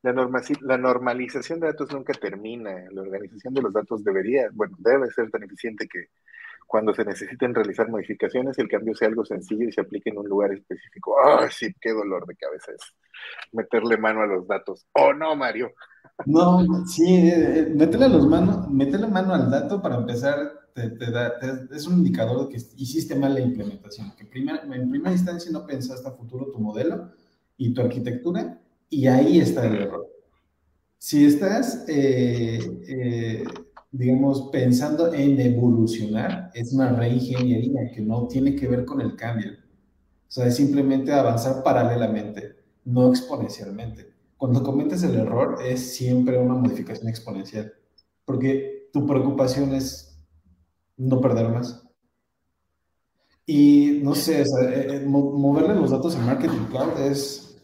la, 0.01 0.13
la 0.61 0.77
normalización 0.77 1.59
de 1.59 1.67
datos 1.67 1.91
nunca 1.93 2.13
termina, 2.13 2.71
la 2.91 3.01
organización 3.03 3.53
de 3.53 3.61
los 3.61 3.73
datos 3.73 4.03
debería, 4.03 4.49
bueno, 4.53 4.75
debe 4.79 5.09
ser 5.11 5.29
tan 5.31 5.43
eficiente 5.43 5.87
que 5.87 6.07
cuando 6.73 6.91
se 6.91 7.05
necesiten 7.05 7.53
realizar 7.53 7.87
modificaciones, 7.87 8.57
el 8.57 8.67
cambio 8.67 8.95
sea 8.95 9.07
algo 9.07 9.23
sencillo 9.23 9.69
y 9.69 9.71
se 9.71 9.81
aplique 9.81 10.09
en 10.09 10.17
un 10.17 10.27
lugar 10.27 10.51
específico. 10.53 11.13
¡Ay, 11.23 11.49
sí, 11.51 11.71
qué 11.79 11.91
dolor 11.91 12.25
de 12.25 12.35
cabeza 12.35 12.71
es 12.71 12.81
meterle 13.51 13.95
mano 13.95 14.21
a 14.21 14.25
los 14.25 14.47
datos! 14.47 14.83
¡Oh, 14.93 15.13
no, 15.13 15.35
Mario! 15.35 15.71
No, 16.25 16.65
sí, 16.87 17.29
eh, 17.29 17.75
eh, 17.79 18.09
los 18.09 18.25
mano, 18.27 18.67
meterle 18.71 19.05
mano 19.05 19.35
al 19.35 19.51
dato 19.51 19.83
para 19.83 19.97
empezar 19.97 20.51
te, 20.73 21.11
da, 21.11 21.33
es 21.71 21.85
un 21.85 21.99
indicador 21.99 22.47
de 22.47 22.55
que 22.55 22.63
hiciste 22.77 23.13
mal 23.13 23.35
la 23.35 23.41
implementación, 23.41 24.11
que 24.15 24.23
en 24.23 24.89
primera 24.89 25.11
instancia 25.11 25.51
no 25.51 25.67
pensaste 25.67 26.09
a 26.09 26.13
futuro 26.13 26.51
tu 26.51 26.57
modelo 26.57 27.11
y 27.55 27.71
tu 27.71 27.81
arquitectura, 27.81 28.59
y 28.89 29.05
ahí 29.05 29.39
está 29.39 29.67
el 29.67 29.75
error. 29.75 30.07
Si 30.97 31.23
estás 31.23 31.85
eh, 31.87 33.45
digamos, 33.93 34.49
pensando 34.51 35.13
en 35.13 35.39
evolucionar, 35.39 36.49
es 36.55 36.73
una 36.73 36.91
reingeniería 36.93 37.91
que 37.93 38.01
no 38.01 38.27
tiene 38.27 38.55
que 38.55 38.67
ver 38.67 38.85
con 38.85 38.99
el 39.01 39.15
cambio. 39.15 39.51
O 39.53 40.31
sea, 40.31 40.47
es 40.47 40.55
simplemente 40.55 41.13
avanzar 41.13 41.61
paralelamente, 41.63 42.55
no 42.85 43.09
exponencialmente. 43.09 44.11
Cuando 44.35 44.63
cometes 44.63 45.03
el 45.03 45.15
error, 45.15 45.59
es 45.63 45.93
siempre 45.95 46.39
una 46.39 46.55
modificación 46.55 47.07
exponencial, 47.07 47.71
porque 48.25 48.89
tu 48.91 49.05
preocupación 49.05 49.75
es 49.75 50.17
no 50.97 51.21
perder 51.21 51.49
más. 51.49 51.87
Y 53.45 53.99
no 54.01 54.15
sé, 54.15 54.41
o 54.41 54.59
eh, 54.59 54.95
eh, 54.95 55.05
moverle 55.05 55.75
los 55.75 55.91
datos 55.91 56.15
en 56.15 56.25
Marketing 56.25 56.65
Cloud 56.71 56.99
es 56.99 57.61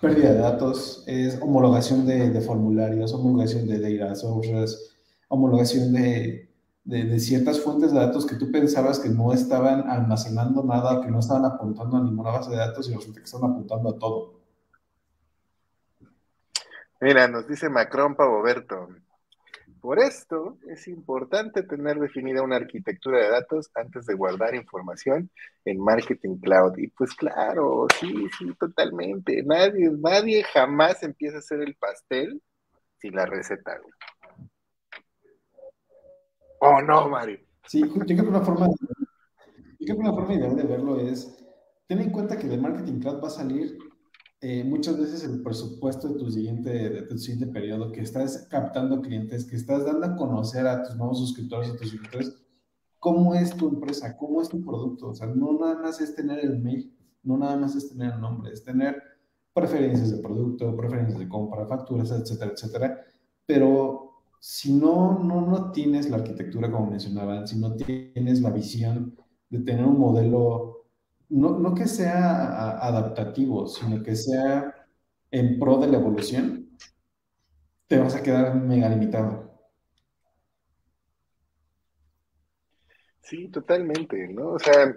pérdida 0.00 0.32
de 0.32 0.38
datos, 0.38 1.04
es 1.06 1.38
homologación 1.42 2.06
de, 2.06 2.30
de 2.30 2.40
formularios, 2.40 3.12
homologación 3.12 3.66
de 3.66 3.98
data 3.98 4.14
sources, 4.14 4.95
homologación 5.28 5.92
de, 5.92 6.48
de, 6.84 7.18
ciertas 7.18 7.60
fuentes 7.60 7.92
de 7.92 7.98
datos 7.98 8.26
que 8.26 8.36
tú 8.36 8.50
pensabas 8.50 8.98
que 9.00 9.08
no 9.08 9.32
estaban 9.32 9.88
almacenando 9.90 10.62
nada, 10.62 11.00
que 11.02 11.10
no 11.10 11.18
estaban 11.18 11.44
apuntando 11.44 11.96
a 11.96 12.02
ninguna 12.02 12.30
base 12.30 12.50
de 12.50 12.56
datos 12.56 12.88
y 12.88 12.94
resulta 12.94 13.20
que 13.20 13.24
están 13.24 13.44
apuntando 13.44 13.90
a 13.90 13.98
todo. 13.98 14.40
Mira, 17.00 17.28
nos 17.28 17.46
dice 17.46 17.68
Macron 17.68 18.14
Pavoberto. 18.14 18.88
Por 19.80 19.98
esto 20.00 20.58
es 20.68 20.88
importante 20.88 21.62
tener 21.62 21.98
definida 21.98 22.42
una 22.42 22.56
arquitectura 22.56 23.20
de 23.20 23.30
datos 23.30 23.70
antes 23.74 24.06
de 24.06 24.14
guardar 24.14 24.54
información 24.54 25.30
en 25.64 25.78
Marketing 25.78 26.38
Cloud. 26.38 26.76
Y 26.78 26.88
pues 26.88 27.14
claro, 27.14 27.86
sí, 28.00 28.26
sí, 28.38 28.52
totalmente. 28.58 29.42
Nadie, 29.44 29.90
nadie 29.90 30.42
jamás 30.42 31.02
empieza 31.02 31.36
a 31.36 31.38
hacer 31.40 31.60
el 31.60 31.76
pastel 31.76 32.42
sin 32.98 33.14
la 33.14 33.26
receta. 33.26 33.78
Oh, 36.60 36.80
no, 36.82 37.08
Mario. 37.08 37.38
Sí, 37.66 37.80
yo 37.80 37.92
creo 37.92 38.06
que 38.06 38.28
una 38.28 38.40
forma, 38.40 38.68
yo 39.80 39.96
creo 39.96 40.26
que 40.26 40.34
ideal 40.34 40.56
de 40.56 40.62
verlo 40.62 41.00
es, 41.00 41.44
ten 41.86 42.00
en 42.00 42.10
cuenta 42.10 42.38
que 42.38 42.48
de 42.48 42.58
Marketing 42.58 43.00
Cloud 43.00 43.22
va 43.22 43.28
a 43.28 43.30
salir 43.30 43.76
eh, 44.40 44.64
muchas 44.64 44.98
veces 44.98 45.24
el 45.24 45.42
presupuesto 45.42 46.08
de 46.08 46.18
tu, 46.18 46.30
siguiente, 46.30 46.70
de 46.70 47.02
tu 47.02 47.18
siguiente 47.18 47.52
periodo, 47.52 47.90
que 47.90 48.02
estás 48.02 48.46
captando 48.50 49.00
clientes, 49.00 49.44
que 49.44 49.56
estás 49.56 49.84
dando 49.84 50.06
a 50.06 50.16
conocer 50.16 50.66
a 50.66 50.82
tus 50.82 50.96
nuevos 50.96 51.18
suscriptores 51.18 51.68
y 51.68 51.76
tus 51.76 51.90
suscriptores 51.90 52.46
cómo 52.98 53.34
es 53.34 53.56
tu 53.56 53.68
empresa, 53.68 54.16
cómo 54.16 54.42
es 54.42 54.48
tu 54.48 54.64
producto. 54.64 55.10
O 55.10 55.14
sea, 55.14 55.28
no 55.28 55.52
nada 55.58 55.78
más 55.78 56.00
es 56.00 56.14
tener 56.14 56.40
el 56.40 56.58
mail, 56.58 56.92
no 57.22 57.36
nada 57.38 57.56
más 57.56 57.76
es 57.76 57.88
tener 57.88 58.14
el 58.14 58.20
nombre, 58.20 58.52
es 58.52 58.64
tener 58.64 59.00
preferencias 59.52 60.10
de 60.10 60.22
producto, 60.22 60.76
preferencias 60.76 61.18
de 61.18 61.28
compra, 61.28 61.66
facturas, 61.66 62.10
etcétera, 62.10 62.52
etcétera. 62.52 63.04
Pero 63.46 64.05
si 64.48 64.72
no, 64.72 65.18
no, 65.24 65.40
no 65.40 65.72
tienes 65.72 66.08
la 66.08 66.18
arquitectura 66.18 66.70
como 66.70 66.88
mencionaban, 66.88 67.48
si 67.48 67.58
no 67.58 67.74
tienes 67.74 68.40
la 68.40 68.50
visión 68.50 69.16
de 69.50 69.58
tener 69.58 69.84
un 69.84 69.98
modelo, 69.98 70.86
no, 71.30 71.58
no 71.58 71.74
que 71.74 71.88
sea 71.88 72.78
adaptativo, 72.78 73.66
sino 73.66 74.04
que 74.04 74.14
sea 74.14 74.72
en 75.32 75.58
pro 75.58 75.78
de 75.78 75.88
la 75.88 75.98
evolución, 75.98 76.70
te 77.88 77.98
vas 77.98 78.14
a 78.14 78.22
quedar 78.22 78.54
mega 78.54 78.88
limitado. 78.88 79.50
Sí, 83.20 83.48
totalmente, 83.48 84.28
¿no? 84.28 84.50
O 84.50 84.58
sea, 84.60 84.94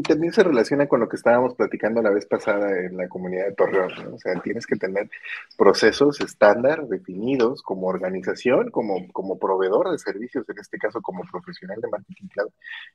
también 0.00 0.32
se 0.32 0.42
relaciona 0.42 0.86
con 0.86 1.00
lo 1.00 1.08
que 1.08 1.16
estábamos 1.16 1.54
platicando 1.54 2.00
la 2.00 2.10
vez 2.10 2.24
pasada 2.24 2.70
en 2.80 2.96
la 2.96 3.08
comunidad 3.08 3.46
de 3.46 3.54
Torreón, 3.54 3.90
¿no? 4.02 4.14
O 4.14 4.18
sea, 4.18 4.40
tienes 4.40 4.66
que 4.66 4.76
tener 4.76 5.10
procesos 5.58 6.20
estándar 6.20 6.86
definidos 6.86 7.62
como 7.62 7.88
organización, 7.88 8.70
como, 8.70 9.06
como 9.12 9.38
proveedor 9.38 9.90
de 9.90 9.98
servicios, 9.98 10.48
en 10.48 10.58
este 10.58 10.78
caso 10.78 11.02
como 11.02 11.22
profesional 11.30 11.80
de 11.80 11.88
marketing 11.88 12.28
cloud. 12.28 12.50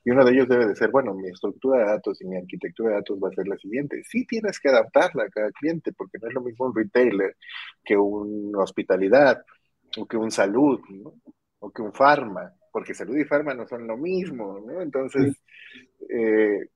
Y 0.05 0.11
uno 0.11 0.25
de 0.25 0.31
ellos 0.31 0.47
debe 0.47 0.67
de 0.67 0.75
ser, 0.75 0.89
bueno, 0.89 1.13
mi 1.13 1.27
estructura 1.27 1.79
de 1.79 1.85
datos 1.85 2.21
y 2.21 2.25
mi 2.25 2.37
arquitectura 2.37 2.89
de 2.89 2.95
datos 2.95 3.19
va 3.23 3.29
a 3.29 3.33
ser 3.33 3.47
la 3.47 3.57
siguiente. 3.57 4.01
Sí 4.03 4.25
tienes 4.25 4.59
que 4.59 4.69
adaptarla 4.69 5.25
a 5.25 5.29
cada 5.29 5.51
cliente, 5.51 5.93
porque 5.93 6.17
no 6.21 6.27
es 6.29 6.33
lo 6.33 6.41
mismo 6.41 6.65
un 6.65 6.75
retailer 6.75 7.35
que 7.83 7.97
una 7.97 8.59
hospitalidad 8.59 9.43
o 9.97 10.07
que 10.07 10.17
un 10.17 10.31
salud, 10.31 10.79
¿no? 10.89 11.13
O 11.59 11.71
que 11.71 11.81
un 11.81 11.93
farma, 11.93 12.53
porque 12.71 12.93
salud 12.93 13.17
y 13.17 13.23
farma 13.25 13.53
no 13.53 13.67
son 13.67 13.87
lo 13.87 13.97
mismo, 13.97 14.59
¿no? 14.65 14.81
Entonces, 14.81 15.35
eh, 16.09 16.69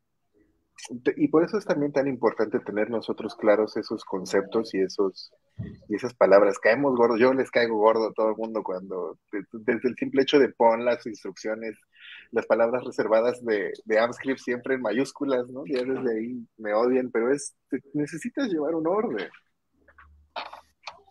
y 1.15 1.27
por 1.27 1.43
eso 1.43 1.57
es 1.57 1.65
también 1.65 1.91
tan 1.91 2.07
importante 2.07 2.59
tener 2.59 2.89
nosotros 2.89 3.35
claros 3.35 3.77
esos 3.77 4.03
conceptos 4.03 4.73
y 4.73 4.81
esos 4.81 5.31
y 5.87 5.95
esas 5.95 6.13
palabras. 6.13 6.59
Caemos 6.59 6.95
gordos, 6.95 7.19
yo 7.19 7.33
les 7.33 7.51
caigo 7.51 7.77
gordo 7.77 8.07
a 8.07 8.13
todo 8.13 8.29
el 8.29 8.35
mundo 8.35 8.63
cuando, 8.63 9.17
desde 9.31 9.89
el 9.89 9.95
simple 9.95 10.23
hecho 10.23 10.39
de 10.39 10.49
pon 10.49 10.85
las 10.85 11.05
instrucciones, 11.05 11.77
las 12.31 12.45
palabras 12.45 12.83
reservadas 12.83 13.43
de, 13.45 13.71
de 13.85 13.99
AmScript 13.99 14.39
siempre 14.39 14.75
en 14.75 14.81
mayúsculas, 14.81 15.47
¿no? 15.49 15.63
Ya 15.65 15.83
desde 15.83 16.17
ahí 16.17 16.47
me 16.57 16.73
odian, 16.73 17.11
pero 17.11 17.31
es, 17.31 17.55
necesitas 17.93 18.47
llevar 18.49 18.75
un 18.75 18.87
orden. 18.87 19.29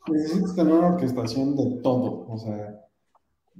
Necesitas 0.09 0.57
tener 0.57 0.73
una 0.73 0.95
orquestación 0.95 1.57
de 1.57 1.81
todo, 1.83 2.27
o 2.29 2.39
sea, 2.39 2.90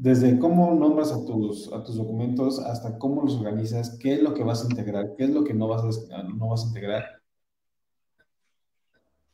desde 0.01 0.39
cómo 0.39 0.75
nombras 0.75 1.13
a 1.13 1.27
tus, 1.27 1.71
a 1.75 1.85
tus 1.85 1.97
documentos 1.97 2.59
hasta 2.59 2.97
cómo 2.97 3.23
los 3.23 3.37
organizas, 3.37 3.99
qué 4.01 4.15
es 4.15 4.23
lo 4.23 4.33
que 4.33 4.43
vas 4.43 4.65
a 4.65 4.69
integrar, 4.71 5.15
qué 5.15 5.25
es 5.25 5.31
lo 5.31 5.45
que 5.45 5.53
no 5.53 5.69
vas 5.69 5.83
a, 6.11 6.23
no 6.23 6.49
vas 6.49 6.65
a 6.65 6.69
integrar, 6.69 7.05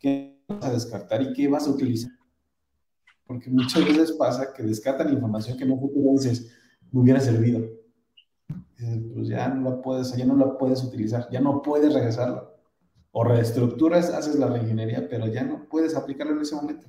qué 0.00 0.42
vas 0.48 0.64
a 0.64 0.72
descartar 0.72 1.22
y 1.22 1.32
qué 1.34 1.46
vas 1.46 1.68
a 1.68 1.70
utilizar. 1.70 2.10
Porque 3.28 3.48
muchas 3.48 3.84
veces 3.84 4.12
pasa 4.12 4.52
que 4.52 4.64
descartan 4.64 5.12
información 5.12 5.56
que 5.56 5.64
no 5.64 5.80
dices, 6.14 6.52
me 6.90 7.00
hubiera 7.00 7.20
servido. 7.20 7.64
pues 9.14 9.28
ya 9.28 9.46
no 9.46 9.70
la 9.70 9.80
puedes, 9.80 10.16
ya 10.16 10.26
no 10.26 10.34
la 10.34 10.58
puedes 10.58 10.82
utilizar, 10.82 11.28
ya 11.30 11.40
no 11.40 11.62
puedes 11.62 11.94
regresarlo. 11.94 12.56
O 13.12 13.22
reestructuras, 13.22 14.10
haces 14.10 14.34
la 14.34 14.48
reingeniería, 14.48 15.08
pero 15.08 15.28
ya 15.28 15.44
no 15.44 15.68
puedes 15.68 15.94
aplicarlo 15.94 16.34
en 16.34 16.40
ese 16.40 16.56
momento. 16.56 16.88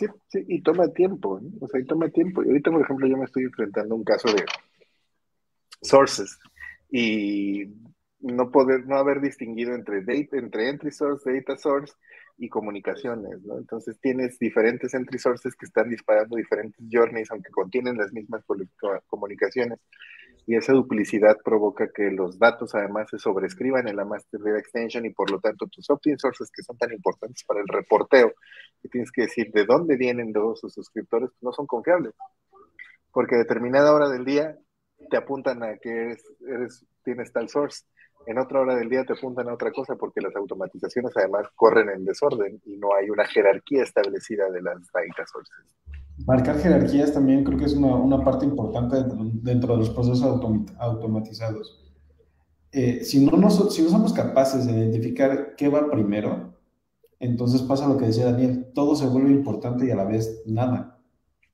Sí, 0.00 0.06
sí, 0.28 0.44
y 0.48 0.62
toma 0.62 0.88
tiempo, 0.88 1.38
¿no? 1.38 1.50
o 1.60 1.68
sea, 1.68 1.78
y 1.78 1.84
toma 1.84 2.08
tiempo. 2.08 2.42
Y 2.42 2.48
ahorita, 2.48 2.70
por 2.70 2.80
ejemplo, 2.80 3.06
yo 3.06 3.18
me 3.18 3.26
estoy 3.26 3.42
enfrentando 3.44 3.94
a 3.94 3.98
un 3.98 4.04
caso 4.04 4.32
de 4.32 4.46
sources 5.82 6.38
y 6.90 7.66
no 8.20 8.50
poder, 8.50 8.86
no 8.86 8.96
haber 8.96 9.20
distinguido 9.20 9.74
entre 9.74 10.02
data, 10.02 10.38
entre 10.38 10.70
entry 10.70 10.90
source, 10.90 11.30
data 11.30 11.58
source 11.58 11.92
y 12.38 12.48
comunicaciones. 12.48 13.40
Entonces 13.58 14.00
tienes 14.00 14.38
diferentes 14.38 14.94
entry 14.94 15.18
sources 15.18 15.54
que 15.54 15.66
están 15.66 15.90
disparando 15.90 16.36
diferentes 16.36 16.82
journeys, 16.90 17.30
aunque 17.30 17.50
contienen 17.50 17.98
las 17.98 18.10
mismas 18.14 18.42
comunicaciones. 19.06 19.78
Y 20.50 20.56
esa 20.56 20.72
duplicidad 20.72 21.36
provoca 21.44 21.92
que 21.94 22.10
los 22.10 22.36
datos 22.36 22.74
además 22.74 23.08
se 23.08 23.20
sobrescriban 23.20 23.86
en 23.86 23.94
la 23.94 24.04
master 24.04 24.40
data 24.40 24.58
extension 24.58 25.06
y 25.06 25.10
por 25.10 25.30
lo 25.30 25.38
tanto 25.38 25.68
tus 25.68 25.88
opt-in 25.88 26.18
sources 26.18 26.50
que 26.50 26.64
son 26.64 26.76
tan 26.76 26.92
importantes 26.92 27.44
para 27.44 27.60
el 27.60 27.68
reporteo, 27.68 28.32
que 28.82 28.88
tienes 28.88 29.12
que 29.12 29.22
decir 29.22 29.52
de 29.52 29.64
dónde 29.64 29.96
vienen 29.96 30.32
todos 30.32 30.58
sus 30.58 30.74
suscriptores, 30.74 31.30
no 31.40 31.52
son 31.52 31.68
confiables. 31.68 32.14
Porque 33.12 33.36
a 33.36 33.38
determinada 33.38 33.94
hora 33.94 34.08
del 34.08 34.24
día 34.24 34.58
te 35.08 35.16
apuntan 35.16 35.62
a 35.62 35.76
que 35.76 35.88
eres, 35.88 36.24
eres, 36.44 36.84
tienes 37.04 37.32
tal 37.32 37.48
source 37.48 37.84
en 38.26 38.38
otra 38.38 38.60
hora 38.60 38.74
del 38.74 38.88
día 38.88 39.04
te 39.04 39.12
apuntan 39.12 39.48
a 39.48 39.54
otra 39.54 39.70
cosa 39.70 39.94
porque 39.94 40.20
las 40.20 40.34
automatizaciones 40.34 41.12
además 41.16 41.46
corren 41.54 41.90
en 41.90 42.04
desorden 42.04 42.60
y 42.66 42.76
no 42.76 42.94
hay 42.94 43.08
una 43.08 43.24
jerarquía 43.24 43.84
establecida 43.84 44.50
de 44.50 44.62
las 44.62 44.78
data 44.92 45.26
sources. 45.26 45.76
Marcar 46.26 46.58
jerarquías 46.58 47.12
también 47.12 47.44
creo 47.44 47.58
que 47.58 47.64
es 47.64 47.74
una, 47.74 47.94
una 47.96 48.22
parte 48.22 48.44
importante 48.44 48.96
dentro 49.42 49.74
de 49.74 49.78
los 49.78 49.90
procesos 49.90 50.22
automatizados. 50.78 51.80
Eh, 52.72 53.02
si, 53.04 53.24
no 53.24 53.36
nos, 53.36 53.74
si 53.74 53.82
no 53.82 53.90
somos 53.90 54.12
capaces 54.12 54.66
de 54.66 54.72
identificar 54.72 55.54
qué 55.56 55.68
va 55.68 55.90
primero, 55.90 56.54
entonces 57.18 57.62
pasa 57.62 57.88
lo 57.88 57.96
que 57.96 58.06
decía 58.06 58.30
Daniel, 58.30 58.68
todo 58.74 58.94
se 58.94 59.06
vuelve 59.06 59.30
importante 59.30 59.86
y 59.86 59.90
a 59.90 59.96
la 59.96 60.04
vez 60.04 60.42
nada. 60.46 60.98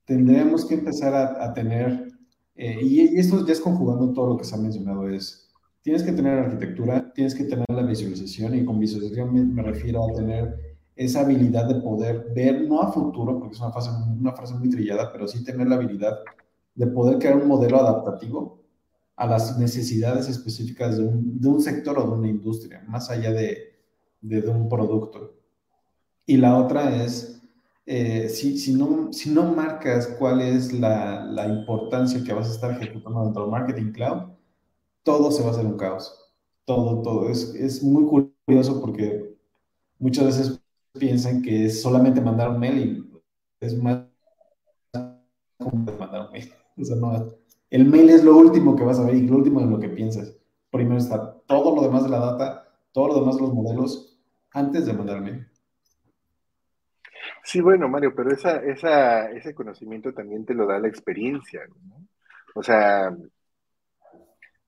Tendremos 0.05 0.65
que 0.65 0.75
empezar 0.75 1.13
a, 1.13 1.53
tener, 1.53 2.07
eh, 2.55 2.79
y, 2.81 3.17
esto 3.17 3.45
ya 3.45 3.53
es 3.53 3.59
conjugando 3.59 4.13
todo 4.13 4.27
lo 4.27 4.37
que 4.37 4.45
se 4.45 4.55
ha 4.55 4.59
mencionado, 4.59 5.09
es 5.09 5.47
tienes 5.81 6.03
que 6.03 6.11
tener 6.11 6.37
arquitectura, 6.37 7.11
tienes 7.13 7.33
que 7.33 7.45
tener 7.45 7.65
la 7.69 7.81
visualización 7.81 8.55
y 8.55 8.65
con 8.65 8.79
visualización 8.79 9.53
me, 9.53 9.63
refiero 9.63 10.03
a 10.03 10.13
tener 10.13 10.66
esa 10.97 11.21
habilidad 11.21 11.65
de 11.65 11.75
poder 11.75 12.31
ver, 12.35 12.67
no 12.67 12.81
a 12.81 12.91
futuro, 12.91 13.39
porque 13.39 13.53
es 13.53 13.61
una 13.61 13.71
frase, 13.71 13.89
una 14.19 14.33
frase 14.33 14.55
muy 14.55 14.69
trillada, 14.69 15.11
pero 15.11 15.27
sí 15.27 15.43
tener 15.43 15.67
la 15.67 15.75
habilidad 15.75 16.17
de 16.73 16.87
poder 16.87 17.19
crear 17.19 17.37
un 17.37 17.47
modelo 17.47 17.79
adaptativo 17.79 18.59
a 19.15 19.27
las 19.27 19.57
necesidades 19.57 20.27
específicas 20.27 20.97
de 20.97 21.03
un, 21.05 21.39
de 21.39 21.47
un 21.47 21.61
sector 21.61 21.97
o 21.99 22.03
de 22.03 22.11
una 22.11 22.27
industria, 22.27 22.83
más 22.87 23.09
allá 23.09 23.31
de, 23.31 23.75
de, 24.21 24.47
un 24.47 24.67
producto. 24.69 25.35
Y 26.25 26.37
la 26.37 26.57
otra 26.57 27.03
es, 27.03 27.41
eh, 27.85 28.27
si, 28.29 28.57
si, 28.57 28.73
no, 28.73 29.13
si 29.13 29.29
no 29.31 29.43
marcas 29.53 30.07
cuál 30.19 30.41
es 30.41 30.73
la, 30.73 31.25
la 31.25 31.47
importancia 31.47 32.23
que 32.23 32.33
vas 32.33 32.47
a 32.47 32.51
estar 32.51 32.71
ejecutando 32.71 33.23
dentro 33.23 33.43
del 33.43 33.51
Marketing 33.51 33.91
Cloud, 33.91 34.23
todo 35.03 35.31
se 35.31 35.41
va 35.43 35.49
a 35.49 35.51
hacer 35.51 35.65
un 35.65 35.77
caos. 35.77 36.13
Todo, 36.65 37.01
todo. 37.01 37.29
Es, 37.29 37.55
es 37.55 37.81
muy 37.81 38.05
curioso 38.45 38.81
porque 38.81 39.35
muchas 39.99 40.25
veces 40.25 40.61
piensan 40.97 41.41
que 41.41 41.65
es 41.65 41.81
solamente 41.81 42.21
mandar 42.21 42.49
un 42.49 42.59
mail 42.59 42.77
y 42.77 43.65
es 43.65 43.77
más 43.77 44.03
como 45.57 45.91
mandar 45.97 46.27
un 46.27 46.31
mail. 46.31 46.51
O 46.79 46.85
sea, 46.85 46.95
no, 46.95 47.33
el 47.71 47.85
mail 47.85 48.11
es 48.11 48.23
lo 48.23 48.37
último 48.37 48.75
que 48.75 48.83
vas 48.83 48.99
a 48.99 49.05
ver 49.05 49.15
y 49.15 49.25
lo 49.25 49.37
último 49.37 49.59
de 49.61 49.65
lo 49.65 49.79
que 49.79 49.89
piensas. 49.89 50.37
Primero 50.69 50.97
está 50.97 51.33
todo 51.47 51.75
lo 51.75 51.81
demás 51.81 52.03
de 52.03 52.09
la 52.09 52.19
data, 52.19 52.67
todo 52.91 53.07
lo 53.07 53.19
demás 53.21 53.35
de 53.37 53.41
los 53.41 53.53
modelos, 53.53 54.19
antes 54.51 54.85
de 54.85 54.93
mandar 54.93 55.21
mail. 55.21 55.47
Sí, 57.43 57.61
bueno, 57.61 57.87
Mario, 57.89 58.13
pero 58.15 58.31
ese 58.31 59.55
conocimiento 59.55 60.13
también 60.13 60.45
te 60.45 60.53
lo 60.53 60.67
da 60.67 60.77
la 60.79 60.87
experiencia, 60.87 61.61
¿no? 61.67 62.07
O 62.53 62.61
sea, 62.61 63.15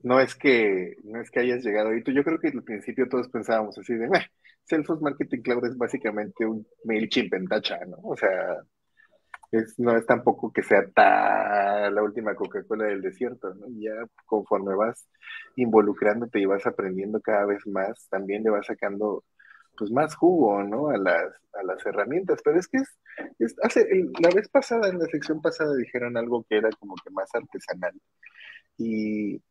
no 0.02 0.20
es 0.20 0.36
que 0.36 0.96
no 1.04 1.22
es 1.22 1.30
que 1.30 1.42
hayas 1.42 1.64
llegado 1.64 1.90
ahí. 1.90 2.02
Yo 2.06 2.24
creo 2.24 2.40
que 2.40 2.48
al 2.48 2.64
principio 2.64 3.10
todos 3.10 3.28
pensábamos 3.30 3.78
así 3.78 3.94
de, 3.94 4.08
Salesforce 4.70 5.04
Marketing 5.04 5.42
Cloud 5.42 5.66
es 5.66 5.78
básicamente 5.78 6.46
un 6.46 6.66
MailChimp 6.86 7.34
en 7.34 7.46
¿no? 7.46 7.98
O 8.04 8.16
sea, 8.16 8.58
no 9.78 9.98
es 9.98 10.06
tampoco 10.06 10.52
que 10.54 10.62
sea 10.62 10.84
la 11.90 12.04
última 12.04 12.36
Coca-Cola 12.36 12.86
del 12.86 13.02
desierto, 13.02 13.54
¿no? 13.56 13.66
Ya 13.70 13.92
conforme 14.26 14.76
vas 14.76 15.08
involucrándote 15.56 16.40
y 16.40 16.46
vas 16.46 16.66
aprendiendo 16.68 17.20
cada 17.22 17.46
vez 17.46 17.66
más, 17.68 18.08
también 18.10 18.44
le 18.44 18.52
vas 18.52 18.68
sacando 18.68 19.24
pues 19.78 19.92
más 19.92 20.16
jugo, 20.16 20.62
¿no? 20.64 20.90
A 20.90 20.98
las, 20.98 21.34
a 21.54 21.64
las 21.64 21.84
herramientas. 21.86 22.42
Pero 22.44 22.60
es 22.60 22.68
que 22.68 22.78
es, 23.40 23.56
hace, 23.64 23.88
la 24.22 24.30
vez 24.30 24.50
pasada, 24.50 24.90
en 24.90 25.00
la 25.00 25.06
sección 25.06 25.42
pasada, 25.42 25.76
dijeron 25.76 26.18
algo 26.18 26.46
que 26.48 26.58
era 26.58 26.70
como 26.80 26.96
que 27.04 27.10
más 27.12 27.30
artesanal. 27.34 27.94
Y, 28.78 29.42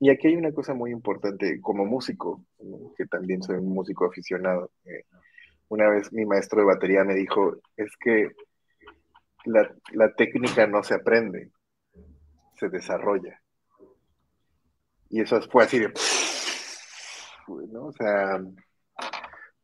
y 0.00 0.10
aquí 0.10 0.28
hay 0.28 0.36
una 0.36 0.52
cosa 0.52 0.74
muy 0.74 0.92
importante 0.92 1.60
como 1.60 1.84
músico, 1.84 2.44
que 2.96 3.06
también 3.06 3.42
soy 3.42 3.56
un 3.56 3.72
músico 3.72 4.06
aficionado. 4.06 4.70
Eh, 4.84 5.04
una 5.68 5.88
vez 5.88 6.12
mi 6.12 6.24
maestro 6.24 6.60
de 6.60 6.66
batería 6.66 7.04
me 7.04 7.14
dijo, 7.14 7.56
es 7.76 7.96
que 7.98 8.30
la, 9.44 10.14
técnica 10.14 10.66
no 10.66 10.82
se 10.82 10.94
aprende, 10.94 11.50
se 12.56 12.68
desarrolla. 12.68 13.40
Y 15.10 15.20
eso 15.22 15.40
fue 15.50 15.64
así 15.64 15.78
de... 15.78 15.92
¿no? 17.72 17.86
O 17.86 17.92
sea, 17.92 18.40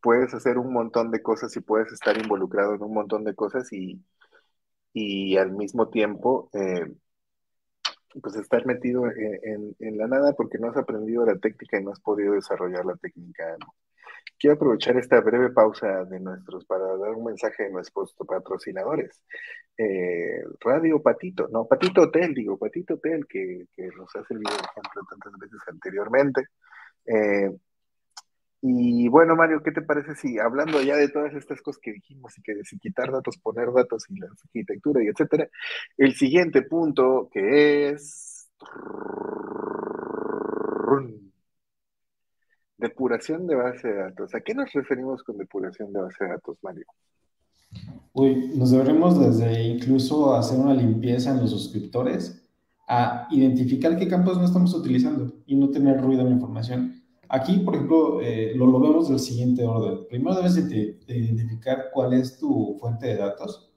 puedes 0.01 0.33
hacer 0.33 0.57
un 0.57 0.73
montón 0.73 1.11
de 1.11 1.21
cosas 1.21 1.55
y 1.55 1.61
puedes 1.61 1.91
estar 1.93 2.17
involucrado 2.17 2.75
en 2.75 2.83
un 2.83 2.93
montón 2.93 3.23
de 3.23 3.35
cosas 3.35 3.71
y, 3.71 4.03
y 4.91 5.37
al 5.37 5.51
mismo 5.51 5.89
tiempo 5.89 6.49
eh, 6.53 6.85
pues 8.21 8.35
estar 8.35 8.65
metido 8.65 9.05
en, 9.07 9.97
la 9.97 10.07
nada 10.07 10.33
porque 10.33 10.57
no 10.57 10.69
has 10.69 10.77
aprendido 10.77 11.25
la 11.25 11.37
técnica 11.37 11.79
y 11.79 11.83
no 11.83 11.91
has 11.91 11.99
podido 11.99 12.33
desarrollar 12.33 12.85
la 12.85 12.95
técnica. 12.95 13.55
Quiero 14.37 14.55
aprovechar 14.55 14.97
esta 14.97 15.21
breve 15.21 15.49
pausa 15.51 16.03
de 16.05 16.19
nuestros 16.19 16.65
para 16.65 16.85
dar 16.97 17.11
un 17.11 17.25
mensaje 17.25 17.63
de 17.63 17.71
nuestros 17.71 18.13
patrocinadores. 18.27 19.23
Eh, 19.77 20.43
Radio 20.59 21.01
Patito, 21.01 21.47
no, 21.49 21.65
Patito 21.67 22.01
Hotel, 22.01 22.33
digo, 22.33 22.57
Patito 22.57 22.95
Hotel, 22.95 23.25
que, 23.27 23.65
nos 23.97 24.15
ha 24.15 24.23
servido 24.25 24.51
de 24.51 24.63
ejemplo 24.63 25.01
tantas 25.09 25.39
veces 25.39 25.59
anteriormente. 25.67 26.47
Eh, 27.05 27.51
y 28.61 29.07
bueno, 29.09 29.35
Mario, 29.35 29.61
¿qué 29.63 29.71
te 29.71 29.81
parece 29.81 30.15
si 30.15 30.39
hablando 30.39 30.81
ya 30.81 30.95
de 30.95 31.09
todas 31.09 31.33
estas 31.33 31.61
cosas 31.61 31.79
que 31.81 31.93
dijimos 31.93 32.37
y 32.37 32.41
que 32.41 32.55
de 32.55 32.63
quitar 32.81 33.11
datos, 33.11 33.37
poner 33.37 33.71
datos 33.71 34.05
y 34.09 34.19
la 34.19 34.27
arquitectura 34.27 35.03
y 35.03 35.07
etcétera, 35.07 35.47
el 35.97 36.15
siguiente 36.15 36.63
punto 36.63 37.29
que 37.31 37.89
es 37.89 38.49
depuración 42.77 43.47
de 43.47 43.55
base 43.55 43.87
de 43.87 43.95
datos. 43.95 44.33
¿A 44.35 44.41
qué 44.41 44.53
nos 44.53 44.71
referimos 44.73 45.23
con 45.23 45.37
depuración 45.37 45.91
de 45.93 46.01
base 46.01 46.23
de 46.23 46.29
datos, 46.31 46.57
Mario? 46.61 46.85
Uy, 48.13 48.51
nos 48.55 48.71
deberemos 48.71 49.19
desde 49.19 49.63
incluso 49.63 50.35
hacer 50.35 50.59
una 50.59 50.73
limpieza 50.73 51.31
en 51.31 51.41
los 51.41 51.51
suscriptores 51.51 52.41
a 52.87 53.27
identificar 53.31 53.97
qué 53.97 54.07
campos 54.07 54.37
no 54.37 54.45
estamos 54.45 54.73
utilizando 54.73 55.33
y 55.45 55.55
no 55.55 55.69
tener 55.69 55.99
ruido 56.01 56.21
en 56.21 56.29
la 56.29 56.35
información 56.35 57.04
Aquí, 57.29 57.59
por 57.59 57.75
ejemplo, 57.75 58.21
eh, 58.21 58.53
lo, 58.55 58.79
vemos 58.79 59.09
del 59.09 59.19
siguiente 59.19 59.65
orden. 59.65 60.07
Primero 60.07 60.35
debes 60.35 60.55
de, 60.55 60.99
identificar 61.07 61.89
cuál 61.93 62.13
es 62.13 62.37
tu 62.37 62.77
fuente 62.79 63.07
de 63.07 63.17
datos. 63.17 63.71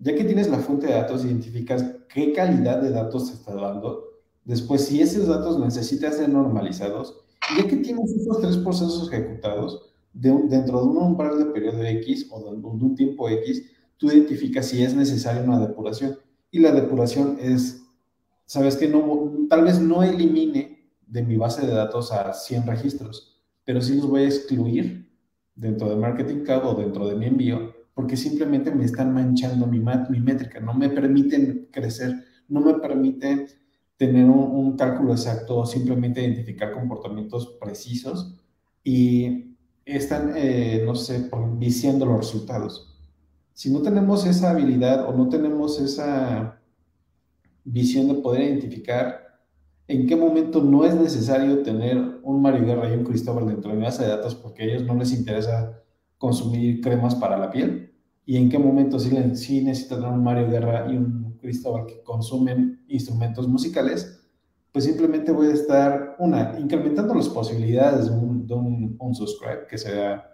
Ya 0.00 0.14
que 0.14 0.24
tienes 0.24 0.48
la 0.48 0.58
fuente 0.58 0.86
de 0.86 0.92
datos, 0.92 1.24
identificas 1.24 1.84
qué 2.08 2.32
calidad 2.32 2.80
de 2.80 2.90
datos 2.90 3.28
te 3.28 3.34
está 3.34 3.54
dando. 3.54 4.04
Después, 4.44 4.84
si 4.84 5.00
esos 5.00 5.26
datos 5.26 5.58
necesitan 5.58 6.12
ser 6.12 6.28
normalizados, 6.28 7.24
ya 7.56 7.66
que 7.66 7.76
tienes 7.76 8.12
esos 8.12 8.40
tres 8.40 8.56
procesos 8.58 9.12
ejecutados 9.12 9.92
dentro 10.12 10.80
de 10.80 10.86
un 10.86 10.96
umbral 10.98 11.38
de 11.38 11.44
periodo 11.46 11.82
X 11.82 12.28
o 12.30 12.40
de, 12.40 12.60
de 12.60 12.66
un 12.66 12.94
tiempo 12.94 13.28
X, 13.28 13.64
tú 13.96 14.06
identificas 14.08 14.66
si 14.66 14.82
es 14.82 14.94
necesaria 14.94 15.42
una 15.42 15.58
depuración. 15.58 16.18
Y 16.50 16.60
la 16.60 16.72
depuración 16.72 17.36
es, 17.40 17.82
sabes 18.46 18.76
que 18.76 18.88
no, 18.88 19.46
tal 19.50 19.64
vez 19.64 19.80
no 19.80 20.02
elimine 20.02 20.77
de 21.08 21.22
mi 21.22 21.36
base 21.36 21.66
de 21.66 21.72
datos 21.72 22.12
a 22.12 22.32
100 22.32 22.66
registros, 22.66 23.42
pero 23.64 23.80
sí 23.80 23.96
los 23.96 24.08
voy 24.08 24.22
a 24.22 24.26
excluir 24.26 25.10
dentro 25.54 25.88
de 25.88 25.96
Marketing 25.96 26.44
Cloud 26.44 26.64
o 26.64 26.74
dentro 26.74 27.08
de 27.08 27.16
mi 27.16 27.26
envío, 27.26 27.74
porque 27.94 28.16
simplemente 28.16 28.70
me 28.70 28.84
están 28.84 29.12
manchando 29.12 29.66
mi, 29.66 29.80
mi 29.80 30.20
métrica, 30.20 30.60
no 30.60 30.74
me 30.74 30.88
permiten 30.88 31.68
crecer, 31.72 32.14
no 32.48 32.60
me 32.60 32.74
permiten 32.74 33.46
tener 33.96 34.26
un, 34.26 34.76
cálculo 34.76 35.12
exacto, 35.12 35.66
simplemente 35.66 36.22
identificar 36.22 36.72
comportamientos 36.72 37.58
precisos 37.60 38.36
y 38.84 39.56
están, 39.84 40.34
eh, 40.36 40.82
no 40.86 40.94
sé, 40.94 41.28
viciando 41.56 42.06
los 42.06 42.18
resultados. 42.18 42.96
Si 43.54 43.72
no 43.72 43.82
tenemos 43.82 44.24
esa 44.24 44.50
habilidad 44.50 45.08
o 45.08 45.12
no 45.12 45.28
tenemos 45.28 45.80
esa 45.80 46.60
visión 47.64 48.06
de 48.06 48.14
poder 48.14 48.42
identificar 48.42 49.27
en 49.88 50.06
qué 50.06 50.16
momento 50.16 50.62
no 50.62 50.84
es 50.84 50.94
necesario 50.94 51.62
tener 51.62 52.20
un 52.22 52.42
Mario 52.42 52.66
Guerra 52.66 52.90
y 52.90 52.96
un 52.96 53.04
Cristóbal 53.04 53.46
dentro 53.46 53.70
de 53.70 53.78
mi 53.78 53.84
base 53.84 54.04
de 54.04 54.10
datos 54.10 54.34
porque 54.34 54.62
a 54.62 54.66
ellos 54.66 54.84
no 54.84 54.94
les 54.94 55.12
interesa 55.12 55.82
consumir 56.18 56.82
cremas 56.82 57.14
para 57.14 57.38
la 57.38 57.50
piel 57.50 57.94
y 58.26 58.36
en 58.36 58.50
qué 58.50 58.58
momento 58.58 58.98
sí, 58.98 59.10
sí 59.34 59.64
necesitan 59.64 60.04
un 60.04 60.22
Mario 60.22 60.50
Guerra 60.50 60.92
y 60.92 60.96
un 60.98 61.38
Cristóbal 61.40 61.86
que 61.86 62.02
consumen 62.02 62.84
instrumentos 62.88 63.48
musicales, 63.48 64.20
pues 64.70 64.84
simplemente 64.84 65.32
voy 65.32 65.46
a 65.46 65.54
estar, 65.54 66.16
una, 66.18 66.58
incrementando 66.58 67.14
las 67.14 67.30
posibilidades 67.30 68.10
de 68.10 68.16
un, 68.16 68.46
de 68.46 68.54
un, 68.54 69.14
subscribe 69.14 69.66
que 69.66 69.78
sea 69.78 70.30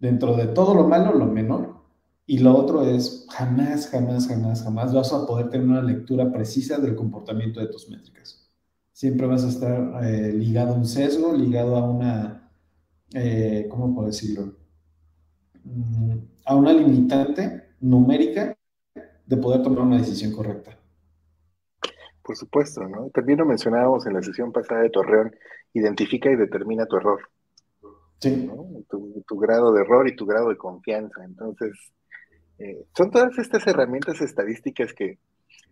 dentro 0.00 0.34
de 0.34 0.46
todo 0.46 0.74
lo 0.74 0.88
malo, 0.88 1.12
lo 1.12 1.26
menor. 1.26 1.76
Y 2.24 2.38
lo 2.38 2.56
otro 2.56 2.82
es, 2.82 3.26
jamás, 3.28 3.88
jamás, 3.88 4.26
jamás, 4.26 4.62
jamás 4.62 4.94
vas 4.94 5.12
a 5.12 5.26
poder 5.26 5.50
tener 5.50 5.66
una 5.66 5.82
lectura 5.82 6.32
precisa 6.32 6.78
del 6.78 6.96
comportamiento 6.96 7.60
de 7.60 7.66
tus 7.66 7.88
métricas. 7.90 8.45
Siempre 8.96 9.26
vas 9.26 9.44
a 9.44 9.48
estar 9.48 10.02
eh, 10.06 10.32
ligado 10.32 10.72
a 10.72 10.76
un 10.78 10.86
sesgo, 10.86 11.34
ligado 11.34 11.76
a 11.76 11.86
una, 11.86 12.50
eh, 13.12 13.66
¿cómo 13.68 13.94
puedo 13.94 14.06
decirlo? 14.06 14.54
Mm, 15.64 16.16
a 16.46 16.56
una 16.56 16.72
limitante 16.72 17.74
numérica 17.78 18.56
de 19.26 19.36
poder 19.36 19.62
tomar 19.62 19.80
una 19.80 19.98
decisión 19.98 20.32
correcta. 20.32 20.78
Por 22.22 22.36
supuesto, 22.38 22.88
¿no? 22.88 23.10
También 23.10 23.38
lo 23.38 23.44
mencionábamos 23.44 24.06
en 24.06 24.14
la 24.14 24.22
sesión 24.22 24.50
pasada 24.50 24.80
de 24.80 24.88
Torreón, 24.88 25.36
identifica 25.74 26.30
y 26.30 26.36
determina 26.36 26.86
tu 26.86 26.96
error. 26.96 27.20
Sí. 28.18 28.50
Tu, 28.88 29.38
grado 29.38 29.74
de 29.74 29.82
error 29.82 30.08
y 30.08 30.16
tu 30.16 30.24
grado 30.24 30.48
de 30.48 30.56
confianza. 30.56 31.22
Entonces, 31.22 31.72
eh, 32.58 32.86
son 32.96 33.10
todas 33.10 33.36
estas 33.36 33.66
herramientas 33.66 34.22
estadísticas 34.22 34.94
que, 34.94 35.18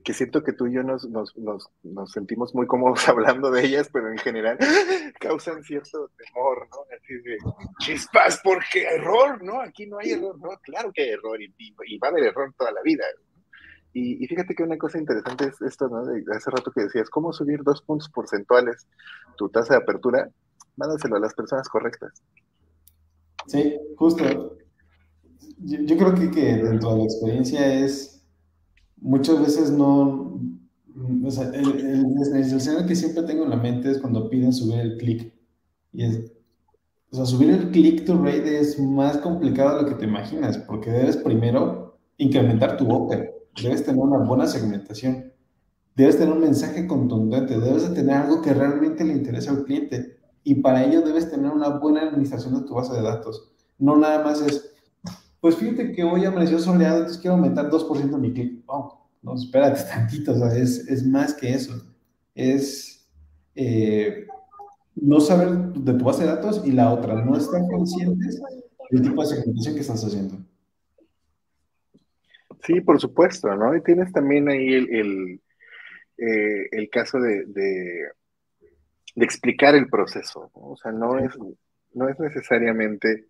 que 0.04 0.12
siento 0.12 0.44
que 0.44 0.52
tú 0.52 0.66
y 0.66 0.74
yo 0.74 0.82
nos, 0.82 1.08
nos, 1.08 1.34
nos, 1.34 2.12
sentimos 2.12 2.54
muy 2.54 2.66
cómodos 2.66 3.08
hablando 3.08 3.50
de 3.50 3.64
ellas, 3.64 3.88
pero 3.92 4.10
en 4.10 4.18
general 4.18 4.58
causan 5.18 5.64
cierto 5.64 6.10
temor, 6.16 6.68
¿no? 6.70 6.78
Así 6.94 7.14
de 7.14 7.38
chispas, 7.78 8.40
porque 8.44 8.84
error, 8.84 9.42
¿no? 9.42 9.60
Aquí 9.60 9.86
no 9.86 9.98
hay 9.98 10.10
error, 10.10 10.38
¿no? 10.38 10.50
Claro 10.62 10.92
que 10.92 11.02
hay 11.02 11.08
error 11.10 11.40
y, 11.40 11.98
va 11.98 12.08
a 12.08 12.10
haber 12.10 12.24
error 12.24 12.54
toda 12.56 12.70
la 12.70 12.82
vida. 12.82 13.04
Y, 13.96 14.26
fíjate 14.26 14.54
que 14.56 14.64
una 14.64 14.76
cosa 14.76 14.98
interesante 14.98 15.44
es 15.46 15.62
esto, 15.62 15.88
¿no? 15.88 16.04
De 16.04 16.22
hace 16.34 16.50
rato 16.50 16.72
que 16.72 16.82
decías, 16.82 17.08
¿cómo 17.08 17.32
subir 17.32 17.62
dos 17.62 17.80
puntos 17.80 18.08
porcentuales 18.08 18.88
tu 19.36 19.48
tasa 19.48 19.74
de 19.74 19.82
apertura? 19.82 20.28
Mándaselo 20.76 21.16
a 21.16 21.20
las 21.20 21.32
personas 21.32 21.68
correctas. 21.68 22.12
Sí, 23.46 23.78
justo. 23.96 24.56
Yo, 25.58 25.96
creo 25.96 26.14
que, 26.14 26.30
que, 26.30 26.56
dentro 26.56 26.90
de 26.90 26.98
la 26.98 27.04
experiencia 27.04 27.72
es, 27.72 28.13
muchas 29.04 29.40
veces 29.40 29.70
no, 29.70 30.40
o 31.24 31.30
sea, 31.30 31.50
el, 31.50 31.80
el, 31.80 32.86
que 32.86 32.96
siempre 32.96 33.22
tengo 33.22 33.44
en 33.44 33.50
la 33.50 33.56
mente 33.56 33.90
es 33.90 33.98
cuando 33.98 34.28
piden 34.28 34.52
subir 34.52 34.80
el 34.80 34.96
click. 34.96 35.32
Y 35.92 36.04
es, 36.04 36.32
o 37.12 37.16
sea, 37.16 37.26
subir 37.26 37.50
el 37.50 37.70
click 37.70 38.04
to 38.04 38.16
rate 38.16 38.58
es 38.58 38.80
más 38.80 39.18
complicado 39.18 39.76
de 39.76 39.82
lo 39.82 39.88
que 39.88 39.94
te 39.94 40.06
imaginas, 40.06 40.58
porque 40.58 40.90
debes 40.90 41.16
primero 41.18 41.98
incrementar 42.18 42.76
tu 42.76 42.90
OPER 42.90 43.34
debes 43.62 43.84
tener 43.84 44.00
una 44.00 44.18
buena 44.18 44.46
segmentación, 44.46 45.32
debes 45.94 46.18
tener 46.18 46.32
un 46.32 46.40
mensaje 46.40 46.86
contundente, 46.86 47.58
debes 47.58 47.88
de 47.88 47.94
tener 47.94 48.16
algo 48.16 48.42
que 48.42 48.52
realmente 48.52 49.04
le 49.04 49.12
interesa 49.12 49.52
al 49.52 49.64
cliente 49.64 50.18
y 50.42 50.56
para 50.56 50.84
ello 50.84 51.02
debes 51.02 51.30
tener 51.30 51.50
una 51.50 51.68
buena 51.68 52.02
administración 52.02 52.54
de 52.54 52.66
tu 52.66 52.74
base 52.74 52.94
de 52.94 53.02
datos. 53.02 53.52
No 53.78 53.96
nada 53.96 54.24
más 54.24 54.40
es, 54.42 54.73
pues 55.44 55.56
fíjate 55.56 55.92
que 55.92 56.02
hoy 56.02 56.24
amaneció 56.24 56.58
soleado, 56.58 57.00
entonces 57.00 57.20
quiero 57.20 57.34
aumentar 57.34 57.68
2% 57.68 58.16
mi 58.16 58.32
clic. 58.32 58.62
Oh, 58.64 59.06
no, 59.20 59.34
espérate 59.34 59.82
tantito, 59.94 60.32
o 60.32 60.38
sea, 60.38 60.56
es, 60.56 60.88
es 60.88 61.06
más 61.06 61.34
que 61.34 61.52
eso. 61.52 61.84
Es 62.34 63.06
eh, 63.54 64.26
no 64.94 65.20
saber 65.20 65.50
de 65.50 65.92
tu 65.92 66.02
base 66.02 66.22
de 66.22 66.30
datos 66.30 66.62
y 66.64 66.72
la 66.72 66.90
otra, 66.90 67.22
no 67.22 67.36
estar 67.36 67.60
conscientes 67.68 68.40
del 68.88 69.02
tipo 69.02 69.20
de 69.20 69.28
segmentación 69.28 69.74
que 69.74 69.80
estás 69.82 70.02
haciendo. 70.02 70.38
Sí, 72.62 72.80
por 72.80 72.98
supuesto, 72.98 73.54
¿no? 73.54 73.76
Y 73.76 73.82
tienes 73.82 74.10
también 74.14 74.48
ahí 74.48 74.72
el, 74.72 74.94
el, 74.94 75.42
eh, 76.16 76.88
caso 76.88 77.18
de, 77.18 77.44
de, 77.48 78.12
explicar 79.16 79.74
el 79.74 79.90
proceso, 79.90 80.50
¿no? 80.56 80.68
O 80.70 80.76
sea, 80.78 80.90
no 80.90 81.18
es, 81.18 81.36
no 81.92 82.08
es 82.08 82.18
necesariamente 82.18 83.26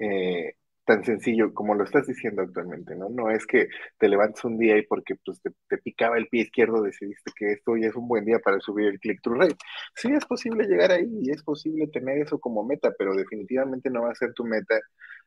eh, 0.00 0.54
tan 0.84 1.04
sencillo 1.04 1.52
como 1.54 1.74
lo 1.74 1.84
estás 1.84 2.06
diciendo 2.06 2.42
actualmente, 2.42 2.94
¿no? 2.94 3.08
No 3.08 3.30
es 3.30 3.46
que 3.46 3.68
te 3.98 4.08
levantes 4.08 4.44
un 4.44 4.58
día 4.58 4.76
y 4.76 4.82
porque 4.86 5.14
pues, 5.24 5.40
te, 5.42 5.78
picaba 5.78 6.18
el 6.18 6.28
pie 6.28 6.42
izquierdo 6.42 6.82
decidiste 6.82 7.32
que 7.36 7.52
esto 7.52 7.76
ya 7.76 7.88
es 7.88 7.96
un 7.96 8.08
buen 8.08 8.24
día 8.24 8.38
para 8.38 8.60
subir 8.60 8.88
el 8.88 9.00
click-through 9.00 9.40
rate. 9.40 9.56
Sí, 9.94 10.08
es 10.12 10.24
posible 10.26 10.66
llegar 10.66 10.92
ahí 10.92 11.08
y 11.22 11.30
es 11.30 11.42
posible 11.42 11.88
tener 11.88 12.18
eso 12.18 12.38
como 12.38 12.64
meta, 12.64 12.92
pero 12.98 13.14
definitivamente 13.14 13.90
no 13.90 14.02
va 14.02 14.10
a 14.10 14.14
ser 14.14 14.32
tu 14.34 14.44
meta 14.44 14.78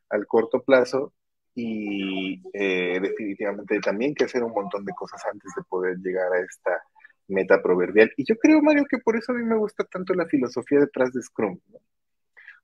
al 0.10 0.26
corto 0.28 0.64
plazo 0.64 1.14
y 1.56 2.42
eh, 2.54 3.00
definitivamente 3.02 3.80
también 3.80 4.14
que 4.14 4.26
hacer 4.26 4.44
un 4.44 4.54
montón 4.54 4.86
de 4.86 4.94
cosas 4.94 5.26
antes 5.26 5.52
de 5.56 5.64
poder 5.64 5.98
llegar 5.98 6.32
a 6.34 6.40
esta 6.40 6.84
meta 7.28 7.62
proverbial. 7.62 8.12
Y 8.16 8.26
yo 8.26 8.36
creo, 8.38 8.62
Mario, 8.62 8.86
que 8.90 9.00
por 9.00 9.18
eso 9.18 9.32
a 9.32 9.36
mí 9.36 9.44
me 9.44 9.58
gusta 9.58 9.84
tanto 9.86 10.14
la 10.14 10.28
filosofía 10.28 10.80
detrás 10.80 11.12
de 11.14 11.22
Scrum. 11.22 11.60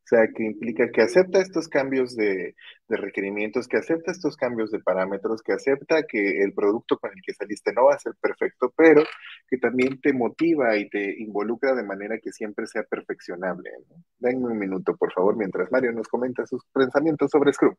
O 0.03 0.07
sea, 0.07 0.27
que 0.35 0.43
implica 0.43 0.91
que 0.91 1.01
acepta 1.01 1.39
estos 1.39 1.69
cambios 1.69 2.13
de, 2.15 2.55
de, 2.89 2.97
requerimientos, 2.97 3.67
que 3.69 3.77
acepta 3.77 4.11
estos 4.11 4.35
cambios 4.35 4.69
de 4.69 4.79
parámetros, 4.79 5.41
que 5.41 5.53
acepta 5.53 6.03
que 6.03 6.43
el 6.43 6.53
producto 6.53 6.97
con 6.97 7.11
el 7.11 7.21
que 7.25 7.33
saliste 7.33 7.71
no 7.71 7.85
va 7.85 7.95
a 7.95 7.99
ser 7.99 8.13
perfecto, 8.21 8.73
pero 8.75 9.03
que 9.49 9.57
también 9.57 10.01
te 10.01 10.11
motiva 10.11 10.75
y 10.75 10.89
te 10.89 11.21
involucra 11.21 11.73
de 11.73 11.83
manera 11.83 12.19
que 12.21 12.33
siempre 12.33 12.67
sea 12.67 12.83
perfeccionable. 12.83 13.69
¿no? 13.89 13.95
Denme 14.19 14.47
un 14.47 14.59
minuto, 14.59 14.93
por 14.97 15.13
favor, 15.13 15.37
mientras 15.37 15.71
Mario 15.71 15.93
nos 15.93 16.09
comenta 16.09 16.45
sus 16.45 16.65
pensamientos 16.73 17.31
sobre 17.31 17.53
Scrum. 17.53 17.75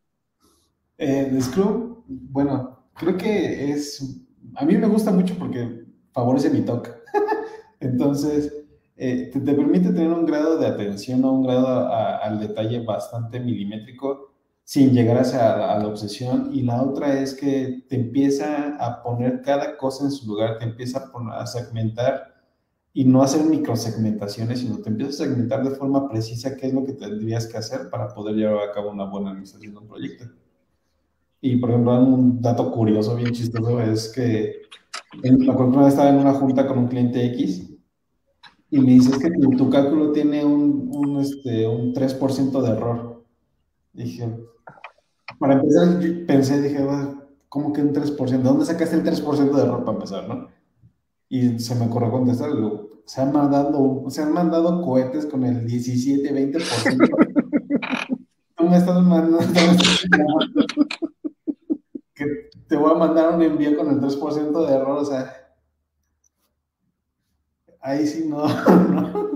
Eh, 0.96 1.38
Scrum, 1.42 2.04
bueno, 2.06 2.88
creo 2.94 3.18
que 3.18 3.70
es, 3.70 4.24
a 4.56 4.64
mí 4.64 4.78
me 4.78 4.86
gusta 4.86 5.10
mucho 5.10 5.36
porque 5.38 5.84
favorece 6.12 6.48
mi 6.48 6.64
toque. 6.64 6.90
Entonces, 7.80 8.63
eh, 8.96 9.30
te, 9.32 9.40
permite 9.40 9.90
tener 9.90 10.12
un 10.12 10.24
grado 10.24 10.56
de 10.56 10.66
atención 10.66 11.24
o 11.24 11.32
un 11.32 11.42
grado 11.42 11.92
al 11.92 12.38
detalle 12.38 12.80
bastante 12.80 13.40
milimétrico 13.40 14.32
sin 14.62 14.92
llegar 14.92 15.18
a, 15.18 15.78
la 15.78 15.86
obsesión. 15.86 16.50
Y 16.52 16.62
la 16.62 16.82
otra 16.82 17.20
es 17.20 17.34
que 17.34 17.84
te 17.88 17.96
empieza 17.96 18.76
a 18.78 19.02
poner 19.02 19.42
cada 19.42 19.76
cosa 19.76 20.04
en 20.04 20.10
su 20.10 20.26
lugar, 20.26 20.58
te 20.58 20.64
empieza 20.64 21.10
a, 21.12 21.40
a 21.40 21.46
segmentar 21.46 22.34
y 22.92 23.04
no 23.04 23.22
hacer 23.22 23.44
microsegmentaciones, 23.44 24.60
sino 24.60 24.78
te 24.78 24.88
empieza 24.88 25.24
a 25.24 25.26
segmentar 25.26 25.64
de 25.68 25.74
forma 25.74 26.08
precisa 26.08 26.56
qué 26.56 26.68
es 26.68 26.74
lo 26.74 26.84
que 26.84 26.92
tendrías 26.92 27.48
que 27.48 27.58
hacer 27.58 27.90
para 27.90 28.08
poder 28.14 28.36
llevar 28.36 28.68
a 28.68 28.72
cabo 28.72 28.90
una 28.90 29.04
buena 29.04 29.30
administración 29.30 29.72
de 29.74 29.80
un 29.80 29.88
proyecto. 29.88 30.24
Y 31.40 31.56
por 31.56 31.70
ejemplo, 31.70 31.98
un 31.98 32.40
dato 32.40 32.70
curioso, 32.70 33.16
bien 33.16 33.32
chistoso, 33.32 33.80
es 33.80 34.10
que 34.10 34.62
en, 35.22 35.44
la 35.44 35.88
estaba 35.88 36.08
en 36.08 36.16
una 36.16 36.32
junta 36.32 36.66
con 36.66 36.78
un 36.78 36.86
cliente 36.88 37.26
X 37.26 37.73
y 38.74 38.80
me 38.80 38.90
dice, 38.90 39.12
es 39.12 39.18
que 39.18 39.30
tu, 39.30 39.70
cálculo 39.70 40.10
tiene 40.10 40.44
un, 40.44 40.90
un, 40.92 41.20
este, 41.20 41.64
un 41.64 41.94
3% 41.94 42.60
de 42.60 42.70
error. 42.70 43.24
Dije, 43.92 44.36
para 45.38 45.54
empezar, 45.54 46.00
pensé, 46.26 46.60
dije, 46.60 46.84
¿cómo 47.48 47.72
que 47.72 47.82
un 47.82 47.94
3%? 47.94 48.30
¿De 48.30 48.38
dónde 48.38 48.64
sacaste 48.64 48.96
el 48.96 49.04
3% 49.04 49.52
de 49.52 49.62
error 49.62 49.84
para 49.84 49.96
empezar, 49.96 50.28
no? 50.28 50.48
Y 51.28 51.60
se 51.60 51.76
me 51.76 51.86
ocurrió 51.86 52.10
contestar, 52.10 52.50
se 53.04 53.20
han 53.20 53.32
mandado, 53.32 54.06
se 54.08 54.22
han 54.22 54.32
mandado 54.32 54.82
cohetes 54.82 55.26
con 55.26 55.44
el 55.44 55.64
17, 55.64 56.34
20%. 56.34 58.18
Tú 58.56 58.64
me 58.64 58.76
estás 58.76 59.00
mandando 59.04 59.38
que 62.12 62.50
te 62.66 62.76
voy 62.76 62.90
a 62.90 62.94
mandar 62.94 63.36
un 63.36 63.42
envío 63.42 63.76
con 63.76 63.88
el 63.88 64.00
3% 64.00 64.66
de 64.66 64.74
error, 64.74 64.98
o 64.98 65.04
sea, 65.04 65.43
ahí 67.84 68.06
sí 68.06 68.26
no, 68.26 68.46
¿no? 68.88 69.34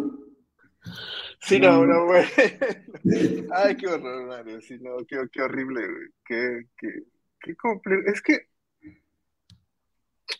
Sí, 1.40 1.60
no, 1.60 1.86
no, 1.86 2.06
güey. 2.06 2.24
Ay, 3.54 3.76
qué 3.76 3.86
horror, 3.86 4.26
Mario. 4.26 4.60
Sí, 4.60 4.78
no, 4.80 4.98
qué, 5.06 5.16
qué 5.32 5.42
horrible, 5.42 5.80
güey. 5.80 6.08
Qué, 6.24 6.66
qué, 6.76 6.88
qué 7.40 7.56
complejo. 7.56 8.02
Es 8.06 8.20
que 8.20 8.48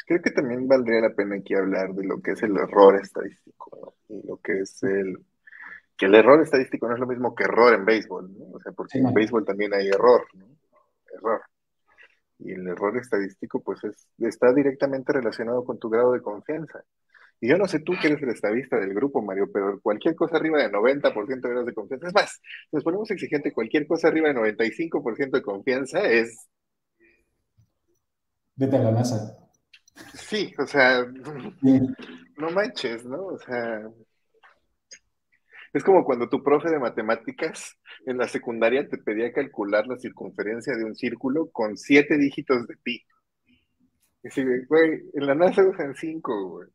creo 0.06 0.20
que 0.20 0.30
también 0.30 0.66
valdría 0.66 1.00
la 1.00 1.14
pena 1.14 1.36
aquí 1.36 1.54
hablar 1.54 1.94
de 1.94 2.04
lo 2.04 2.20
que 2.20 2.32
es 2.32 2.42
el 2.42 2.56
error 2.56 3.00
estadístico, 3.00 3.70
¿no? 3.80 4.16
Y 4.16 4.26
lo 4.26 4.38
que 4.38 4.61
es 4.61 4.82
el... 4.82 5.24
Que 5.96 6.06
el 6.06 6.14
error 6.14 6.42
estadístico 6.42 6.88
no 6.88 6.94
es 6.94 7.00
lo 7.00 7.06
mismo 7.06 7.34
que 7.34 7.44
error 7.44 7.74
en 7.74 7.84
béisbol, 7.84 8.38
¿no? 8.38 8.44
O 8.52 8.61
sea, 8.61 8.72
porque 8.72 8.98
en 8.98 9.12
béisbol 9.12 9.44
también 9.44 9.74
hay 9.74 9.88
error, 9.88 10.26
¿no? 10.34 10.46
Error. 11.12 11.42
Y 12.38 12.52
el 12.52 12.66
error 12.68 12.96
estadístico, 12.96 13.62
pues, 13.62 13.82
es, 13.84 14.09
está 14.18 14.52
directamente 14.52 15.12
relacionado 15.12 15.64
con 15.64 15.78
tu 15.78 15.88
grado 15.88 16.12
de 16.12 16.22
confianza. 16.22 16.84
Y 17.41 17.49
yo 17.49 17.57
no 17.57 17.68
sé 17.68 17.80
tú 17.80 17.93
que 18.01 18.09
eres 18.09 18.22
el 18.22 18.30
estadista 18.30 18.78
del 18.78 18.95
grupo, 18.95 19.22
Mario, 19.22 19.49
pero 19.53 19.80
cualquier 19.80 20.16
cosa 20.16 20.36
arriba 20.36 20.59
de 20.59 20.70
90% 20.70 21.41
de 21.41 21.49
grados 21.49 21.66
de 21.66 21.74
confianza, 21.74 22.09
es 22.09 22.14
más, 22.14 22.32
si 22.32 22.76
nos 22.76 22.84
ponemos 22.84 23.11
exigente, 23.11 23.53
cualquier 23.53 23.86
cosa 23.86 24.09
arriba 24.09 24.28
de 24.28 24.34
95% 24.34 25.30
de 25.30 25.43
confianza 25.43 26.01
es... 26.01 26.49
Vete 28.57 28.76
a 28.76 28.80
la 28.80 28.91
NASA. 28.91 29.39
Sí, 30.14 30.53
o 30.59 30.66
sea, 30.66 31.05
no 32.36 32.51
manches, 32.51 33.05
¿no? 33.05 33.26
O 33.26 33.39
sea, 33.39 33.82
es 35.72 35.84
como 35.84 36.05
cuando 36.05 36.28
tu 36.28 36.43
profe 36.43 36.70
de 36.70 36.78
matemáticas 36.78 37.76
en 38.07 38.18
la 38.18 38.26
secundaria 38.26 38.89
te 38.89 38.99
pedía 38.99 39.32
calcular 39.32 39.86
la 39.86 39.99
circunferencia 39.99 40.74
de 40.76 40.84
un 40.84 40.95
círculo 40.95 41.51
con 41.51 41.76
siete 41.76 42.16
dígitos 42.16 42.66
de 42.66 42.76
pi. 42.82 43.05
Y 44.22 44.28
así, 44.28 44.45
güey, 44.68 45.03
en 45.14 45.26
la 45.26 45.34
NASA 45.34 45.62
usan 45.62 45.95
cinco, 45.95 46.49
güey. 46.49 46.68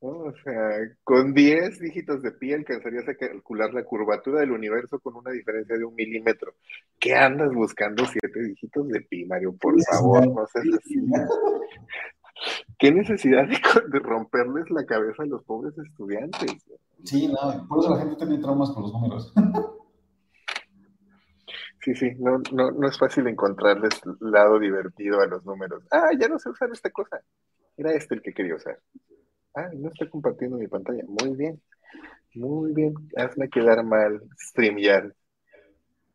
O 0.00 0.32
sea, 0.44 0.78
con 1.02 1.34
diez 1.34 1.80
dígitos 1.80 2.22
de 2.22 2.30
pi 2.30 2.52
alcanzarías 2.52 3.08
a 3.08 3.16
calcular 3.16 3.74
la 3.74 3.82
curvatura 3.82 4.40
del 4.40 4.52
universo 4.52 5.00
con 5.00 5.16
una 5.16 5.32
diferencia 5.32 5.76
de 5.76 5.84
un 5.84 5.94
milímetro. 5.94 6.54
¿Qué 7.00 7.14
andas 7.14 7.52
buscando 7.52 8.04
siete 8.06 8.40
dígitos 8.40 8.88
de 8.88 9.00
pi, 9.00 9.24
Mario? 9.24 9.56
Por 9.56 9.74
favor, 9.82 10.24
no 10.28 10.46
seas 10.46 10.66
así. 10.78 11.04
¿Qué 12.78 12.92
necesidad 12.92 13.48
de, 13.48 13.98
romperles 13.98 14.70
la 14.70 14.84
cabeza 14.86 15.24
a 15.24 15.26
los 15.26 15.42
pobres 15.42 15.76
estudiantes? 15.76 16.64
Sí, 17.02 17.26
no, 17.26 17.66
por 17.68 17.80
eso 17.80 17.90
la 17.90 17.98
gente 17.98 18.14
tiene 18.14 18.38
traumas 18.38 18.70
con 18.70 18.84
los 18.84 18.92
números. 18.92 19.32
Sí, 21.80 21.94
sí, 21.94 22.10
no, 22.18 22.42
no, 22.52 22.72
no 22.72 22.88
es 22.88 22.98
fácil 22.98 23.28
encontrarles 23.28 24.02
lado 24.20 24.58
divertido 24.58 25.20
a 25.20 25.26
los 25.26 25.46
números. 25.46 25.84
Ah, 25.90 26.10
ya 26.18 26.28
no 26.28 26.38
sé 26.38 26.50
usar 26.50 26.68
esta 26.70 26.90
cosa. 26.90 27.20
Era 27.76 27.92
este 27.92 28.16
el 28.16 28.20
que 28.20 28.34
quería 28.34 28.56
usar. 28.56 28.78
Ah, 29.54 29.70
no 29.74 29.88
estoy 29.88 30.08
compartiendo 30.08 30.56
mi 30.56 30.68
pantalla. 30.68 31.04
Muy 31.06 31.36
bien. 31.36 31.60
Muy 32.34 32.72
bien. 32.72 32.94
Hazme 33.16 33.48
quedar 33.48 33.84
mal, 33.84 34.22
StreamYard. 34.38 35.12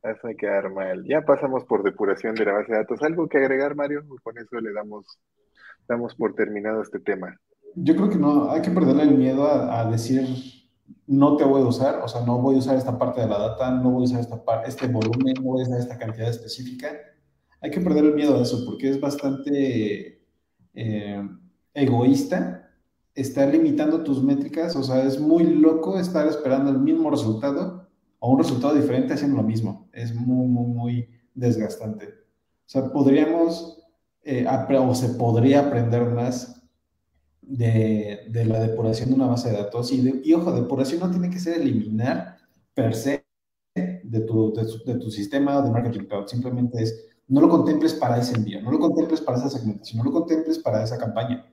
Hazme 0.03 0.35
quedar 0.35 0.71
mal. 0.71 1.03
Ya 1.05 1.21
pasamos 1.21 1.65
por 1.65 1.83
depuración 1.83 2.35
de 2.35 2.45
la 2.45 2.53
base 2.53 2.71
de 2.71 2.79
datos. 2.79 3.01
¿Algo 3.01 3.27
que 3.27 3.37
agregar, 3.37 3.75
Mario? 3.75 4.03
Con 4.23 4.37
eso 4.37 4.59
le 4.59 4.73
damos 4.73 5.19
damos 5.87 6.15
por 6.15 6.35
terminado 6.35 6.81
este 6.81 6.99
tema. 6.99 7.37
Yo 7.75 7.95
creo 7.95 8.09
que 8.09 8.17
no, 8.17 8.51
hay 8.51 8.61
que 8.61 8.71
perderle 8.71 9.03
el 9.03 9.17
miedo 9.17 9.47
a, 9.47 9.89
decir 9.89 10.27
no 11.07 11.37
te 11.37 11.43
voy 11.43 11.61
a 11.61 11.65
usar, 11.65 12.01
o 12.01 12.07
sea, 12.07 12.21
no 12.21 12.39
voy 12.39 12.55
a 12.55 12.59
usar 12.59 12.77
esta 12.77 12.97
parte 12.97 13.21
de 13.21 13.27
la 13.27 13.39
data, 13.39 13.71
no 13.71 13.91
voy 13.91 14.03
a 14.03 14.05
usar 14.05 14.19
esta 14.19 14.63
este 14.65 14.87
volumen, 14.87 15.33
no 15.41 15.51
voy 15.51 15.61
a 15.61 15.63
usar 15.63 15.79
esta 15.79 15.97
cantidad 15.97 16.29
específica. 16.29 16.87
Hay 17.61 17.71
que 17.71 17.81
perder 17.81 18.05
el 18.05 18.13
miedo 18.13 18.37
a 18.37 18.41
eso 18.41 18.63
porque 18.65 18.89
es 18.89 18.99
bastante 18.99 20.21
eh, 20.73 21.29
egoísta 21.73 22.62
estar 23.15 23.51
limitando 23.51 24.03
tus 24.03 24.23
métricas, 24.23 24.75
o 24.75 24.83
sea, 24.83 25.03
es 25.03 25.19
muy 25.19 25.43
loco 25.43 25.99
estar 25.99 26.27
esperando 26.27 26.71
el 26.71 26.79
mismo 26.79 27.11
resultado 27.11 27.87
o 28.19 28.31
un 28.31 28.39
resultado 28.39 28.73
diferente 28.73 29.13
haciendo 29.13 29.37
lo 29.37 29.43
mismo. 29.43 29.89
Es 29.91 30.15
muy, 30.15 30.47
muy, 30.47 30.67
muy 30.67 31.09
desgastante. 31.33 32.07
O 32.07 32.69
sea, 32.69 32.91
podríamos 32.91 33.83
eh, 34.23 34.47
o 34.47 34.95
se 34.95 35.09
podría 35.09 35.67
aprender 35.67 36.09
más 36.09 36.63
de, 37.41 38.25
la 38.45 38.61
depuración 38.61 39.09
de 39.09 39.15
una 39.15 39.27
base 39.27 39.49
de 39.49 39.57
datos. 39.57 39.91
Y, 39.91 40.33
ojo, 40.33 40.51
depuración 40.53 41.01
no 41.01 41.11
tiene 41.11 41.29
que 41.29 41.39
ser 41.39 41.59
eliminar 41.59 42.37
per 42.73 42.95
se 42.95 43.25
de 43.75 44.19
tu, 44.21 44.53
de, 44.53 44.95
tu 44.95 45.11
sistema 45.11 45.61
de 45.61 45.69
marketing 45.69 46.05
cloud. 46.05 46.27
Simplemente 46.27 46.81
es, 46.81 47.05
no 47.27 47.41
lo 47.41 47.49
contemples 47.49 47.93
para 47.93 48.19
ese 48.19 48.35
envío, 48.35 48.61
no 48.61 48.71
lo 48.71 48.79
contemples 48.79 49.21
para 49.21 49.37
esa 49.39 49.49
segmentación, 49.49 49.97
no 49.97 50.05
lo 50.05 50.11
contemples 50.11 50.59
para 50.59 50.83
esa 50.83 50.97
campaña. 50.97 51.45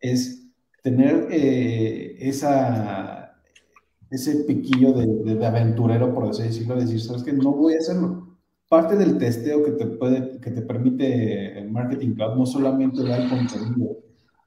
Es 0.00 0.49
tener 0.82 1.28
eh, 1.30 2.16
esa, 2.20 3.42
ese 4.10 4.44
piquillo 4.44 4.92
de, 4.92 5.34
de, 5.34 5.46
aventurero, 5.46 6.14
por 6.14 6.28
así 6.28 6.44
decirlo, 6.44 6.76
decir, 6.76 7.00
sabes 7.00 7.22
que 7.22 7.32
no 7.32 7.52
voy 7.52 7.74
a 7.74 7.78
hacerlo 7.78 8.30
parte 8.70 8.94
del 8.94 9.18
testeo 9.18 9.64
que 9.64 9.72
te, 9.72 9.84
puede, 9.84 10.38
que 10.40 10.52
te 10.52 10.62
permite 10.62 11.58
el 11.58 11.72
Marketing 11.72 12.14
Cloud 12.14 12.36
no 12.36 12.46
solamente 12.46 13.02
va 13.02 13.16
al 13.16 13.28
contenido, 13.28 13.96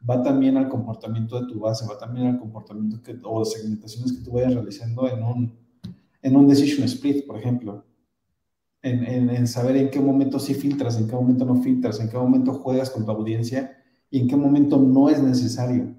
va 0.10 0.24
también 0.24 0.56
al 0.56 0.70
comportamiento 0.70 1.42
de 1.42 1.48
tu 1.48 1.60
base, 1.60 1.86
va 1.86 1.98
también 1.98 2.28
al 2.28 2.40
comportamiento 2.40 3.02
que, 3.02 3.20
o 3.22 3.44
segmentaciones 3.44 4.14
que 4.14 4.24
tú 4.24 4.32
vayas 4.32 4.54
realizando 4.54 5.10
en 5.10 5.22
un, 5.22 5.60
en 6.22 6.36
un 6.38 6.48
Decision 6.48 6.86
Split, 6.86 7.28
por 7.28 7.38
ejemplo. 7.38 7.86
En, 8.82 9.04
en, 9.04 9.30
en, 9.30 9.46
saber 9.46 9.76
en 9.76 9.90
qué 9.90 10.00
momento 10.00 10.40
sí 10.40 10.54
filtras, 10.54 10.98
en 10.98 11.08
qué 11.08 11.16
momento 11.16 11.44
no 11.44 11.58
filtras, 11.58 12.00
en 12.00 12.10
qué 12.10 12.18
momento 12.18 12.54
juegas 12.54 12.90
con 12.90 13.06
tu 13.06 13.12
audiencia 13.12 13.78
y 14.10 14.22
en 14.22 14.30
qué 14.30 14.38
momento 14.38 14.78
no 14.78 15.10
es 15.10 15.22
necesario. 15.22 15.96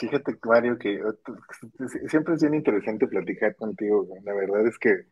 Fíjate, 0.00 0.34
Mario, 0.44 0.78
que 0.78 0.98
siempre 2.08 2.34
es 2.34 2.40
bien 2.40 2.54
interesante 2.54 3.06
platicar 3.06 3.54
contigo. 3.54 4.08
La 4.24 4.32
verdad 4.32 4.66
es 4.66 4.78
que, 4.78 5.04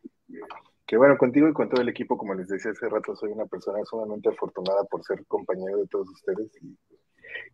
que, 0.86 0.97
bueno, 0.97 1.18
contigo 1.18 1.47
y 1.47 1.53
con 1.53 1.68
todo 1.68 1.82
el 1.82 1.91
equipo, 1.91 2.16
como 2.16 2.32
les 2.32 2.49
decía 2.49 2.70
hace 2.70 2.89
rato, 2.89 3.14
soy 3.14 3.32
una 3.32 3.45
persona 3.45 3.84
sumamente 3.84 4.30
afortunada 4.30 4.84
por 4.84 5.05
ser 5.05 5.26
compañero 5.26 5.76
de 5.76 5.89
todos 5.89 6.09
ustedes 6.09 6.51
y, 6.62 6.76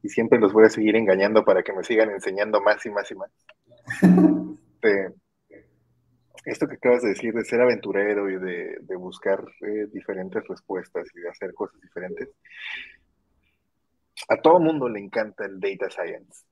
siempre 0.09 0.39
los 0.39 0.53
voy 0.53 0.67
a 0.67 0.71
seguir 0.71 0.95
engañando 0.95 1.45
para 1.45 1.65
que 1.65 1.73
me 1.73 1.83
sigan 1.83 2.11
enseñando 2.11 2.61
más 2.61 2.87
y 2.87 2.91
más 2.91 3.11
y 3.11 3.15
más. 3.17 3.31
Este, 4.85 5.15
esto 6.45 6.69
que 6.69 6.75
acabas 6.75 7.01
de 7.01 7.09
decir 7.09 7.33
de 7.33 7.43
ser 7.43 7.63
aventurero 7.63 8.29
y 8.29 8.37
de, 8.37 8.97
buscar 8.97 9.43
eh, 9.63 9.87
diferentes 9.91 10.47
respuestas 10.47 11.09
y 11.15 11.21
de 11.21 11.31
hacer 11.31 11.55
cosas 11.55 11.81
diferentes, 11.81 12.29
a 14.29 14.37
todo 14.37 14.61
mundo 14.61 14.87
le 14.91 15.01
encanta 15.01 15.47
el 15.47 15.59
data 15.59 15.89
science 15.89 16.45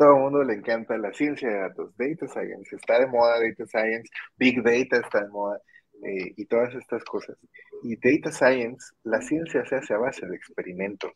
todo 0.00 0.16
el 0.16 0.22
mundo 0.22 0.42
le 0.44 0.54
encanta 0.54 0.96
la 0.96 1.12
ciencia 1.12 1.46
de 1.46 1.58
datos, 1.58 1.94
data 1.98 2.26
science, 2.26 2.74
está 2.74 3.00
de 3.00 3.06
moda 3.06 3.38
data 3.38 3.66
science, 3.66 4.08
big 4.38 4.62
data 4.62 4.96
está 4.96 5.24
de 5.24 5.28
moda 5.28 5.60
eh, 6.02 6.32
y 6.38 6.46
todas 6.46 6.74
estas 6.74 7.04
cosas. 7.04 7.36
Y 7.82 7.96
data 7.96 8.32
science, 8.32 8.94
la 9.04 9.20
ciencia 9.20 9.62
se 9.66 9.76
hace 9.76 9.92
a 9.92 9.98
base 9.98 10.26
de 10.26 10.34
experimentos. 10.34 11.12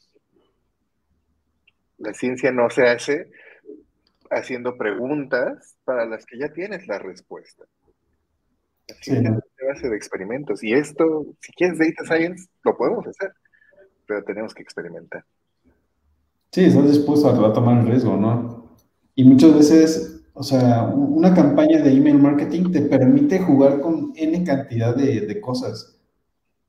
La 1.96 2.12
ciencia 2.12 2.52
no 2.52 2.68
se 2.68 2.82
hace 2.82 3.30
haciendo 4.30 4.76
preguntas 4.76 5.78
para 5.86 6.04
las 6.04 6.26
que 6.26 6.36
ya 6.36 6.52
tienes 6.52 6.86
la 6.86 6.98
respuesta. 6.98 7.64
La 8.86 8.96
ciencia 8.96 9.30
se 9.30 9.38
hace 9.38 9.64
a 9.64 9.68
base 9.72 9.88
de 9.88 9.96
experimentos. 9.96 10.62
Y 10.62 10.74
esto, 10.74 11.24
si 11.40 11.52
quieres 11.54 11.78
data 11.78 12.04
science, 12.04 12.50
lo 12.62 12.76
podemos 12.76 13.06
hacer, 13.06 13.32
pero 14.04 14.22
tenemos 14.24 14.52
que 14.52 14.62
experimentar. 14.62 15.24
Sí, 16.50 16.66
estás 16.66 16.86
dispuesto 16.86 17.30
a 17.30 17.52
tomar 17.54 17.80
el 17.80 17.86
riesgo, 17.86 18.14
¿no? 18.18 18.63
Y 19.14 19.24
muchas 19.24 19.54
veces, 19.54 20.24
o 20.32 20.42
sea, 20.42 20.84
una 20.84 21.34
campaña 21.34 21.80
de 21.80 21.92
email 21.92 22.18
marketing 22.18 22.72
te 22.72 22.82
permite 22.82 23.38
jugar 23.38 23.80
con 23.80 24.12
N 24.16 24.44
cantidad 24.44 24.94
de, 24.96 25.40
cosas. 25.40 25.98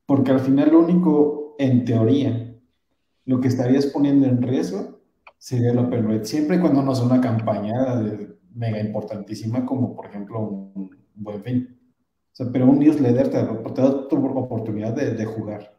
Porque 0.06 0.30
al 0.30 0.40
final 0.40 0.70
lo 0.70 0.80
único, 0.80 1.56
en 1.58 1.84
teoría, 1.84 2.54
lo 3.24 3.40
que 3.40 3.48
estarías 3.48 3.86
poniendo 3.86 4.26
en 4.26 4.42
riesgo 4.42 5.00
sería 5.38 5.74
la 5.74 5.82
open 5.82 6.24
Siempre 6.24 6.56
y 6.56 6.60
cuando 6.60 6.82
no 6.82 6.94
sea 6.94 7.06
una 7.06 7.20
campaña 7.20 8.00
mega 8.54 8.80
importantísima 8.80 9.66
como, 9.66 9.94
por 9.94 10.06
ejemplo, 10.06 10.40
un 10.40 10.90
buen 11.14 11.42
fin. 11.42 11.76
O 12.32 12.36
sea, 12.36 12.46
pero 12.52 12.66
un 12.66 12.78
newsletter 12.78 13.30
te 13.30 13.36
da, 13.38 13.62
te 13.74 13.82
da 13.82 14.08
tu 14.08 14.16
oportunidad 14.16 14.94
de, 14.94 15.24
jugar. 15.24 15.74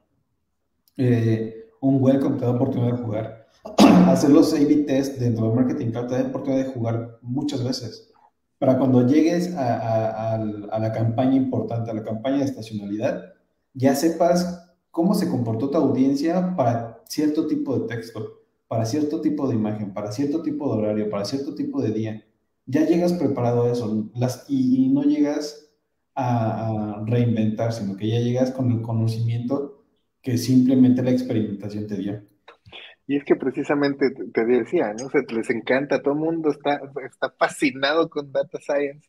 Eh, 0.98 1.57
un 1.82 2.02
welcome 2.02 2.38
te 2.38 2.46
da 2.46 2.52
oportunidad 2.52 2.98
de 2.98 3.04
jugar 3.04 3.48
hacer 4.10 4.30
los 4.30 4.54
A-B 4.54 4.84
test 4.88 5.20
dentro 5.20 5.50
de 5.50 5.56
Marketing 5.56 5.92
Cloud 5.92 6.08
te 6.08 6.16
da 6.16 6.30
oportunidad 6.30 6.66
de 6.66 6.72
jugar 6.72 7.20
muchas 7.22 7.64
veces. 7.64 8.12
Para 8.60 8.78
cuando 8.78 9.06
llegues 9.06 9.56
a, 9.56 10.38
la 10.38 10.92
campaña 10.92 11.36
importante, 11.36 11.92
a 11.92 11.94
la 11.94 12.04
campaña 12.04 12.38
de 12.38 12.46
estacionalidad, 12.46 13.34
ya 13.74 13.94
sepas 13.94 14.74
cómo 14.90 15.14
se 15.14 15.30
comportó 15.30 15.70
tu 15.70 15.78
audiencia 15.78 16.56
para 16.56 17.04
cierto 17.08 17.46
tipo 17.46 17.78
de 17.78 17.88
texto, 17.88 18.42
para 18.68 18.86
cierto 18.86 19.22
tipo 19.22 19.48
de 19.48 19.56
imagen, 19.56 19.94
para 19.94 20.12
cierto 20.12 20.42
tipo 20.42 20.74
de 20.74 20.82
horario, 20.82 21.10
para 21.10 21.26
cierto 21.26 21.54
tipo 21.54 21.82
de 21.82 21.92
día. 21.92 22.26
Ya 22.66 22.86
llegas 22.86 23.14
preparado 23.14 23.64
a 23.64 23.72
eso 23.72 24.10
las, 24.16 24.46
y, 24.50 24.90
no 24.90 25.04
llegas 25.04 25.70
a, 26.16 26.96
a 26.96 27.06
reinventar, 27.06 27.72
sino 27.74 27.96
que 27.96 28.10
ya 28.10 28.20
llegas 28.20 28.50
con 28.52 28.72
el 28.72 28.82
conocimiento 28.82 29.77
que 30.22 30.38
simplemente 30.38 31.04
la 31.04 31.12
experimentación 31.12 31.88
te 31.88 31.96
dio. 31.96 32.22
Y 33.08 33.16
es 33.16 33.24
que 33.24 33.36
precisamente 33.38 34.12
te 34.34 34.46
decía, 34.46 34.94
¿no? 34.94 35.06
O 35.06 35.34
les 35.34 35.50
encanta, 35.50 36.02
todo 36.02 36.14
el 36.14 36.20
mundo 36.20 36.52
está, 36.52 36.82
está 37.06 37.30
fascinado 37.40 38.10
con 38.10 38.32
data 38.34 38.60
science, 38.60 39.08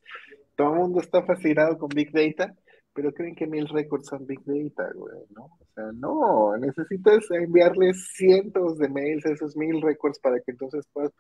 todo 0.55 0.73
el 0.73 0.79
mundo 0.79 1.01
está 1.01 1.25
fascinado 1.25 1.79
con 1.79 1.89
big 1.89 2.13
data, 2.13 2.55
pero 2.93 3.13
creen 3.13 3.35
que 3.35 3.47
mil 3.47 3.69
récords 3.69 4.07
son 4.07 4.27
big 4.27 4.41
data, 4.45 4.89
güey, 4.95 5.25
¿no? 5.31 5.45
O 5.45 5.67
sea, 5.75 5.85
no, 5.95 6.57
necesitas 6.59 7.29
enviarles 7.31 8.13
cientos 8.15 8.79
de 8.79 8.89
mails 8.89 9.27
a 9.27 9.33
esos 9.33 9.57
mil 9.57 9.83
récords 9.83 10.21
para 10.21 10.37
que 10.41 10.53
entonces 10.53 10.87
puedas 10.93 11.13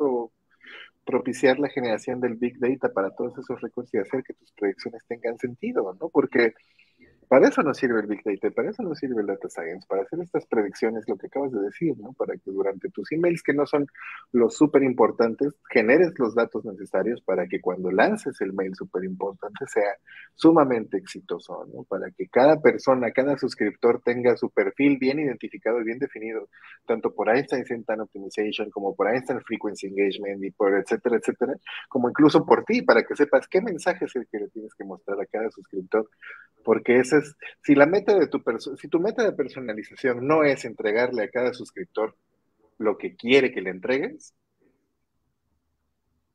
propiciar 1.04 1.58
la 1.58 1.68
generación 1.68 2.20
del 2.20 2.34
big 2.34 2.58
data 2.58 2.92
para 2.92 3.10
todos 3.10 3.36
esos 3.38 3.60
récords 3.60 3.92
y 3.94 3.98
hacer 3.98 4.22
que 4.22 4.34
tus 4.34 4.52
proyecciones 4.52 5.02
tengan 5.08 5.38
sentido, 5.38 5.96
¿no? 6.00 6.08
Porque 6.10 6.52
Para 7.28 7.48
eso 7.48 7.62
nos 7.62 7.76
sirve 7.76 8.00
el 8.00 8.06
Big 8.06 8.22
Data, 8.24 8.50
para 8.54 8.70
eso 8.70 8.82
nos 8.82 8.98
sirve 8.98 9.20
el 9.20 9.26
Data 9.26 9.48
Science, 9.50 9.86
para 9.86 10.02
hacer 10.02 10.18
estas 10.20 10.46
predicciones, 10.46 11.04
lo 11.06 11.16
que 11.16 11.26
acabas 11.26 11.52
de 11.52 11.60
decir, 11.60 11.94
¿no? 11.98 12.14
Para 12.14 12.34
que 12.34 12.50
durante 12.50 12.88
tus 12.88 13.12
emails, 13.12 13.42
que 13.42 13.52
no 13.52 13.66
son 13.66 13.86
los 14.32 14.56
súper 14.56 14.82
importantes, 14.82 15.54
generes 15.68 16.12
los 16.18 16.34
datos 16.34 16.64
necesarios 16.64 17.20
para 17.20 17.46
que 17.46 17.60
cuando 17.60 17.90
lances 17.90 18.40
el 18.40 18.54
mail 18.54 18.74
súper 18.74 19.04
importante 19.04 19.66
sea 19.66 19.96
sumamente 20.34 20.96
exitoso, 20.96 21.66
¿no? 21.74 21.84
Para 21.84 22.10
que 22.12 22.28
cada 22.28 22.60
persona, 22.62 23.10
cada 23.10 23.36
suscriptor 23.36 24.00
tenga 24.02 24.36
su 24.36 24.48
perfil 24.48 24.96
bien 24.98 25.18
identificado 25.18 25.80
y 25.80 25.84
bien 25.84 25.98
definido, 25.98 26.48
tanto 26.86 27.14
por 27.14 27.28
Einstein 27.28 27.66
Centan 27.66 28.00
Optimization 28.00 28.70
como 28.70 28.96
por 28.96 29.08
Einstein 29.08 29.40
Frequency 29.42 29.88
Engagement 29.88 30.42
y 30.44 30.50
por 30.50 30.74
etcétera, 30.74 31.16
etcétera, 31.16 31.54
como 31.90 32.08
incluso 32.08 32.46
por 32.46 32.64
ti, 32.64 32.80
para 32.80 33.02
que 33.02 33.14
sepas 33.14 33.46
qué 33.48 33.60
mensaje 33.60 34.06
es 34.06 34.16
el 34.16 34.26
que 34.28 34.38
le 34.38 34.48
tienes 34.48 34.74
que 34.74 34.84
mostrar 34.84 35.20
a 35.20 35.26
cada 35.26 35.50
suscriptor, 35.50 36.08
porque 36.64 37.00
ese 37.00 37.17
si 37.62 37.74
la 37.74 37.86
meta 37.86 38.18
de 38.18 38.26
tu 38.28 38.42
si 38.76 38.88
tu 38.88 39.00
meta 39.00 39.22
de 39.22 39.32
personalización 39.32 40.26
no 40.26 40.44
es 40.44 40.64
entregarle 40.64 41.24
a 41.24 41.30
cada 41.30 41.52
suscriptor 41.52 42.14
lo 42.78 42.96
que 42.96 43.16
quiere 43.16 43.52
que 43.52 43.60
le 43.60 43.70
entregues, 43.70 44.34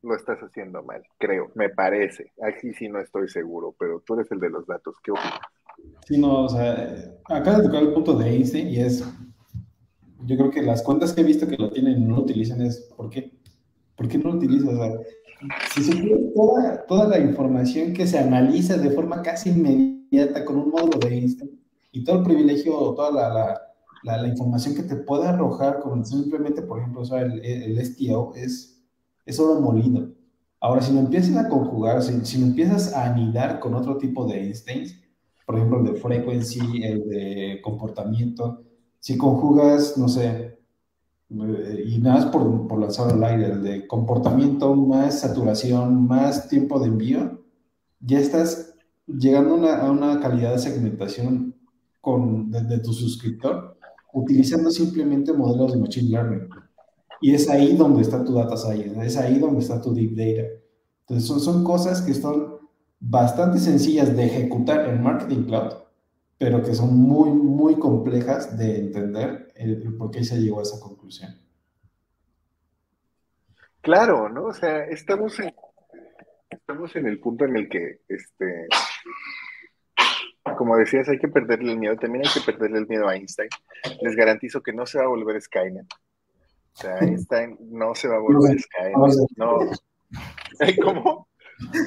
lo 0.02 0.16
estás 0.16 0.40
haciendo 0.40 0.84
mal, 0.84 1.02
creo, 1.18 1.52
me 1.56 1.70
parece. 1.70 2.34
Aquí 2.42 2.74
sí 2.74 2.90
no 2.90 3.00
estoy 3.00 3.30
seguro, 3.30 3.74
pero 3.80 4.04
tú 4.06 4.16
eres 4.16 4.30
el 4.32 4.40
de 4.40 4.50
los 4.50 4.68
datos. 4.68 4.96
¿Qué 5.02 5.12
opinas? 5.12 5.40
Sí, 6.06 6.18
no, 6.20 6.44
o 6.44 6.50
sea, 6.50 7.18
acá 7.26 7.58
de 7.58 7.64
tocar 7.64 7.82
el 7.82 7.94
punto 7.94 8.14
de 8.14 8.30
Einstein 8.30 8.68
y 8.68 8.82
es, 8.82 9.04
yo 10.26 10.38
creo 10.38 10.52
que 10.52 10.62
las 10.62 10.84
cuentas 10.84 11.14
que 11.14 11.22
he 11.22 11.24
visto 11.26 11.48
que 11.48 11.58
lo 11.58 11.72
tienen 11.72 12.08
no 12.08 12.18
lo 12.18 12.22
utilizan 12.24 12.62
es, 12.62 12.82
¿por 12.96 13.10
qué? 13.10 13.32
¿Por 13.96 14.08
qué 14.08 14.18
no 14.18 14.32
lo 14.32 14.38
utilizas? 14.38 15.00
Si 15.74 15.84
se 15.84 15.96
toda, 16.36 16.86
toda 16.86 17.08
la 17.08 17.20
información 17.20 17.94
que 17.94 18.06
se 18.06 18.20
analiza 18.20 18.78
de 18.78 18.92
forma 18.92 19.22
casi 19.22 19.50
inmediata 19.50 19.93
con 20.46 20.58
un 20.58 20.70
módulo 20.70 21.00
de 21.00 21.16
Einstein 21.16 21.60
y 21.92 22.04
todo 22.04 22.20
el 22.20 22.24
privilegio, 22.24 22.74
toda 22.96 23.12
la, 23.12 23.62
la, 24.04 24.18
la, 24.18 24.28
información 24.28 24.76
que 24.76 24.84
te 24.84 24.96
puede 24.96 25.28
arrojar 25.28 25.80
con 25.80 26.06
simplemente, 26.06 26.62
por 26.62 26.80
ejemplo, 26.80 27.02
o 27.02 27.06
sea, 27.06 27.22
el, 27.22 27.44
el 27.44 27.86
STO 27.86 28.34
es, 28.36 28.82
es 29.26 29.40
oro 29.40 29.60
molido. 29.62 30.10
Ahora, 30.60 30.82
si 30.82 30.94
lo 30.94 31.00
empiezas 31.00 31.36
a 31.38 31.50
conjugar, 31.50 32.02
si, 32.02 32.26
si 32.26 32.40
lo 32.40 32.48
empiezas 32.48 32.94
a 32.94 33.06
anidar 33.06 33.60
con 33.60 33.74
otro 33.76 33.98
tipo 33.98 34.26
de 34.26 34.42
Einsteins, 34.42 35.00
por 35.46 35.56
ejemplo, 35.58 35.80
el 35.80 35.86
de 35.86 36.00
frequency, 36.00 36.84
el 36.84 37.10
de 37.10 37.60
comportamiento, 37.62 38.64
si 39.00 39.18
conjugas, 39.18 39.98
no 39.98 40.08
sé, 40.08 40.58
eh, 41.30 41.84
y 41.86 42.00
nada 42.00 42.16
más 42.18 42.26
por, 42.28 42.68
por 42.68 42.80
lanzar 42.80 43.12
al 43.12 43.24
aire, 43.24 43.48
el 43.48 43.64
de 43.64 43.88
comportamiento 43.88 44.74
más 44.76 45.20
saturación, 45.20 46.08
más 46.08 46.48
tiempo 46.48 46.80
de 46.80 46.88
envío, 46.88 47.44
ya 48.00 48.20
estás 48.20 48.73
llegando 49.08 49.68
a 49.68 49.92
una 49.92 50.20
calidad 50.20 50.54
de 50.54 50.60
segmentación 50.60 51.56
con, 52.02 52.52
de, 52.52 52.80
tu 52.80 52.94
suscriptor 52.94 53.78
utilizando 54.14 54.70
simplemente 54.70 55.34
modelos 55.34 55.74
de 55.74 55.80
Machine 55.80 56.10
Learning. 56.10 56.50
Y 57.22 57.34
es 57.34 57.50
ahí 57.50 57.76
donde 57.76 58.02
está 58.02 58.24
tu 58.24 58.34
data 58.34 58.58
science, 58.58 59.06
es 59.06 59.18
ahí 59.18 59.40
donde 59.40 59.60
está 59.60 59.82
tu 59.82 59.94
deep 59.94 60.16
data. 60.16 60.48
Entonces 61.02 61.28
son, 61.28 61.40
son 61.40 61.64
cosas 61.64 62.02
que 62.02 62.14
son 62.14 62.58
bastante 63.00 63.60
sencillas 63.60 64.16
de 64.16 64.26
ejecutar 64.26 64.88
en 64.88 65.02
Marketing 65.02 65.44
Cloud, 65.44 65.74
pero 66.38 66.64
que 66.64 66.74
son 66.74 66.96
muy, 66.98 67.30
muy 67.32 67.76
complejas 67.76 68.58
de 68.58 68.80
entender 68.80 69.52
el, 69.56 69.96
por 69.98 70.12
qué 70.12 70.24
se 70.24 70.40
llegó 70.40 70.60
a 70.60 70.64
esa 70.64 70.80
conclusión. 70.80 71.36
Claro, 73.82 74.30
¿no? 74.30 74.46
O 74.46 74.54
sea, 74.54 74.86
estamos 74.86 75.38
en, 75.40 75.54
estamos 76.54 76.96
en 76.96 77.08
el 77.08 77.20
punto 77.20 77.46
en 77.46 77.58
el 77.58 77.70
que, 77.70 78.00
este, 78.08 78.68
como 80.58 80.78
decías, 80.78 81.08
hay 81.10 81.20
que 81.20 81.28
perderle 81.28 81.72
el 81.72 81.80
miedo, 81.80 81.96
también 81.98 82.26
hay 82.26 82.34
que 82.34 82.52
perderle 82.52 82.80
el 82.80 82.88
miedo 82.88 83.08
a 83.08 83.16
Einstein. 83.16 83.50
Les 84.02 84.16
garantizo 84.16 84.62
que 84.62 84.74
no 84.74 84.86
se 84.86 85.00
va 85.00 85.06
a 85.06 85.10
volver 85.10 85.42
Skynet. 85.42 85.86
O 85.86 86.76
sea, 86.76 86.98
Einstein 87.02 87.58
no 87.72 87.96
se 87.96 88.08
va 88.08 88.16
a 88.16 88.20
volver 88.20 88.60
Skynet. 88.60 88.96
No. 89.38 89.60
¿Cómo? 90.84 91.28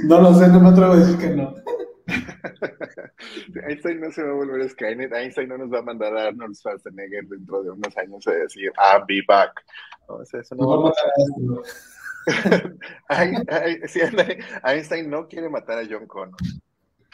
No 0.05 0.21
lo 0.21 0.35
sé, 0.35 0.49
no 0.49 0.61
me 0.61 0.69
atrevo 0.69 0.93
a 0.93 0.97
decir 0.97 1.19
que 1.19 1.29
no. 1.31 1.55
Einstein 3.69 4.01
no 4.01 4.11
se 4.11 4.23
va 4.23 4.31
a 4.31 4.35
volver 4.35 4.69
Skynet, 4.71 5.13
Einstein 5.13 5.49
no 5.49 5.59
nos 5.59 5.73
va 5.73 5.81
a 5.81 5.83
mandar 5.83 6.17
a 6.17 6.29
Arnold 6.29 6.55
Schwarzenegger 6.55 7.27
dentro 7.27 7.63
de 7.63 7.71
unos 7.71 7.97
años 7.97 8.27
a 8.27 8.33
decir, 8.33 8.73
I'll 8.79 9.05
be 9.07 9.23
back. 9.27 9.65
O 10.07 10.25
sea, 10.25 10.41
eso 10.41 10.55
no, 10.55 10.69
va 10.69 10.89
a 10.89 10.93
pasar. 10.93 11.11
Einstein 14.63 15.11
no 15.11 15.29
quiere 15.29 15.49
matar 15.49 15.79
a 15.79 15.87
John 15.89 16.07
Connor, 16.07 16.37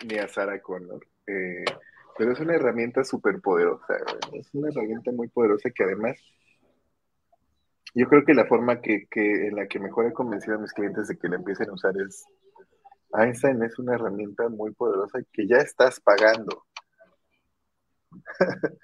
ni 0.06 0.18
a 0.18 0.28
Sarah 0.28 0.60
Connor. 0.60 1.06
Eh, 1.26 1.64
pero 2.16 2.32
es 2.32 2.40
una 2.40 2.54
herramienta 2.54 3.04
súper 3.04 3.40
poderosa, 3.40 3.96
es 4.32 4.48
una 4.52 4.68
herramienta 4.68 5.12
muy 5.12 5.28
poderosa 5.28 5.70
que 5.70 5.84
además 5.84 6.18
yo 7.94 8.06
creo 8.08 8.24
que 8.24 8.34
la 8.34 8.46
forma 8.46 8.80
que, 8.80 9.06
en 9.14 9.56
la 9.56 9.66
que 9.66 9.78
mejor 9.78 10.06
he 10.06 10.12
convencido 10.12 10.56
a 10.56 10.60
mis 10.60 10.72
clientes 10.72 11.08
de 11.08 11.16
que 11.16 11.28
la 11.28 11.36
empiecen 11.36 11.68
a 11.68 11.74
usar 11.74 11.94
es 11.98 12.24
Einstein 13.14 13.62
es 13.62 13.78
una 13.78 13.94
herramienta 13.94 14.48
muy 14.48 14.72
poderosa 14.72 15.18
que 15.32 15.46
ya 15.46 15.58
estás 15.58 16.00
pagando. 16.00 16.64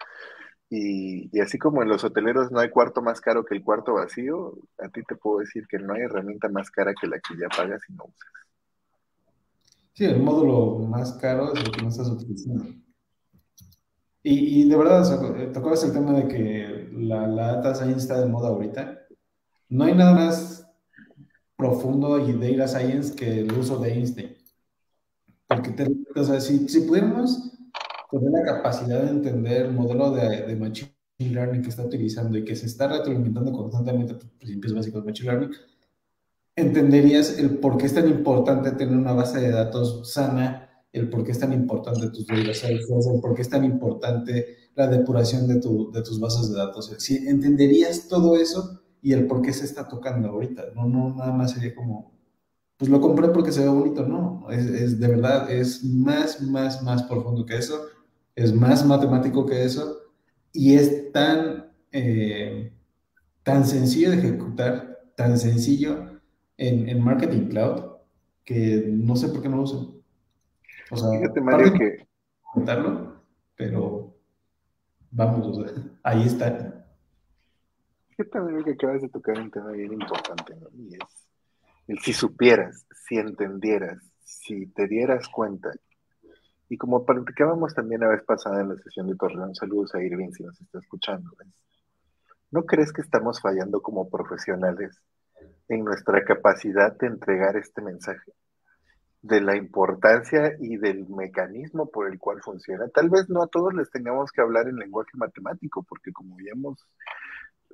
y, 0.71 1.41
así 1.41 1.59
como 1.59 1.83
en 1.83 1.89
los 1.89 2.05
hoteleros 2.05 2.51
no 2.51 2.61
hay 2.61 2.71
cuarto 2.71 3.01
más 3.01 3.21
caro 3.21 3.45
que 3.45 3.55
el 3.55 3.64
cuarto 3.64 3.95
vacío, 3.95 4.55
a 4.79 4.89
ti 4.89 5.03
te 5.03 5.16
puedo 5.16 5.39
decir 5.39 5.66
que 5.66 5.79
no 5.79 5.95
hay 5.95 6.03
herramienta 6.03 6.49
más 6.49 6.71
cara 6.71 6.93
que 7.01 7.07
la 7.07 7.19
que 7.19 7.35
ya 7.41 7.49
pagas 7.49 7.81
y 7.89 7.95
no 7.95 8.05
usas. 8.05 8.33
Sí, 9.95 10.05
el 10.05 10.23
módulo 10.23 10.87
más 10.87 11.14
caro 11.14 11.55
es 11.55 11.61
el 11.61 11.71
que 11.71 11.83
no 11.83 11.89
estás 11.89 12.09
utilizando. 12.09 12.66
Y, 14.23 14.69
de 14.69 14.77
verdad, 14.77 15.41
eh, 15.41 15.47
¿te 15.47 15.59
acuerdas 15.59 15.85
el 15.85 15.93
tema 15.93 16.12
de 16.12 16.29
que 16.29 16.91
la, 16.93 17.27
la 17.27 17.57
data 17.57 17.75
science 17.75 18.01
está 18.01 18.21
de 18.21 18.27
moda 18.27 18.49
ahorita? 18.49 19.07
No 19.71 19.85
hay 19.85 19.95
nada 19.95 20.12
más 20.12 20.69
profundo 21.57 22.19
y 22.19 22.33
data 22.35 22.69
science 22.69 23.14
que 23.14 23.41
el 23.41 23.53
uso 23.53 23.79
de 23.79 23.93
Einstein. 23.93 24.37
Porque 25.47 25.75
o 26.14 26.25
sea, 26.25 26.41
si, 26.41 26.69
si, 26.69 26.83
pudiéramos 26.83 27.57
tener 28.11 28.30
la 28.30 28.44
capacidad 28.44 29.02
de 29.02 29.11
entender 29.11 29.66
el 29.66 29.72
modelo 29.72 30.11
de, 30.12 30.46
de, 30.46 30.56
Machine 30.56 30.90
Learning 31.18 31.62
que 31.62 31.68
está 31.68 31.84
utilizando 31.84 32.38
y 32.38 32.44
que 32.44 32.56
se 32.56 32.66
está 32.66 32.88
retroalimentando 32.88 33.52
constantemente 33.52 34.14
principios 34.38 34.74
básicos 34.74 35.02
de 35.02 35.11
Machine 35.11 35.30
Learning, 35.30 35.50
entenderías 36.56 37.38
el 37.38 37.59
por 37.59 37.76
qué 37.76 37.86
es 37.86 37.94
tan 37.94 38.09
importante 38.09 38.72
tener 38.72 38.96
una 38.96 39.12
base 39.12 39.40
de 39.40 39.50
datos 39.50 40.12
sana, 40.12 40.84
el 40.92 41.09
por 41.11 41.24
qué 41.24 41.32
es 41.32 41.38
tan 41.38 41.52
importante 41.52 42.09
tus 42.09 42.26
data 42.26 42.68
el 42.68 42.80
por 43.20 43.34
qué 43.34 43.42
es 43.42 43.48
tan 43.50 43.64
importante 43.64 44.56
la 44.74 44.86
depuración 44.86 45.46
de, 45.46 45.61
tu, 45.61 45.90
de 45.92 46.02
tus 46.02 46.18
bases 46.18 46.50
de 46.50 46.56
datos. 46.56 46.94
Si 46.98 47.28
entenderías 47.28 48.09
todo 48.09 48.36
eso, 48.36 48.78
y 49.02 49.12
el 49.12 49.26
por 49.26 49.42
qué 49.42 49.52
se 49.52 49.64
está 49.64 49.88
tocando 49.88 50.28
ahorita. 50.28 50.66
No, 50.74 50.86
no, 50.86 51.14
nada 51.14 51.32
más 51.32 51.52
sería 51.52 51.74
como, 51.74 52.12
pues 52.76 52.90
lo 52.90 53.00
compré 53.00 53.28
porque 53.28 53.52
se 53.52 53.62
ve 53.62 53.68
bonito, 53.68 54.06
no. 54.06 54.46
Es, 54.50 54.66
es, 54.66 55.00
de 55.00 55.09
verdad, 55.09 55.50
es 55.50 55.84
más, 55.84 56.40
más, 56.42 56.82
más 56.82 57.02
profundo 57.04 57.46
que 57.46 57.56
eso, 57.56 57.80
es 58.39 58.55
más 58.55 58.86
matemático 58.86 59.47
que 59.47 59.64
eso 59.64 60.01
y 60.53 60.74
es 60.74 61.12
tan, 61.12 61.72
eh, 61.93 62.72
tan 63.43 63.64
sencillo 63.64 64.11
de 64.11 64.18
ejecutar, 64.18 65.01
tan 65.16 65.39
sencillo 65.39 66.20
en, 66.57 66.89
en, 66.89 67.03
Marketing 67.03 67.49
Cloud 67.49 67.97
que 68.45 68.84
no 68.89 69.16
sé 69.16 69.28
por 69.28 69.43
qué 69.43 69.49
no 69.49 69.57
lo 69.57 69.62
uso. 69.64 70.01
O 70.91 70.97
sea, 70.97 71.11
Fíjate, 71.18 71.41
Mario, 71.41 71.72
que... 71.74 72.07
Comentarlo, 72.41 73.22
pero 73.57 74.14
vamos, 75.11 75.59
ahí 76.03 76.22
está 76.22 76.78
que 78.18 78.24
también 78.24 78.64
que 78.64 78.72
acabas 78.72 79.01
de 79.01 79.09
tocar 79.09 79.39
un 79.39 79.51
tema 79.51 79.70
bien 79.70 79.93
importante, 79.93 80.57
¿no? 80.57 80.68
Y 80.76 80.95
es 80.95 81.28
el 81.86 82.01
si 82.01 82.12
supieras, 82.12 82.84
si 83.07 83.16
entendieras, 83.16 84.03
si 84.24 84.66
te 84.66 84.89
dieras 84.89 85.28
cuenta. 85.28 85.70
Y 86.69 86.77
como 86.77 87.05
platicábamos 87.05 87.75
también 87.75 88.03
la 88.03 88.09
vez 88.09 88.23
pasada 88.25 88.61
en 88.61 88.69
la 88.71 88.77
sesión 88.77 89.07
de 89.09 89.16
Torreón, 89.16 89.55
saludos 89.55 89.95
a 89.95 90.03
Irving 90.03 90.33
si 90.33 90.43
nos 90.43 90.61
está 90.61 90.79
escuchando. 90.79 91.31
¿No 92.51 92.64
crees 92.64 92.93
que 92.93 93.03
estamos 93.03 93.41
fallando 93.41 93.81
como 93.81 94.09
profesionales 94.09 95.01
en 95.69 95.85
nuestra 95.85 96.25
capacidad 96.25 96.97
de 96.97 97.07
entregar 97.07 97.57
este 97.57 97.83
mensaje? 97.83 98.33
de 99.23 99.41
la 99.41 99.57
importancia 99.57 100.55
y 100.61 100.77
del 100.77 101.09
mecanismo 101.09 101.91
por 101.91 102.11
el 102.11 102.19
cual 102.19 102.41
funciona. 102.41 102.89
Tal 102.89 103.11
vez 103.11 103.29
no 103.29 103.43
a 103.43 103.49
todos 103.49 103.75
les 103.75 103.91
tengamos 103.91 104.31
que 104.31 104.41
hablar 104.41 104.69
en 104.69 104.77
lenguaje 104.77 105.11
matemático, 105.14 105.83
porque 105.83 106.12
como 106.12 106.37
ya 106.39 106.53
hemos 106.53 106.87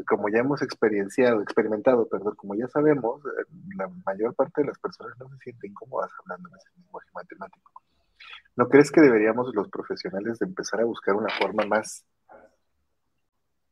como 0.08 0.28
ya 0.28 0.40
hemos 0.40 0.60
experienciado, 0.60 1.40
experimentado, 1.40 2.08
perdón, 2.08 2.34
como 2.34 2.56
ya 2.56 2.66
sabemos, 2.66 3.20
eh, 3.26 3.44
la 3.76 3.88
mayor 4.04 4.34
parte 4.34 4.62
de 4.62 4.68
las 4.68 4.78
personas 4.78 5.16
no 5.20 5.28
se 5.28 5.36
sienten 5.38 5.72
cómodas 5.72 6.10
hablando 6.18 6.48
en 6.48 6.56
ese 6.56 6.68
lenguaje 6.80 7.08
matemático. 7.14 7.82
¿No 8.56 8.68
crees 8.68 8.90
que 8.90 9.00
deberíamos 9.00 9.54
los 9.54 9.68
profesionales 9.68 10.38
de 10.38 10.46
empezar 10.46 10.80
a 10.80 10.84
buscar 10.84 11.14
una 11.14 11.32
forma 11.40 11.64
más 11.66 12.04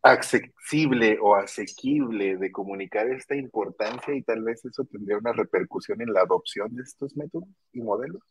accesible 0.03 1.19
o 1.23 1.37
asequible 1.37 2.37
de 2.37 2.51
comunicar 2.51 3.07
esta 3.09 3.37
importancia 3.37 4.15
y 4.15 4.23
tal 4.23 4.43
vez 4.43 4.65
eso 4.65 4.85
tendría 4.85 5.19
una 5.19 5.33
repercusión 5.33 6.01
en 6.03 6.13
la 6.13 6.23
adopción 6.23 6.75
de 6.75 6.83
estos 6.83 7.17
métodos 7.17 7.49
y 7.73 7.81
modelos? 7.81 8.23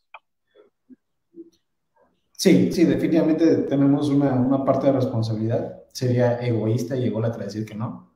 Sí, 2.33 2.71
sí, 2.71 2.85
definitivamente 2.85 3.57
tenemos 3.69 4.09
una, 4.09 4.33
una 4.33 4.65
parte 4.65 4.87
de 4.87 4.93
responsabilidad. 4.93 5.83
Sería 5.93 6.39
egoísta 6.39 6.95
y 6.95 7.05
ególatra 7.05 7.45
decir 7.45 7.65
que 7.65 7.75
no. 7.75 8.11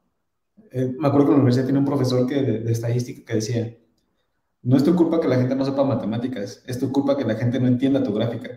Eh, 0.72 0.93
me 0.97 1.08
acuerdo 1.08 1.28
que 1.28 1.32
en 1.32 1.38
la 1.38 1.43
universidad 1.43 1.66
tiene 1.66 1.80
un 1.80 1.86
profesor 1.86 2.28
que, 2.28 2.41
de, 2.41 2.72
estadística 2.72 3.24
que 3.24 3.36
decía, 3.36 3.78
no 4.66 4.78
es 4.78 4.84
tu 4.84 4.95
culpa 4.95 5.22
que 5.22 5.28
la 5.28 5.38
gente 5.38 5.55
no 5.55 5.63
sepa 5.63 5.84
matemáticas, 5.84 6.63
es 6.66 6.80
tu 6.80 6.91
culpa 6.91 7.16
que 7.16 7.24
la 7.24 7.36
gente 7.36 7.59
no 7.59 7.68
entienda 7.68 8.03
tu 8.03 8.11
gráfica. 8.13 8.49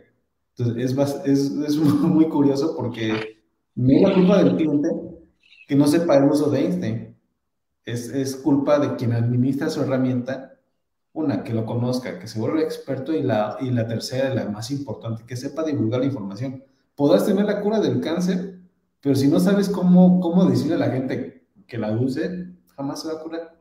Entonces, 0.57 0.91
es, 0.91 1.27
es, 1.27 1.51
es 1.51 1.77
muy 1.77 2.29
curioso 2.29 2.75
porque 2.75 3.43
no 3.75 3.93
es 3.93 4.03
la 4.03 4.15
culpa 4.15 4.43
del 4.43 4.57
cliente 4.57 4.89
que 5.69 5.77
no 5.77 5.87
sepa 5.87 6.17
el 6.17 6.25
uso 6.25 6.51
de 6.51 6.61
Einstein. 6.61 7.17
Es, 7.85 8.09
es 8.09 8.37
culpa 8.37 8.79
de 8.79 8.97
quien 8.97 9.13
administra 9.13 9.69
su 9.69 9.83
herramienta 9.83 10.59
una, 11.13 11.45
que 11.45 11.53
lo 11.53 11.67
conozca, 11.67 12.19
que 12.19 12.27
se 12.27 12.41
vuelva 12.41 12.63
experto 12.63 13.13
y 13.13 13.23
la, 13.23 13.59
y 13.61 13.71
la 13.71 13.87
tercera, 13.87 14.35
la 14.35 14.49
más 14.49 14.71
importante, 14.71 15.25
que 15.27 15.37
sepa 15.37 15.63
divulgar 15.63 16.01
la 16.01 16.07
información. 16.07 16.65
Podrás 16.95 17.27
tener 17.27 17.45
la 17.45 17.61
cura 17.61 17.81
del 17.81 18.01
cáncer, 18.01 18.61
pero 19.01 19.15
si 19.15 19.29
no 19.29 19.41
sabes 19.41 19.69
cómo, 19.69 20.21
cómo 20.21 20.47
decirle 20.47 20.77
a 20.77 20.79
la 20.79 20.91
gente 20.91 21.49
que 21.67 21.77
la 21.77 21.93
use, 21.93 22.55
jamás 22.77 23.03
se 23.03 23.09
va 23.09 23.15
a 23.15 23.23
curar. 23.23 23.58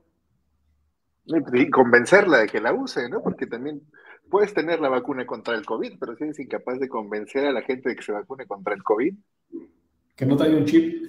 Y 1.28 1.70
convencerla 1.70 2.40
de 2.40 2.48
que 2.48 2.62
la 2.62 2.74
use, 2.74 3.10
¿no? 3.10 3.22
Porque 3.22 3.48
también 3.48 3.82
puedes 4.30 4.54
tener 4.54 4.80
la 4.80 4.90
vacuna 4.90 5.26
contra 5.26 5.56
el 5.56 5.66
COVID, 5.66 5.94
pero 6.00 6.16
si 6.16 6.24
eres 6.24 6.40
incapaz 6.40 6.80
de 6.80 6.88
convencer 6.88 7.46
a 7.46 7.52
la 7.52 7.62
gente 7.62 7.90
de 7.90 7.96
que 7.96 8.04
se 8.04 8.12
vacune 8.12 8.46
contra 8.46 8.74
el 8.74 8.84
COVID. 8.84 9.14
Que 10.16 10.26
no 10.26 10.38
traiga 10.38 10.58
un 10.58 10.66
chip. 10.66 11.04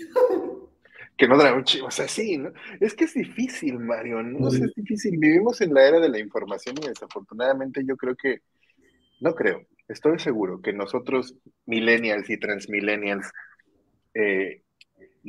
que 1.17 1.29
no 1.29 1.39
trae 1.39 1.53
un 1.53 1.65
chivo, 1.65 1.87
o 1.87 1.91
sea, 1.91 2.09
sí, 2.09 2.37
¿no? 2.37 2.53
Es 2.81 2.95
que 2.95 3.05
es 3.05 3.15
difícil, 3.15 3.79
Mario, 3.79 4.23
¿no? 4.23 4.49
es 4.49 4.75
difícil. 4.75 5.19
Vivimos 5.19 5.61
en 5.61 5.75
la 5.75 5.87
era 5.87 6.01
de 6.01 6.09
la 6.09 6.19
información 6.19 6.77
y 6.83 6.89
desafortunadamente 6.89 7.83
yo 7.87 7.97
creo 7.97 8.15
que, 8.17 8.43
no 9.21 9.35
creo, 9.35 9.67
estoy 9.89 10.19
seguro 10.19 10.61
que 10.61 10.73
nosotros, 10.73 11.35
millennials 11.67 12.29
y 12.31 12.39
transmillennials, 12.39 13.33
eh, 14.15 14.63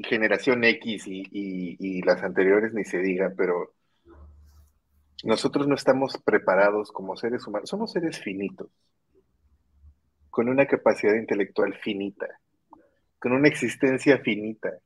generación 0.03 0.63
X 0.63 1.07
y, 1.07 1.27
y 1.31 2.01
las 2.03 2.23
anteriores 2.23 2.73
ni 2.73 2.83
se 2.83 2.99
diga, 2.99 3.33
pero 3.35 3.73
nosotros 5.23 5.67
no 5.67 5.75
estamos 5.75 6.17
preparados 6.23 6.91
como 6.91 7.15
seres 7.15 7.45
humanos, 7.45 7.69
somos 7.69 7.91
seres 7.91 8.19
finitos, 8.19 8.69
con 10.29 10.49
una 10.49 10.65
capacidad 10.65 11.15
intelectual 11.15 11.73
finita, 11.75 12.27
con 13.19 13.33
una 13.33 13.47
existencia 13.47 14.19
finita 14.19 14.79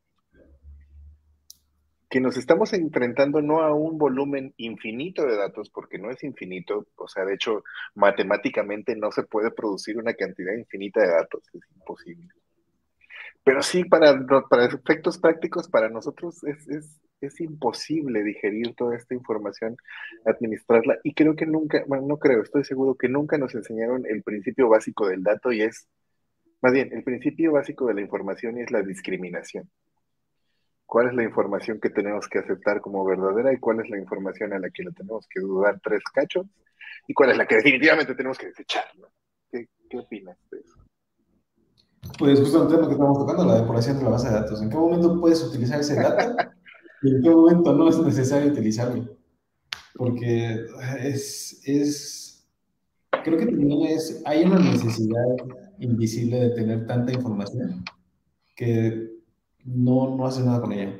que 2.14 2.22
nos 2.22 2.38
estamos 2.38 2.72
enfrentando 2.74 3.42
no 3.42 3.64
a 3.64 3.74
un 3.74 3.98
volumen 3.98 4.54
infinito 4.58 5.26
de 5.26 5.36
datos, 5.36 5.72
porque 5.72 5.98
no 5.98 6.12
es 6.12 6.24
infinito, 6.24 6.86
o 6.96 7.08
sea, 7.08 7.26
de 7.26 7.34
hecho, 7.34 7.64
matemáticamente 7.96 8.96
no 8.96 9.12
se 9.12 9.24
puede 9.24 9.50
producir 9.50 9.98
una 9.98 10.14
cantidad 10.14 10.54
infinita 10.54 11.02
de 11.02 11.08
datos, 11.08 11.42
es 11.52 11.62
imposible. 11.76 12.30
Pero 13.44 13.62
sí, 13.62 13.84
para, 13.84 14.26
para 14.50 14.66
efectos 14.66 15.18
prácticos, 15.18 15.68
para 15.70 15.89
nosotros 15.89 16.44
es, 16.46 16.68
es, 16.68 17.02
es 17.20 17.41
imposible 17.41 18.24
digerir 18.24 18.74
toda 18.76 18.96
esta 18.96 19.14
información, 19.14 19.76
administrarla, 20.26 21.00
y 21.04 21.14
creo 21.14 21.36
que 21.36 21.46
nunca, 21.46 21.84
bueno, 21.88 22.06
no 22.08 22.18
creo, 22.18 22.41
estoy 22.41 22.64
seguro 22.64 22.96
que 22.96 23.10
nunca 23.10 23.38
nos 23.38 23.54
enseñaron 23.54 24.06
el 24.08 24.24
principio 24.24 24.70
básico 24.70 25.08
del 25.08 25.24
dato 25.24 25.52
y 25.52 25.62
es, 25.62 25.88
más 26.62 26.72
bien, 26.72 26.94
el 26.94 27.04
principio 27.04 27.52
básico 27.52 27.88
de 27.88 27.96
la 27.96 28.02
información 28.02 28.58
es 28.58 28.72
la 28.72 28.82
discriminación 28.82 29.70
cuál 30.94 31.08
es 31.08 31.16
la 31.16 31.24
información 31.24 31.80
que 31.80 31.89
tenemos 31.89 32.28
que 32.28 32.38
aceptar 32.38 32.80
como 32.80 33.04
verdadera 33.04 33.52
y 33.52 33.58
cuál 33.58 33.80
es 33.80 33.89
la 33.89 33.98
información 33.98 34.54
a 34.54 34.60
la 34.60 34.70
que 34.70 34.84
le 34.84 34.91
tenemos 34.91 35.28
que 35.28 35.39
dudar 35.39 35.80
tres 35.84 36.04
cachos 36.14 36.46
y 37.08 37.16
cuál 37.16 37.32
es 37.32 37.38
la 37.38 37.48
que 37.48 37.56
definitivamente 37.56 38.14
tenemos 38.14 38.38
que 38.38 38.46
desechar. 38.46 38.84
¿Qué, 39.50 39.68
opinas 39.98 40.38
de 40.52 40.60
eso? 40.60 40.83
Pues 42.24 42.39
justo 42.39 42.63
el 42.63 42.69
tema 42.69 42.88
que 42.88 42.93
estamos 42.93 43.17
tocando, 43.17 43.43
la 43.43 43.59
depuración 43.59 43.97
de 43.97 44.05
la 44.05 44.11
base 44.11 44.30
de 44.30 44.36
datos. 44.36 44.61
¿En 44.61 44.69
qué 44.69 44.78
momento 44.78 45.19
puedes 45.19 45.43
utilizar 45.43 45.82
ese 45.82 45.95
dato 45.95 46.38
y 47.01 47.15
en 47.15 47.21
qué 47.21 47.30
momento 47.30 47.74
no 47.74 47.89
es 47.89 47.99
necesario 47.99 48.49
utilizarlo? 48.49 49.09
Porque 49.93 50.61
es, 51.01 51.61
es 51.65 52.47
creo 53.26 53.38
que 53.38 53.47
también 53.47 53.82
es, 53.88 54.21
hay 54.24 54.45
una 54.45 54.57
necesidad 54.57 55.36
invisible 55.80 56.39
de 56.39 56.49
tener 56.51 56.88
tanta 56.88 57.11
información 57.11 57.84
que 58.55 59.17
no, 59.65 60.15
no 60.15 60.26
hace 60.26 60.43
nada 60.43 60.61
con 60.61 60.71
ella. 60.71 60.97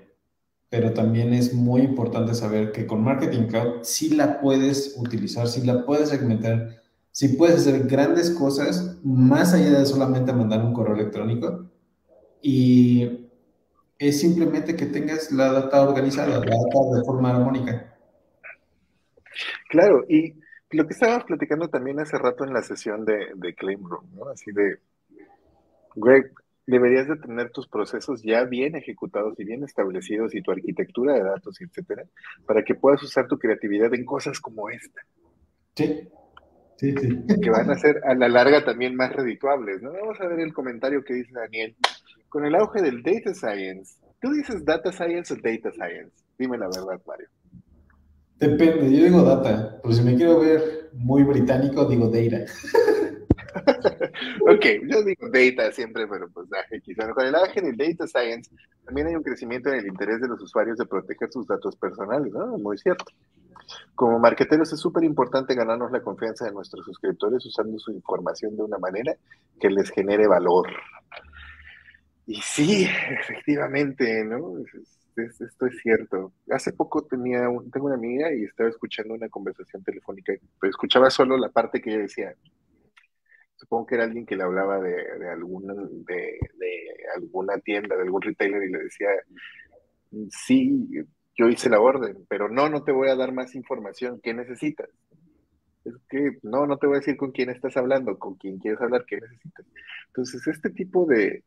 Pero 0.68 0.92
también 0.92 1.34
es 1.34 1.54
muy 1.54 1.84
importante 1.84 2.36
saber 2.36 2.74
que 2.74 2.86
con 2.86 3.02
Marketing 3.02 3.48
Cloud 3.48 3.84
sí 3.84 4.10
la 4.10 4.42
puedes 4.42 4.96
utilizar, 4.98 5.48
sí 5.48 5.62
la 5.62 5.86
puedes 5.86 6.10
segmentar, 6.10 6.83
sí 7.14 7.30
puedes 7.30 7.58
hacer 7.58 7.88
grandes 7.88 8.32
cosas 8.32 9.00
más 9.04 9.54
allá 9.54 9.80
de 9.80 9.86
solamente 9.86 10.34
mandar 10.34 10.66
un 10.66 10.74
correo 10.74 10.96
electrónico. 10.96 11.70
Y 12.42 13.30
es 13.98 14.20
simplemente 14.20 14.76
que 14.76 14.88
tengas 14.88 15.32
la 15.32 15.54
data 15.54 15.88
organizada, 15.88 16.40
la 16.40 16.40
data 16.40 16.98
de 16.98 17.04
forma 17.06 17.30
armónica. 17.30 17.96
Claro, 19.70 20.04
y 20.10 20.34
lo 20.72 20.86
que 20.88 20.94
estábamos 20.94 21.26
platicando 21.26 21.70
también 21.70 22.00
hace 22.00 22.18
rato 22.18 22.44
en 22.44 22.54
la 22.54 22.64
sesión 22.64 23.06
de, 23.06 23.28
de 23.36 23.54
Claim 23.54 23.84
Room, 23.88 24.10
¿no? 24.16 24.30
Así 24.30 24.52
de, 24.52 24.80
Greg, 25.96 26.34
deberías 26.66 27.08
de 27.08 27.18
tener 27.18 27.52
tus 27.52 27.68
procesos 27.68 28.24
ya 28.24 28.44
bien 28.44 28.76
ejecutados 28.76 29.40
y 29.40 29.44
bien 29.44 29.64
establecidos 29.64 30.34
y 30.34 30.42
tu 30.42 30.52
arquitectura 30.52 31.14
de 31.14 31.24
datos, 31.24 31.62
etcétera, 31.62 32.06
para 32.48 32.64
que 32.64 32.74
puedas 32.74 33.04
usar 33.04 33.28
tu 33.28 33.38
creatividad 33.38 33.94
en 33.94 34.04
cosas 34.04 34.40
como 34.40 34.70
esta. 34.70 35.02
Sí. 35.76 36.10
Sí, 36.84 36.94
sí. 37.00 37.40
Que 37.42 37.50
van 37.50 37.72
a 37.72 37.78
ser 37.78 38.02
a 38.04 38.14
la 38.14 38.28
larga 38.28 38.66
también 38.66 38.94
más 38.94 39.14
redituables, 39.14 39.82
¿no? 39.82 39.94
Vamos 39.94 40.20
a 40.20 40.28
ver 40.28 40.42
el 40.42 40.54
comentario 40.54 41.02
que 41.02 41.14
dice 41.14 41.32
Daniel. 41.32 41.74
Con 42.28 42.44
el 42.44 42.56
auge 42.56 42.82
del 42.82 43.02
data 43.02 43.34
science, 43.34 43.96
¿tú 44.20 44.34
dices 44.34 44.66
data 44.66 44.92
science 44.92 45.34
o 45.34 45.38
data 45.38 45.72
science? 45.72 46.12
Dime 46.38 46.58
la 46.58 46.66
verdad, 46.66 47.02
Mario. 47.08 47.30
Depende, 48.38 48.98
yo 48.98 49.06
digo 49.06 49.24
data, 49.24 49.80
pero 49.82 49.94
si 49.94 50.04
me 50.04 50.14
quiero 50.18 50.42
ver 50.42 50.90
muy 50.92 51.24
británico, 51.24 51.86
digo 51.86 52.10
data. 52.10 52.44
ok, 54.42 54.66
yo 54.86 55.04
digo 55.04 55.30
data 55.30 55.72
siempre, 55.72 56.06
pero 56.06 56.28
pues 56.34 56.50
quizá 56.84 57.10
con 57.14 57.26
el 57.26 57.36
auge 57.36 57.62
del 57.62 57.78
data 57.78 58.08
science 58.08 58.52
también 58.84 59.08
hay 59.08 59.16
un 59.16 59.24
crecimiento 59.24 59.70
en 59.70 59.80
el 59.80 59.88
interés 59.88 60.20
de 60.20 60.28
los 60.28 60.42
usuarios 60.42 60.78
de 60.78 60.86
proteger 60.86 61.32
sus 61.32 61.48
datos 61.48 61.78
personales, 61.78 62.34
¿no? 62.34 62.58
Muy 62.58 62.78
cierto. 62.78 63.06
Como 63.96 64.20
marqueteros 64.20 64.72
es 64.74 64.80
súper 64.80 65.04
importante 65.04 65.56
ganarnos 65.56 65.92
la 65.92 66.02
confianza 66.02 66.46
de 66.46 66.52
nuestros 66.52 66.86
suscriptores 66.86 67.46
usando 67.46 67.78
su 67.80 67.92
información 67.92 68.56
de 68.56 68.64
una 68.64 68.78
manera 68.78 69.16
que 69.60 69.70
les 69.70 69.90
genere 69.90 70.28
valor. 70.28 70.68
Y 72.26 72.42
sí, 72.42 72.88
efectivamente, 73.10 74.24
¿no? 74.24 74.56
esto 75.16 75.68
es 75.68 75.78
cierto. 75.82 76.34
Hace 76.50 76.74
poco 76.74 77.06
tenía 77.06 77.48
tengo 77.72 77.88
una 77.88 77.96
amiga 77.96 78.34
y 78.34 78.44
estaba 78.44 78.70
escuchando 78.70 79.14
una 79.14 79.30
conversación 79.30 79.84
telefónica, 79.84 80.34
pero 80.60 80.72
escuchaba 80.72 81.10
solo 81.10 81.38
la 81.38 81.50
parte 81.50 81.82
que 81.82 81.92
ella 81.92 82.02
decía, 82.02 82.36
supongo 83.56 83.86
que 83.86 83.96
era 83.96 84.06
alguien 84.06 84.26
que 84.26 84.36
le 84.36 84.44
hablaba 84.44 84.80
de, 84.80 84.96
de, 85.20 85.30
alguna, 85.30 85.74
de, 85.74 86.40
alguna 87.16 87.58
tienda, 87.60 87.96
de 87.96 88.02
algún 88.02 88.22
retailer 88.22 88.64
y 88.64 88.72
le 88.72 88.80
decía, 88.80 89.10
sí, 90.30 90.88
yo 91.36 91.50
hice 91.50 91.70
la 91.70 91.80
orden, 91.80 92.26
pero 92.30 92.50
no, 92.50 92.70
no 92.70 92.84
te 92.84 92.92
voy 92.92 93.10
a 93.10 93.16
dar 93.16 93.34
más 93.34 93.56
información, 93.56 94.20
¿qué 94.22 94.34
necesitas? 94.34 94.90
Es 95.84 95.96
que 96.10 96.38
no, 96.44 96.66
no 96.66 96.78
te 96.78 96.88
voy 96.88 96.98
a 96.98 97.00
decir 97.00 97.18
con 97.18 97.32
quién 97.32 97.50
estás 97.50 97.76
hablando, 97.76 98.18
con 98.18 98.36
quién 98.36 98.60
quieres 98.60 98.80
hablar, 98.82 99.06
qué 99.06 99.20
necesitas. 99.20 99.66
Entonces, 100.08 100.48
este 100.48 100.70
tipo 100.70 101.06
de, 101.06 101.44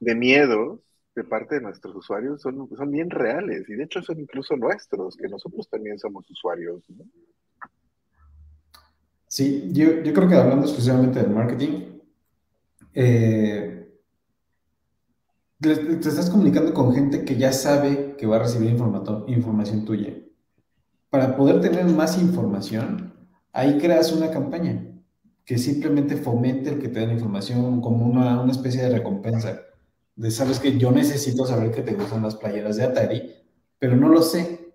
de 0.00 0.14
miedos 0.14 0.80
de 1.14 1.24
parte 1.24 1.56
de 1.56 1.60
nuestros 1.60 1.94
usuarios 1.94 2.40
son, 2.40 2.68
son 2.76 2.90
bien 2.90 3.10
reales 3.10 3.68
y 3.68 3.74
de 3.74 3.84
hecho 3.84 4.02
son 4.02 4.20
incluso 4.20 4.56
nuestros, 4.56 5.16
que 5.16 5.28
nosotros 5.28 5.68
también 5.68 5.98
somos 5.98 6.28
usuarios. 6.30 6.82
Sí, 9.26 9.70
yo, 9.72 10.02
yo 10.02 10.12
creo 10.12 10.28
que 10.28 10.34
hablando 10.34 10.66
exclusivamente 10.66 11.20
del 11.20 11.30
marketing, 11.30 12.00
eh, 12.94 13.81
te, 15.62 16.08
estás 16.08 16.28
comunicando 16.28 16.74
con 16.74 16.92
gente 16.92 17.24
que 17.24 17.36
ya 17.36 17.52
sabe 17.52 18.16
que 18.18 18.26
va 18.26 18.36
a 18.36 18.40
recibir 18.40 18.70
información 18.70 19.84
tuya. 19.84 20.14
Para 21.08 21.36
poder 21.36 21.60
tener 21.60 21.84
más 21.86 22.20
información, 22.20 23.14
ahí 23.52 23.78
creas 23.78 24.12
una 24.12 24.30
campaña 24.30 24.88
que 25.44 25.58
simplemente 25.58 26.16
fomente 26.16 26.70
el 26.70 26.78
que 26.80 26.88
te 26.88 27.00
den 27.00 27.12
información 27.12 27.80
como 27.80 28.06
una, 28.06 28.40
una 28.40 28.52
especie 28.52 28.82
de 28.82 28.90
recompensa. 28.90 29.60
De 30.16 30.30
sabes 30.30 30.58
que 30.58 30.78
yo 30.78 30.90
necesito 30.90 31.46
saber 31.46 31.70
que 31.70 31.82
te 31.82 31.94
gustan 31.94 32.22
las 32.22 32.36
playeras 32.36 32.76
de 32.76 32.84
Atari, 32.84 33.22
pero 33.78 33.96
no 33.96 34.08
lo 34.08 34.22
sé. 34.22 34.74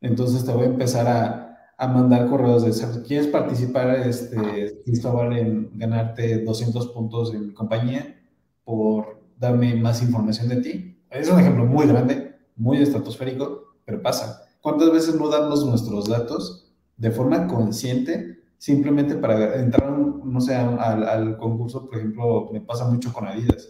Entonces 0.00 0.44
te 0.44 0.52
voy 0.52 0.64
a 0.64 0.70
empezar 0.70 1.06
a, 1.06 1.72
a 1.76 1.88
mandar 1.88 2.28
correos 2.28 2.64
de, 2.64 3.02
¿quieres 3.02 3.28
participar, 3.28 3.90
este, 4.06 4.82
Cristóbal, 4.84 5.36
en 5.36 5.70
ganarte 5.74 6.44
200 6.44 6.88
puntos 6.88 7.34
en 7.34 7.52
compañía 7.52 8.20
por 8.64 9.17
darme 9.38 9.74
más 9.76 10.02
información 10.02 10.48
de 10.48 10.56
ti? 10.56 11.02
Es 11.10 11.30
un 11.30 11.40
ejemplo 11.40 11.64
muy 11.64 11.86
grande, 11.86 12.36
muy 12.56 12.82
estratosférico, 12.82 13.74
pero 13.84 14.02
pasa. 14.02 14.42
¿Cuántas 14.60 14.92
veces 14.92 15.14
no 15.14 15.28
damos 15.28 15.64
nuestros 15.64 16.08
datos 16.08 16.72
de 16.96 17.10
forma 17.10 17.46
consciente 17.46 18.38
simplemente 18.58 19.14
para 19.14 19.60
entrar, 19.60 19.88
no 19.88 20.40
sé, 20.40 20.54
al, 20.56 21.36
concurso, 21.38 21.86
por 21.86 21.96
ejemplo, 21.96 22.50
me 22.52 22.60
pasa 22.60 22.86
mucho 22.86 23.12
con 23.12 23.26
Adidas, 23.26 23.68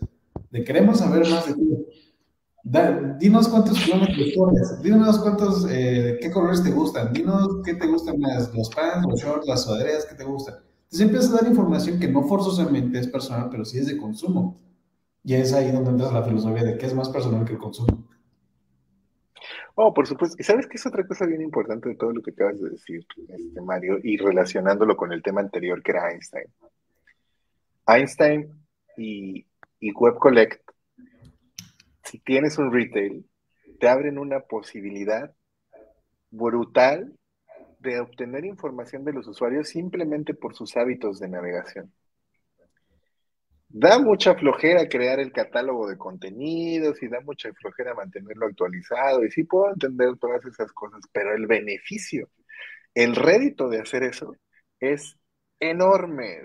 de 0.50 0.64
queremos 0.64 0.98
saber 0.98 1.28
más 1.28 1.46
de 1.46 1.54
ti. 1.54 3.20
dinos 3.20 3.48
cuántos 3.48 3.78
kilómetros 3.78 4.28
corres, 4.34 4.82
dinos 4.82 5.18
cuántos, 5.18 5.66
eh, 5.70 6.18
qué 6.20 6.30
colores 6.30 6.62
te 6.62 6.70
gustan, 6.70 7.12
dinos 7.12 7.48
qué 7.64 7.74
te 7.74 7.86
gustan 7.86 8.18
más, 8.18 8.52
los 8.54 8.70
pants, 8.70 9.06
los 9.06 9.20
shorts, 9.20 9.46
las 9.46 9.62
sudaderas, 9.62 10.06
qué 10.06 10.14
te 10.14 10.24
gustan. 10.24 10.54
Entonces 10.84 11.00
empiezas 11.00 11.30
a 11.32 11.42
dar 11.42 11.46
información 11.46 12.00
que 12.00 12.08
no 12.08 12.22
forzosamente 12.22 12.98
es 12.98 13.08
personal, 13.08 13.48
pero 13.50 13.66
sí 13.66 13.78
es 13.78 13.86
de 13.86 13.98
consumo. 13.98 14.56
Y 15.28 15.34
es 15.34 15.52
ahí 15.52 15.70
donde 15.70 15.90
entras 15.90 16.10
la 16.10 16.22
filosofía 16.22 16.64
de 16.64 16.78
qué 16.78 16.86
es 16.86 16.94
más 16.94 17.10
personal 17.10 17.44
que 17.44 17.52
el 17.52 17.58
consumo. 17.58 18.08
Oh, 19.74 19.92
por 19.92 20.06
supuesto. 20.06 20.34
Y 20.38 20.42
sabes 20.42 20.66
que 20.66 20.78
es 20.78 20.86
otra 20.86 21.06
cosa 21.06 21.26
bien 21.26 21.42
importante 21.42 21.90
de 21.90 21.96
todo 21.96 22.12
lo 22.14 22.22
que 22.22 22.30
acabas 22.30 22.58
de 22.58 22.70
decir, 22.70 23.06
este, 23.28 23.60
Mario, 23.60 23.98
y 24.02 24.16
relacionándolo 24.16 24.96
con 24.96 25.12
el 25.12 25.22
tema 25.22 25.42
anterior 25.42 25.82
que 25.82 25.92
era 25.92 26.10
Einstein. 26.10 26.46
Einstein 27.86 28.66
y, 28.96 29.46
y 29.78 29.92
Web 29.92 30.14
Collect, 30.14 30.62
si 32.04 32.20
tienes 32.20 32.56
un 32.56 32.72
retail, 32.72 33.28
te 33.80 33.86
abren 33.86 34.18
una 34.18 34.40
posibilidad 34.40 35.30
brutal 36.30 37.14
de 37.80 38.00
obtener 38.00 38.46
información 38.46 39.04
de 39.04 39.12
los 39.12 39.28
usuarios 39.28 39.68
simplemente 39.68 40.32
por 40.32 40.54
sus 40.54 40.74
hábitos 40.78 41.20
de 41.20 41.28
navegación. 41.28 41.92
Da 43.70 43.98
mucha 43.98 44.34
flojera 44.34 44.88
crear 44.88 45.20
el 45.20 45.32
catálogo 45.32 45.88
de 45.88 45.98
contenidos 45.98 47.02
y 47.02 47.08
da 47.08 47.20
mucha 47.20 47.52
flojera 47.52 47.94
mantenerlo 47.94 48.46
actualizado 48.46 49.24
y 49.24 49.30
sí 49.30 49.44
puedo 49.44 49.70
entender 49.72 50.16
todas 50.18 50.44
esas 50.46 50.72
cosas, 50.72 51.02
pero 51.12 51.34
el 51.34 51.46
beneficio, 51.46 52.30
el 52.94 53.14
rédito 53.14 53.68
de 53.68 53.80
hacer 53.80 54.02
eso 54.04 54.34
es 54.80 55.16
enorme. 55.60 56.42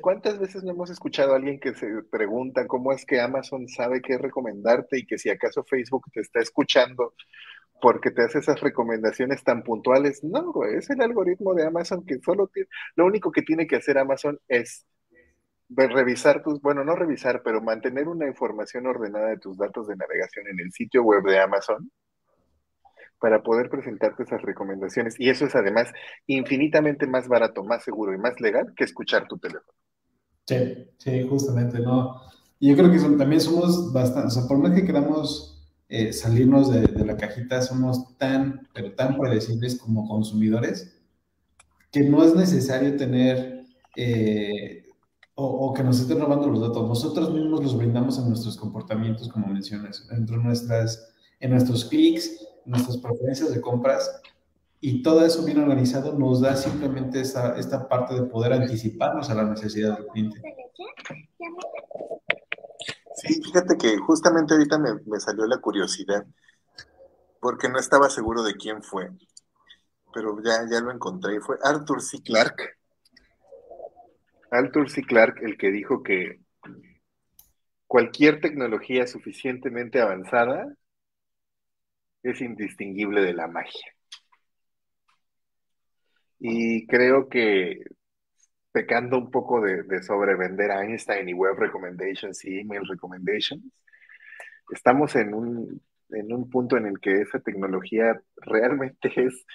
¿cuántas 0.00 0.38
veces 0.38 0.62
no 0.64 0.72
hemos 0.72 0.90
escuchado 0.90 1.32
a 1.32 1.36
alguien 1.36 1.60
que 1.60 1.74
se 1.74 1.86
pregunta 2.10 2.66
cómo 2.66 2.92
es 2.92 3.04
que 3.04 3.20
Amazon 3.20 3.68
sabe 3.68 4.00
qué 4.00 4.18
recomendarte 4.18 4.98
y 4.98 5.06
que 5.06 5.18
si 5.18 5.30
acaso 5.30 5.64
Facebook 5.64 6.06
te 6.12 6.20
está 6.20 6.40
escuchando 6.40 7.14
porque 7.80 8.10
te 8.10 8.22
hace 8.22 8.38
esas 8.38 8.60
recomendaciones 8.60 9.42
tan 9.44 9.62
puntuales? 9.62 10.22
No, 10.22 10.64
es 10.64 10.88
el 10.90 11.02
algoritmo 11.02 11.54
de 11.54 11.66
Amazon 11.66 12.04
que 12.06 12.20
solo 12.20 12.46
tiene, 12.48 12.68
lo 12.96 13.06
único 13.06 13.32
que 13.32 13.42
tiene 13.42 13.66
que 13.66 13.76
hacer 13.76 13.98
Amazon 13.98 14.38
es 14.48 14.86
revisar 15.76 16.42
tus, 16.42 16.60
bueno, 16.60 16.84
no 16.84 16.94
revisar, 16.94 17.42
pero 17.42 17.60
mantener 17.60 18.08
una 18.08 18.26
información 18.26 18.86
ordenada 18.86 19.28
de 19.28 19.38
tus 19.38 19.56
datos 19.56 19.86
de 19.86 19.96
navegación 19.96 20.46
en 20.48 20.60
el 20.60 20.72
sitio 20.72 21.02
web 21.02 21.22
de 21.24 21.40
Amazon 21.40 21.90
para 23.18 23.42
poder 23.42 23.70
presentarte 23.70 24.24
esas 24.24 24.42
recomendaciones. 24.42 25.14
Y 25.18 25.30
eso 25.30 25.46
es 25.46 25.54
además 25.54 25.92
infinitamente 26.26 27.06
más 27.06 27.28
barato, 27.28 27.62
más 27.62 27.84
seguro 27.84 28.12
y 28.12 28.18
más 28.18 28.40
legal 28.40 28.72
que 28.76 28.84
escuchar 28.84 29.28
tu 29.28 29.38
teléfono. 29.38 29.72
Sí, 30.46 30.88
sí, 30.98 31.26
justamente, 31.28 31.78
¿no? 31.78 32.20
Y 32.58 32.70
yo 32.70 32.76
creo 32.76 32.90
que 32.90 32.98
también 33.16 33.40
somos 33.40 33.92
bastante, 33.92 34.28
o 34.28 34.30
sea, 34.30 34.48
por 34.48 34.58
más 34.58 34.72
que 34.72 34.84
queramos 34.84 35.52
eh, 35.88 36.12
salirnos 36.12 36.72
de, 36.72 37.04
la 37.04 37.16
cajita, 37.16 37.62
somos 37.62 38.16
tan, 38.18 38.68
pero 38.72 38.94
tan 38.94 39.18
predecibles 39.18 39.78
como 39.78 40.08
consumidores 40.08 40.98
que 41.92 42.00
no 42.00 42.24
es 42.24 42.34
necesario 42.34 42.96
tener 42.96 43.66
eh, 43.94 44.81
o, 45.34 45.72
que 45.72 45.82
nos 45.82 46.00
estén 46.00 46.20
robando 46.20 46.48
los 46.48 46.60
datos. 46.60 46.86
Nosotros 46.86 47.32
mismos 47.32 47.62
los 47.62 47.76
brindamos 47.76 48.18
en 48.18 48.28
nuestros 48.28 48.56
comportamientos, 48.56 49.28
como 49.28 49.46
mencionas, 49.46 50.06
entre 50.10 50.36
nuestras, 50.36 51.14
en 51.40 51.50
nuestros 51.50 51.84
clics, 51.86 52.46
nuestras 52.64 52.98
preferencias 52.98 53.52
de 53.52 53.60
compras, 53.60 54.20
y 54.80 55.02
todo 55.02 55.24
eso 55.24 55.44
bien 55.44 55.60
organizado 55.60 56.12
nos 56.18 56.40
da 56.40 56.56
simplemente 56.56 57.20
esta, 57.20 57.56
esta 57.56 57.88
parte 57.88 58.14
de 58.14 58.24
poder 58.24 58.52
anticiparnos 58.52 59.30
a 59.30 59.34
la 59.34 59.44
necesidad 59.44 59.96
del 59.96 60.06
cliente. 60.08 60.42
Sí, 63.14 63.40
fíjate 63.42 63.76
que 63.78 63.96
justamente 63.98 64.54
ahorita 64.54 64.78
me, 64.78 64.94
me 65.06 65.20
salió 65.20 65.46
la 65.46 65.58
curiosidad, 65.58 66.26
porque 67.40 67.68
no 67.68 67.78
estaba 67.78 68.10
seguro 68.10 68.42
de 68.42 68.54
quién 68.54 68.82
fue, 68.82 69.10
pero 70.12 70.36
ya, 70.42 70.66
ya 70.68 70.80
lo 70.80 70.90
encontré, 70.90 71.40
fue 71.40 71.56
Arthur 71.62 72.02
C. 72.02 72.20
Clarke 72.20 72.81
Arthur 74.52 74.90
C. 74.90 75.02
Clarke 75.02 75.44
el 75.44 75.56
que 75.56 75.70
dijo 75.70 76.02
que 76.02 76.40
cualquier 77.86 78.40
tecnología 78.40 79.06
suficientemente 79.06 80.00
avanzada 80.00 80.74
es 82.22 82.40
indistinguible 82.42 83.22
de 83.22 83.32
la 83.32 83.48
magia. 83.48 83.92
Y 86.38 86.86
creo 86.86 87.28
que 87.28 87.82
pecando 88.72 89.16
un 89.16 89.30
poco 89.30 89.62
de, 89.62 90.02
sobrevender 90.02 90.70
a 90.70 90.82
Einstein 90.84 91.28
y 91.28 91.34
Web 91.34 91.56
Recommendations 91.58 92.44
y 92.44 92.60
Email 92.60 92.86
Recommendations, 92.86 93.64
estamos 94.70 95.16
en 95.16 95.32
un, 95.32 95.82
en 96.10 96.32
un 96.32 96.50
punto 96.50 96.76
en 96.76 96.86
el 96.86 97.00
que 97.00 97.22
esa 97.22 97.40
tecnología 97.40 98.20
realmente 98.36 99.12
es 99.16 99.46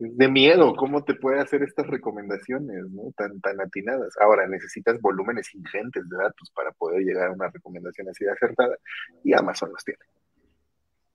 de 0.00 0.28
miedo 0.28 0.74
cómo 0.76 1.04
te 1.04 1.14
puede 1.14 1.40
hacer 1.40 1.62
estas 1.62 1.86
recomendaciones, 1.86 2.90
¿no? 2.90 3.12
Tan, 3.16 3.38
tan 3.40 3.60
atinadas. 3.60 4.14
Ahora, 4.20 4.48
necesitas 4.48 4.98
volúmenes 5.00 5.54
ingentes 5.54 6.08
de 6.08 6.16
datos 6.16 6.50
para 6.54 6.72
poder 6.72 7.02
llegar 7.02 7.28
a 7.28 7.32
una 7.32 7.48
recomendación 7.48 8.08
así 8.08 8.24
de 8.24 8.32
acertada 8.32 8.76
y 9.22 9.34
Amazon 9.34 9.70
los 9.72 9.84
tiene. 9.84 10.00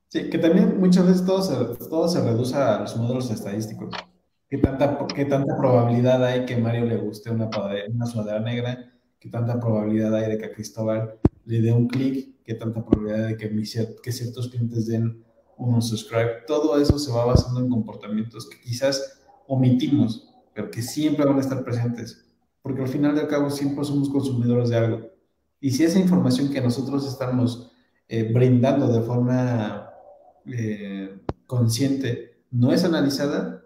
Sí, 0.08 0.30
que 0.30 0.38
también 0.38 0.80
muchas 0.80 1.08
veces 1.08 1.26
todo 1.26 1.42
se, 1.42 1.56
todo 1.90 2.08
se 2.08 2.24
reduce 2.24 2.56
a 2.56 2.80
los 2.80 2.96
modelos 2.96 3.32
estadísticos. 3.32 3.90
¿Qué 4.48 4.60
tanta, 4.60 5.00
¿Qué 5.14 5.26
tanta 5.26 5.58
probabilidad 5.58 6.24
hay 6.24 6.46
que 6.46 6.56
Mario 6.56 6.86
le 6.86 6.98
guste 6.98 7.32
una, 7.32 7.50
una 7.90 8.06
sudadera 8.06 8.40
negra? 8.40 8.94
¿Qué 9.20 9.30
tanta 9.30 9.60
probabilidad 9.60 10.14
hay 10.14 10.30
de 10.30 10.38
que 10.38 10.46
a 10.46 10.52
Cristóbal 10.52 11.20
le 11.46 11.62
dé 11.62 11.74
un 11.74 11.88
clic? 11.88 12.36
¿Qué 12.44 12.54
tanta 12.54 12.86
probabilidad 12.86 13.30
de 13.30 13.38
que, 13.38 13.50
que 13.50 14.12
ciertos 14.12 14.50
clientes 14.50 14.86
den 14.86 15.26
un 15.58 15.82
subscribe, 15.82 16.44
todo 16.48 16.80
eso 16.80 17.00
se 17.00 17.12
va 17.12 17.26
basando 17.26 17.60
en 17.60 17.70
comportamientos 17.70 18.50
que 18.50 18.60
quizás 18.62 19.22
omitimos, 19.48 20.30
pero 20.54 20.70
que 20.70 20.82
siempre 20.82 21.26
van 21.26 21.38
a 21.38 21.42
estar 21.42 21.64
presentes, 21.64 22.26
porque 22.62 22.82
al 22.82 22.88
final 22.88 23.16
de 23.16 23.28
cabo 23.28 23.50
siempre 23.50 23.84
somos 23.86 24.10
consumidores 24.10 24.70
de 24.70 24.78
algo. 24.78 25.10
Y 25.60 25.72
si 25.72 25.84
esa 25.84 26.00
información 26.00 26.52
que 26.52 26.62
nosotros 26.62 27.08
estamos 27.08 27.72
eh, 28.08 28.32
brindando 28.32 28.88
de 28.88 29.02
forma 29.02 29.90
eh, 30.46 31.22
consciente 31.48 32.44
no 32.52 32.72
es 32.72 32.84
analizada, 32.84 33.66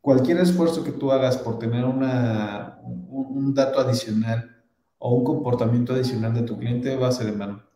cualquier 0.00 0.38
esfuerzo 0.38 0.84
que 0.84 0.92
tú 0.92 1.12
hagas 1.12 1.36
por 1.38 1.58
tener 1.58 1.84
una, 1.84 2.78
un 2.84 3.52
dato 3.54 3.80
adicional 3.80 4.56
o 4.98 5.14
un 5.14 5.24
comportamiento 5.24 5.92
adicional 5.92 6.34
de 6.34 6.42
tu 6.42 6.58
cliente 6.58 6.96
va 6.96 7.08
a 7.08 7.12
ser 7.12 7.28
en 7.28 7.38
mano. 7.38 7.67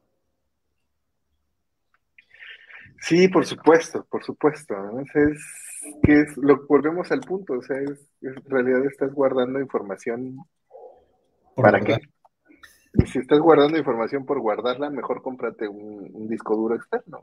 Sí, 3.02 3.26
por 3.26 3.44
supuesto, 3.44 4.06
por 4.08 4.22
supuesto. 4.22 4.74
Es 5.00 5.12
que 6.04 6.20
es 6.20 6.36
lo 6.36 6.64
volvemos 6.68 7.10
al 7.10 7.20
punto, 7.20 7.54
o 7.54 7.62
sea, 7.62 7.76
es, 7.78 8.08
en 8.22 8.44
realidad 8.46 8.86
estás 8.86 9.12
guardando 9.12 9.60
información 9.60 10.36
para 11.56 11.80
qué. 11.80 11.98
Y 12.94 13.06
si 13.06 13.18
estás 13.18 13.40
guardando 13.40 13.76
información 13.76 14.24
por 14.24 14.38
guardarla, 14.38 14.88
mejor 14.88 15.20
cómprate 15.20 15.66
un, 15.66 16.28
disco 16.28 16.54
duro 16.54 16.76
externo. 16.76 17.22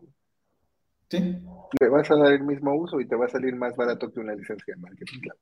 Sí. 1.10 1.42
Le 1.80 1.90
vas 1.90 2.12
a 2.12 2.16
dar 2.16 2.34
el 2.34 2.44
mismo 2.44 2.76
uso 2.76 3.00
y 3.00 3.08
te 3.08 3.16
va 3.16 3.26
a 3.26 3.30
salir 3.30 3.56
más 3.56 3.76
barato 3.78 4.12
que 4.12 4.20
una 4.20 4.36
licencia 4.36 4.76
de 4.76 4.82
marketing. 4.82 5.22
Claro. 5.22 5.40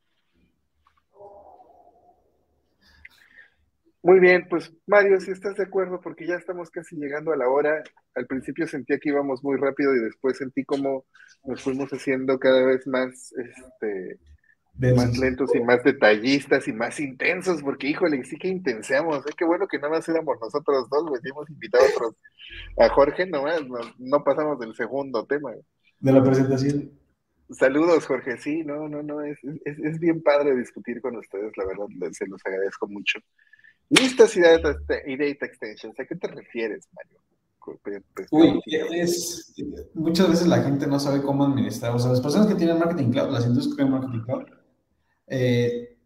Muy 4.08 4.22
bien, 4.22 4.48
pues 4.50 4.74
Mario, 4.86 5.20
si 5.20 5.32
estás 5.32 5.58
de 5.58 5.64
acuerdo, 5.64 6.00
porque 6.00 6.26
ya 6.26 6.36
estamos 6.36 6.70
casi 6.70 6.96
llegando 6.96 7.34
a 7.34 7.36
la 7.36 7.50
hora. 7.50 7.84
Al 8.16 8.26
principio 8.26 8.66
sentía 8.66 9.00
que 9.00 9.10
íbamos 9.10 9.44
muy 9.44 9.58
rápido 9.58 9.94
y 9.94 10.00
después 10.00 10.38
sentí 10.38 10.64
como 10.64 11.04
nos 11.44 11.62
fuimos 11.62 11.90
haciendo 11.92 12.40
cada 12.40 12.66
vez 12.66 12.88
más, 12.88 13.34
este, 13.34 14.18
más 14.96 15.18
lentos 15.18 15.54
y 15.54 15.60
más 15.60 15.84
detallistas 15.84 16.70
y 16.70 16.72
más 16.72 17.02
intensos, 17.02 17.62
porque 17.62 17.90
híjole, 17.90 18.24
sí 18.24 18.38
que 18.38 18.48
intenseamos. 18.48 19.26
¿eh? 19.26 19.34
Qué 19.38 19.44
bueno 19.44 19.68
que 19.68 19.78
nada 19.78 19.90
más 19.90 20.08
éramos 20.08 20.38
nosotros 20.40 20.88
dos, 20.90 21.20
hemos 21.26 21.50
invitado 21.50 21.84
a 21.84 21.90
otros. 21.90 22.16
A 22.78 22.88
Jorge 22.88 23.26
nomás, 23.26 23.68
no, 23.68 23.80
no 23.98 24.24
pasamos 24.24 24.58
del 24.58 24.74
segundo 24.74 25.26
tema. 25.26 25.52
De 26.00 26.14
la 26.14 26.24
presentación. 26.24 26.98
Saludos, 27.50 28.06
Jorge. 28.06 28.38
Sí, 28.38 28.64
no, 28.64 28.88
no, 28.88 29.04
no, 29.04 29.22
es, 29.22 29.38
es, 29.66 29.78
es 29.80 30.00
bien 30.00 30.24
padre 30.24 30.56
discutir 30.56 31.02
con 31.02 31.18
ustedes, 31.18 31.52
la 31.58 31.66
verdad, 31.66 31.88
se 32.14 32.26
los 32.26 32.40
agradezco 32.46 32.88
mucho. 32.88 33.20
Listas 33.90 34.36
y 34.36 34.42
data, 34.42 34.76
extensions, 35.46 36.00
¿a 36.00 36.06
qué 36.06 36.16
te 36.16 36.28
refieres, 36.28 36.88
Mario? 36.94 37.20
Uy, 38.32 38.62
es, 38.94 39.54
muchas 39.94 40.30
veces 40.30 40.48
la 40.48 40.62
gente 40.62 40.88
no 40.88 41.00
sabe 41.00 41.22
cómo 41.22 41.44
administrar. 41.44 41.94
O 41.94 42.00
sea, 42.00 42.12
las 42.12 42.22
personas 42.22 42.48
que 42.48 42.56
tienen 42.56 42.80
marketing 42.80 43.12
cloud, 43.12 43.32
las 43.32 43.46
industrias 43.46 43.76
que 43.76 43.84
tienen 43.84 43.94
marketing 43.94 44.24
cloud, 44.24 44.44
eh, 45.28 45.98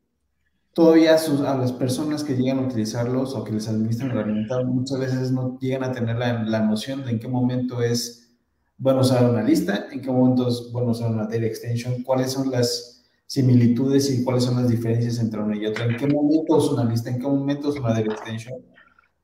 todavía 0.74 1.16
a 1.16 1.58
las 1.58 1.72
personas 1.74 2.24
que 2.24 2.36
llegan 2.36 2.60
a 2.60 2.68
utilizarlos 2.68 3.36
o 3.36 3.44
que 3.44 3.52
les 3.52 3.68
administran 3.68 4.10
la 4.10 4.22
herramienta, 4.22 4.64
muchas 4.64 5.00
veces 5.00 5.32
no 5.32 5.60
llegan 5.60 5.84
a 5.84 5.92
tener 5.92 6.18
la, 6.18 6.44
la, 6.44 6.62
noción 6.62 7.04
de 7.04 7.12
en 7.12 7.20
qué 7.20 7.28
momento 7.28 7.84
es 7.84 8.36
bueno 8.78 9.02
usar 9.02 9.30
una 9.30 9.44
lista, 9.44 9.88
en 9.92 10.02
qué 10.02 10.10
momento 10.10 10.48
es 10.48 10.72
bueno 10.72 10.92
usar 10.92 11.12
una 11.12 11.24
data 11.24 11.36
extension, 11.36 12.02
cuáles 12.04 12.32
son 12.32 12.50
las 12.50 13.01
similitudes 13.32 14.12
y 14.12 14.26
cuáles 14.26 14.44
son 14.44 14.58
las 14.58 14.68
diferencias 14.68 15.18
entre 15.20 15.40
una 15.40 15.56
y 15.56 15.66
otra. 15.66 15.86
¿En 15.86 15.96
qué 15.96 16.06
momento 16.06 16.58
es 16.58 16.66
una 16.66 16.84
lista? 16.84 17.10
¿En 17.10 17.18
qué 17.18 17.26
momento 17.26 17.70
es 17.70 17.80
una 17.80 17.94
data 17.94 18.12
extension? 18.12 18.60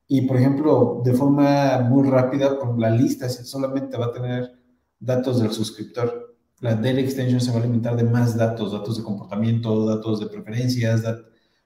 Y, 0.06 0.22
por 0.22 0.38
ejemplo, 0.38 1.02
de 1.04 1.12
forma 1.12 1.80
muy 1.80 2.08
rápida, 2.08 2.58
por 2.58 2.78
la 2.78 2.88
lista 2.88 3.28
solamente 3.28 3.98
va 3.98 4.06
a 4.06 4.12
tener 4.12 4.50
datos 4.98 5.40
del 5.42 5.50
suscriptor. 5.50 6.38
La 6.60 6.74
data 6.74 7.00
extension 7.00 7.38
se 7.38 7.50
va 7.50 7.58
a 7.58 7.60
alimentar 7.60 7.96
de 7.96 8.04
más 8.04 8.34
datos, 8.34 8.72
datos 8.72 8.96
de 8.96 9.02
comportamiento, 9.02 9.84
datos 9.84 10.20
de 10.20 10.26
preferencias, 10.28 11.02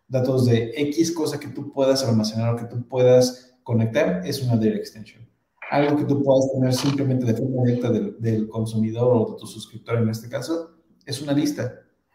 datos 0.08 0.44
de 0.46 0.72
X 0.76 1.12
cosa 1.12 1.38
que 1.38 1.46
tú 1.46 1.72
puedas 1.72 2.02
almacenar 2.02 2.54
o 2.54 2.56
que 2.56 2.64
tú 2.64 2.88
puedas 2.88 3.54
conectar, 3.62 4.22
es 4.26 4.42
una 4.42 4.56
data 4.56 4.74
extension. 4.74 5.24
Algo 5.70 5.96
que 5.96 6.06
tú 6.06 6.20
puedas 6.24 6.50
tener 6.52 6.74
simplemente 6.74 7.24
de 7.24 7.34
forma 7.34 7.62
directa 7.62 7.88
del, 7.92 8.20
del 8.20 8.48
consumidor 8.48 9.16
o 9.16 9.32
de 9.32 9.38
tu 9.38 9.46
suscriptor 9.46 9.98
en 9.98 10.08
este 10.08 10.28
caso, 10.28 10.72
es 11.06 11.22
una 11.22 11.34
lista 11.34 11.72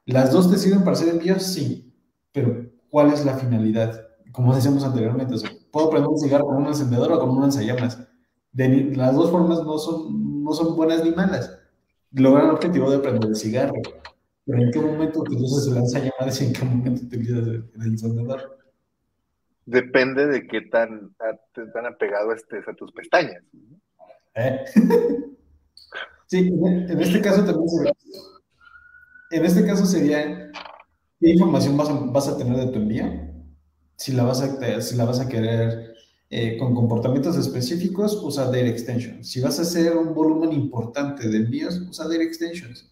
¿Las 0.08 0.32
dos 0.32 0.50
te 0.50 0.58
sirven 0.58 0.80
para 0.80 0.94
hacer 0.94 1.10
envíos? 1.10 1.44
Sí, 1.44 1.94
pero 2.32 2.66
¿cuál 2.90 3.12
es 3.12 3.26
la 3.26 3.36
finalidad? 3.36 4.08
Como 4.32 4.56
decíamos 4.56 4.86
anteriormente, 4.86 5.36
puedo 5.70 5.90
prender 5.90 6.10
un 6.10 6.18
cigarro 6.18 6.46
con 6.46 6.58
un 6.64 6.68
encendedor 6.68 7.12
o 7.12 7.20
con 7.20 7.32
un 7.32 7.42
lanzallamas. 7.42 8.08
De, 8.54 8.96
las 8.96 9.14
dos 9.14 9.30
formas 9.30 9.62
no 9.66 9.78
son, 9.78 10.44
no 10.44 10.54
son 10.54 10.78
buenas 10.78 11.04
ni 11.04 11.12
malas. 11.12 11.60
Lograr 12.12 12.46
el 12.46 12.52
objetivo 12.52 12.90
de 12.90 13.00
prender 13.00 13.30
el 13.30 13.36
cigarro. 13.36 13.74
Pero 14.46 14.62
¿en 14.62 14.72
qué 14.72 14.80
momento 14.80 15.20
utilizas 15.20 15.68
el 15.68 15.76
lanzallamas 15.76 16.42
y 16.42 16.46
en 16.46 16.54
qué 16.54 16.64
momento 16.64 17.04
utilizas 17.04 17.46
el, 17.46 17.66
encendedor? 17.76 18.58
Depende 19.66 20.26
de 20.28 20.48
qué 20.48 20.62
tan, 20.62 21.14
tan 21.74 21.86
apegado 21.86 22.32
estés 22.32 22.66
a 22.66 22.74
tus 22.74 22.94
pestañas. 22.94 23.44
¿Eh? 24.36 24.64
sí, 26.28 26.48
en, 26.48 27.02
este 27.02 27.20
caso 27.20 27.44
también 27.44 27.68
se 27.68 27.84
en 29.32 29.46
este 29.46 29.66
caso 29.66 29.86
sería, 29.86 30.52
¿qué 31.20 31.30
información 31.30 31.78
vas 32.14 32.28
a, 32.28 32.38
tener 32.38 32.58
de 32.58 32.72
tu 32.72 32.80
envío? 32.80 33.06
Si 33.96 34.14
la 34.14 34.24
vas 34.24 34.42
a, 34.42 34.82
si 34.82 34.96
la 34.96 35.06
vas 35.06 35.20
a 35.20 35.28
querer 35.28 35.96
eh, 36.30 36.58
con 36.58 36.76
comportamientos 36.76 37.38
específicos, 37.38 38.20
usa 38.24 38.46
Data 38.46 38.60
Extensions. 38.60 39.30
Si 39.30 39.42
vas 39.42 39.60
a 39.60 39.64
hacer 39.64 39.96
un 39.96 40.14
volumen 40.14 40.52
importante 40.54 41.28
de 41.28 41.38
envíos, 41.38 41.80
usa 41.90 42.08
Data 42.08 42.24
Extensions. 42.24 42.90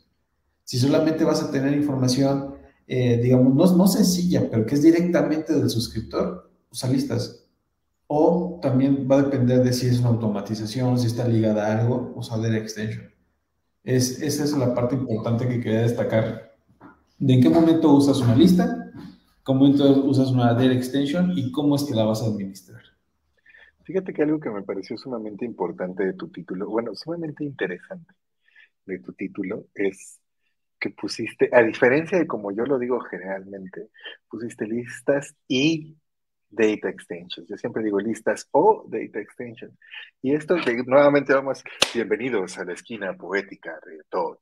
Si 0.63 0.79
solamente 0.79 1.23
vas 1.23 1.43
a 1.43 1.51
tener 1.51 1.73
información, 1.73 2.55
eh, 2.88 3.19
digamos, 3.21 3.53
no, 3.53 3.77
no 3.77 3.88
sencilla, 3.88 4.49
pero 4.49 4.65
que 4.65 4.75
es 4.75 4.81
directamente 4.81 5.53
del 5.53 5.69
suscriptor, 5.69 6.49
usa 6.71 6.89
listas. 6.89 7.43
O 8.07 8.59
también 8.61 9.07
va 9.09 9.19
a 9.19 9.23
depender 9.23 9.63
de 9.63 9.73
si 9.73 9.88
es 9.88 9.99
una 9.99 10.09
automatización, 10.09 10.99
si 10.99 11.07
está 11.07 11.27
ligada 11.27 11.67
a 11.67 11.79
algo, 11.81 12.13
usa 12.15 12.38
Data 12.38 12.57
Extension. 12.57 13.14
Es, 13.86 14.21
esa 14.21 14.43
es 14.43 14.57
la 14.57 14.73
parte 14.73 14.95
importante 14.95 15.47
que 15.47 15.61
quería 15.61 15.81
destacar. 15.81 16.55
¿De 17.19 17.33
en 17.33 17.41
qué 17.41 17.49
momento 17.49 17.93
usas 17.93 18.19
una 18.19 18.36
lista? 18.36 18.91
¿Cómo 19.43 19.59
momento 19.59 20.03
usas 20.05 20.31
una 20.31 20.53
data 20.53 20.65
extension? 20.65 21.31
¿Y 21.36 21.51
cómo 21.51 21.75
es 21.75 21.83
que 21.83 21.93
la 21.93 22.03
vas 22.03 22.23
a 22.23 22.25
administrar? 22.25 22.81
Fíjate 23.83 24.11
que 24.11 24.23
algo 24.23 24.39
que 24.39 24.49
me 24.49 24.63
pareció 24.63 24.97
sumamente 24.97 25.45
importante 25.45 26.03
de 26.03 26.13
tu 26.13 26.29
título, 26.29 26.67
bueno, 26.67 26.95
sumamente 26.95 27.43
interesante 27.43 28.15
de 28.88 28.97
tu 28.97 29.13
título, 29.13 29.65
es 29.75 30.19
que 30.79 30.89
pusiste, 30.89 31.49
a 31.53 31.61
diferencia 31.61 32.17
de 32.17 32.25
como 32.25 32.51
yo 32.51 32.65
lo 32.65 32.79
digo 32.79 32.99
generalmente, 33.01 33.89
pusiste 34.27 34.65
listas 34.65 35.36
y 35.47 35.95
data 36.56 36.89
extensions. 36.89 37.47
Yo 37.47 37.58
siempre 37.58 37.84
digo 37.84 37.99
listas 37.99 38.47
o 38.51 38.86
data 38.88 39.20
extensions. 39.20 39.78
Y 40.22 40.34
esto, 40.34 40.56
nuevamente 40.86 41.34
vamos, 41.34 41.64
bienvenidos 41.93 42.58
a 42.58 42.66
la 42.66 42.74
esquina 42.74 43.14
poética 43.14 43.80
de 43.86 44.01
Todd. 44.10 44.38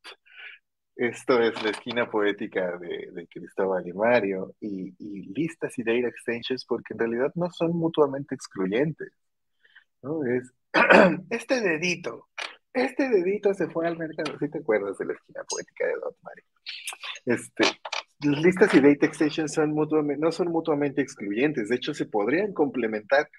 Esto 0.96 1.42
es 1.42 1.62
la 1.64 1.72
esquina 1.72 2.10
poética 2.10 2.78
de, 2.78 3.28
Cristóbal 3.28 3.88
y 3.88 3.94
Mario 3.94 4.56
y, 4.60 4.92
listas 5.34 5.78
y 5.80 5.84
data 5.84 6.08
extensions 6.08 6.66
porque 6.66 6.94
en 6.94 7.00
realidad 7.00 7.32
no 7.36 7.50
son 7.50 7.76
mutuamente 7.76 8.36
excluyentes. 8.36 9.12
¿no? 10.04 10.24
Es 10.24 10.54
este 11.32 11.62
dedito, 11.62 12.30
este 12.74 13.10
dedito 13.10 13.54
se 13.56 13.68
fue 13.68 13.88
al 13.88 13.98
mercado. 13.98 14.38
Si 14.38 14.50
te 14.50 14.60
acuerdas 14.60 14.98
de 15.00 15.06
la 15.06 15.14
esquina 15.14 15.42
poética 15.50 15.88
de 15.88 15.94
Todd, 15.94 16.16
Mario? 16.22 16.44
Este, 17.26 17.64
las 18.26 18.42
listas 18.42 18.74
y 18.74 18.82
data 18.82 19.06
extensions 19.06 19.54
son 19.54 19.74
no 19.76 20.32
son 20.32 20.52
mutuamente 20.52 21.02
excluyentes, 21.02 21.70
de 21.70 21.76
hecho 21.76 21.94
se 21.94 22.06
podrían 22.06 22.54
complementar, 22.54 23.30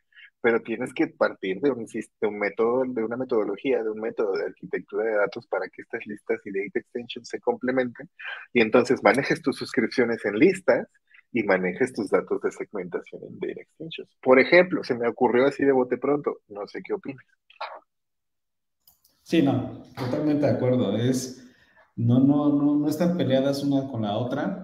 pero 0.41 0.61
tienes 0.61 0.93
que 0.93 1.07
partir 1.07 1.61
de 1.61 1.70
un, 1.70 1.87
de 1.87 2.26
un 2.26 2.39
método, 2.39 2.82
de 2.87 3.03
una 3.03 3.16
metodología, 3.16 3.82
de 3.82 3.91
un 3.91 4.01
método 4.01 4.32
de 4.32 4.45
arquitectura 4.45 5.05
de 5.05 5.16
datos 5.16 5.47
para 5.47 5.66
que 5.68 5.82
estas 5.82 6.05
listas 6.07 6.41
y 6.45 6.51
data 6.51 6.80
extensions 6.80 7.28
se 7.28 7.41
complementen 7.41 8.11
y 8.53 8.61
entonces 8.61 9.03
manejes 9.03 9.41
tus 9.41 9.57
suscripciones 9.57 10.24
en 10.24 10.39
listas 10.39 10.87
y 11.32 11.43
manejes 11.43 11.93
tus 11.93 12.11
datos 12.11 12.41
de 12.43 12.53
segmentación 12.53 13.22
en 13.22 13.39
data 13.39 13.61
extensions. 13.61 14.11
Por 14.22 14.39
ejemplo, 14.39 14.85
se 14.85 14.95
me 14.95 15.09
ocurrió 15.09 15.47
así 15.47 15.64
de 15.64 15.72
bote 15.72 15.99
pronto, 15.99 16.41
no 16.49 16.66
sé 16.66 16.80
qué 16.82 16.93
opinas. 16.93 17.24
Sí, 19.22 19.41
no, 19.41 19.82
totalmente 19.97 20.45
de 20.47 20.53
acuerdo. 20.53 20.97
Es, 20.99 21.43
no, 21.97 22.20
no, 22.20 22.51
no, 22.51 22.76
no 22.76 22.89
están 22.89 23.16
peleadas 23.16 23.64
una 23.64 23.89
con 23.89 24.03
la 24.03 24.16
otra 24.16 24.64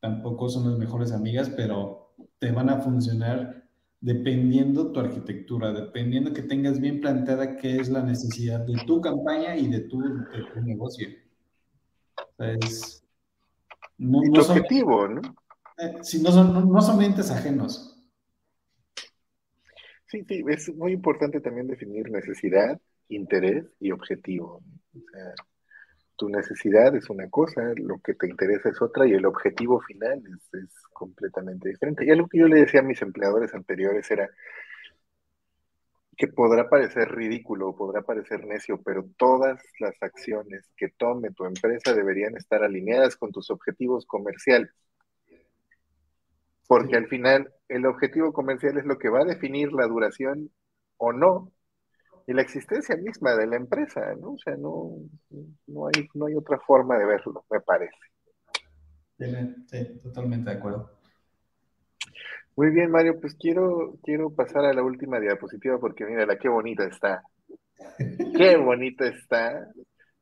tampoco 0.00 0.48
son 0.48 0.70
las 0.70 0.78
mejores 0.78 1.12
amigas, 1.12 1.50
pero 1.50 2.14
te 2.38 2.50
van 2.52 2.70
a 2.70 2.80
funcionar 2.80 3.68
dependiendo 4.00 4.92
tu 4.92 5.00
arquitectura, 5.00 5.72
dependiendo 5.72 6.32
que 6.32 6.42
tengas 6.42 6.80
bien 6.80 7.00
planteada 7.00 7.56
qué 7.56 7.76
es 7.76 7.88
la 7.88 8.02
necesidad 8.02 8.60
de 8.60 8.74
tu 8.86 9.00
campaña 9.00 9.56
y 9.56 9.68
de 9.68 9.80
tu, 9.80 10.00
negocio. 10.62 11.08
Es, 12.38 13.04
no, 13.96 14.22
y 14.22 14.30
tu 14.30 14.40
objetivo, 14.40 15.08
¿no? 15.08 15.20
Eh, 15.78 15.96
no 16.22 16.32
son, 16.32 16.72
no, 16.72 16.80
son 16.80 17.02
entes 17.02 17.30
ajenos. 17.30 17.96
Sí, 20.06 20.24
sí, 20.26 20.42
es 20.48 20.74
muy 20.74 20.92
importante 20.92 21.40
también 21.40 21.66
definir 21.66 22.10
necesidad, 22.10 22.80
interés 23.08 23.66
y 23.78 23.90
objetivo. 23.90 24.62
O 24.94 25.00
sea, 25.12 25.34
tu 26.18 26.28
necesidad 26.28 26.94
es 26.96 27.08
una 27.10 27.30
cosa, 27.30 27.72
lo 27.76 28.00
que 28.00 28.12
te 28.14 28.28
interesa 28.28 28.68
es 28.70 28.82
otra 28.82 29.06
y 29.06 29.12
el 29.12 29.24
objetivo 29.24 29.80
final 29.80 30.20
es, 30.52 30.74
completamente 30.92 31.68
diferente. 31.68 32.04
Y 32.04 32.10
algo 32.10 32.26
que 32.28 32.38
yo 32.38 32.48
le 32.48 32.56
decía 32.56 32.80
a 32.80 32.82
mis 32.82 33.00
empleadores 33.02 33.54
anteriores 33.54 34.10
era 34.10 34.28
que 36.16 36.26
podrá 36.26 36.68
parecer 36.68 37.08
ridículo, 37.12 37.76
podrá 37.76 38.02
parecer 38.02 38.44
necio, 38.44 38.82
pero 38.82 39.04
todas 39.16 39.62
las 39.78 39.94
acciones 40.02 40.68
que 40.76 40.88
tome 40.88 41.30
tu 41.30 41.44
empresa 41.44 41.94
deberían 41.94 42.36
estar 42.36 42.64
alineadas 42.64 43.16
con 43.16 43.30
tus 43.30 43.48
objetivos 43.50 44.04
comerciales. 44.04 44.70
Porque 46.66 46.96
al 46.96 47.06
final 47.06 47.54
el 47.68 47.86
objetivo 47.86 48.32
comercial 48.32 48.76
es 48.76 48.84
lo 48.84 48.98
que 48.98 49.08
va 49.08 49.20
a 49.20 49.24
definir 49.24 49.72
la 49.72 49.86
duración 49.86 50.50
o 50.96 51.12
no 51.12 51.52
y 52.28 52.34
la 52.34 52.42
existencia 52.42 52.94
misma 52.94 53.34
de 53.34 53.46
la 53.46 53.56
empresa, 53.56 54.14
¿no? 54.20 54.32
O 54.32 54.38
sea, 54.38 54.54
no, 54.54 54.98
no, 55.66 55.86
hay, 55.86 56.06
no 56.12 56.26
hay 56.26 56.34
otra 56.34 56.58
forma 56.58 56.98
de 56.98 57.06
verlo, 57.06 57.42
me 57.50 57.58
parece. 57.60 57.96
Sí, 59.16 59.98
totalmente 60.02 60.50
de 60.50 60.56
acuerdo. 60.58 60.90
Muy 62.54 62.70
bien, 62.70 62.90
Mario, 62.90 63.18
pues 63.18 63.34
quiero, 63.34 63.96
quiero 64.02 64.28
pasar 64.28 64.66
a 64.66 64.74
la 64.74 64.82
última 64.82 65.18
diapositiva 65.18 65.78
porque 65.80 66.04
mira, 66.04 66.26
qué 66.36 66.50
bonita 66.50 66.84
está. 66.84 67.22
Qué 68.36 68.58
bonita 68.58 69.06
está. 69.06 69.66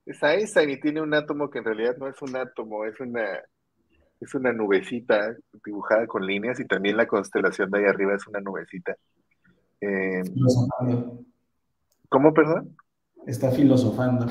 Es 0.05 0.23
Einstein 0.23 0.71
y 0.71 0.79
tiene 0.79 1.01
un 1.01 1.13
átomo 1.13 1.51
que 1.51 1.59
en 1.59 1.65
realidad 1.65 1.97
no 1.97 2.07
es 2.07 2.23
un 2.23 2.37
átomo, 2.37 2.85
es 2.85 3.01
una, 3.01 3.41
es 4.21 4.33
una 4.33 4.53
nubecita 4.53 5.35
dibujada 5.65 6.07
con 6.07 6.25
líneas 6.25 6.61
y 6.61 6.67
también 6.67 6.97
la 6.97 7.09
constelación 7.09 7.69
de 7.71 7.81
ahí 7.81 7.85
arriba 7.87 8.15
es 8.15 8.27
una 8.29 8.41
nubecita. 8.41 8.95
Eh, 9.81 10.23
¿Cómo, 12.09 12.33
perdón? 12.33 12.77
Está 13.27 13.51
filosofando. 13.51 14.27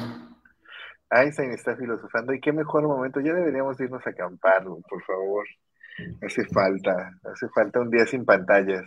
Einstein 1.09 1.51
está 1.51 1.75
filosofando. 1.75 2.33
¿Y 2.33 2.39
qué 2.39 2.51
mejor 2.51 2.83
momento? 2.83 3.19
Ya 3.19 3.33
deberíamos 3.33 3.79
irnos 3.79 4.05
a 4.05 4.09
acampar, 4.09 4.63
por 4.63 5.03
favor. 5.03 5.45
Hace 6.21 6.45
falta, 6.45 7.11
hace 7.23 7.47
falta 7.49 7.79
un 7.79 7.89
día 7.89 8.05
sin 8.05 8.25
pantallas. 8.25 8.83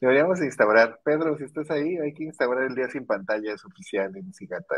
Deberíamos 0.00 0.40
instaurar, 0.40 0.98
Pedro, 1.04 1.36
si 1.36 1.44
estás 1.44 1.70
ahí, 1.70 1.98
hay 1.98 2.14
que 2.14 2.24
instaurar 2.24 2.64
el 2.64 2.74
día 2.74 2.88
sin 2.88 3.04
pantallas 3.04 3.62
oficial 3.66 4.16
en 4.16 4.32
Cigata. 4.32 4.76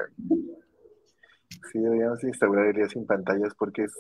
Sí, 1.70 1.78
deberíamos 1.78 2.24
instaurar 2.24 2.66
el 2.66 2.74
día 2.74 2.88
sin 2.88 3.06
pantallas 3.06 3.54
porque 3.56 3.84
es, 3.84 3.94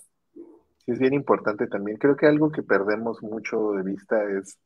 es 0.86 0.98
bien 0.98 1.14
importante 1.14 1.68
también. 1.68 1.98
Creo 1.98 2.16
que 2.16 2.26
algo 2.26 2.50
que 2.50 2.62
perdemos 2.62 3.22
mucho 3.22 3.72
de 3.72 3.84
vista 3.84 4.16
es 4.24 4.58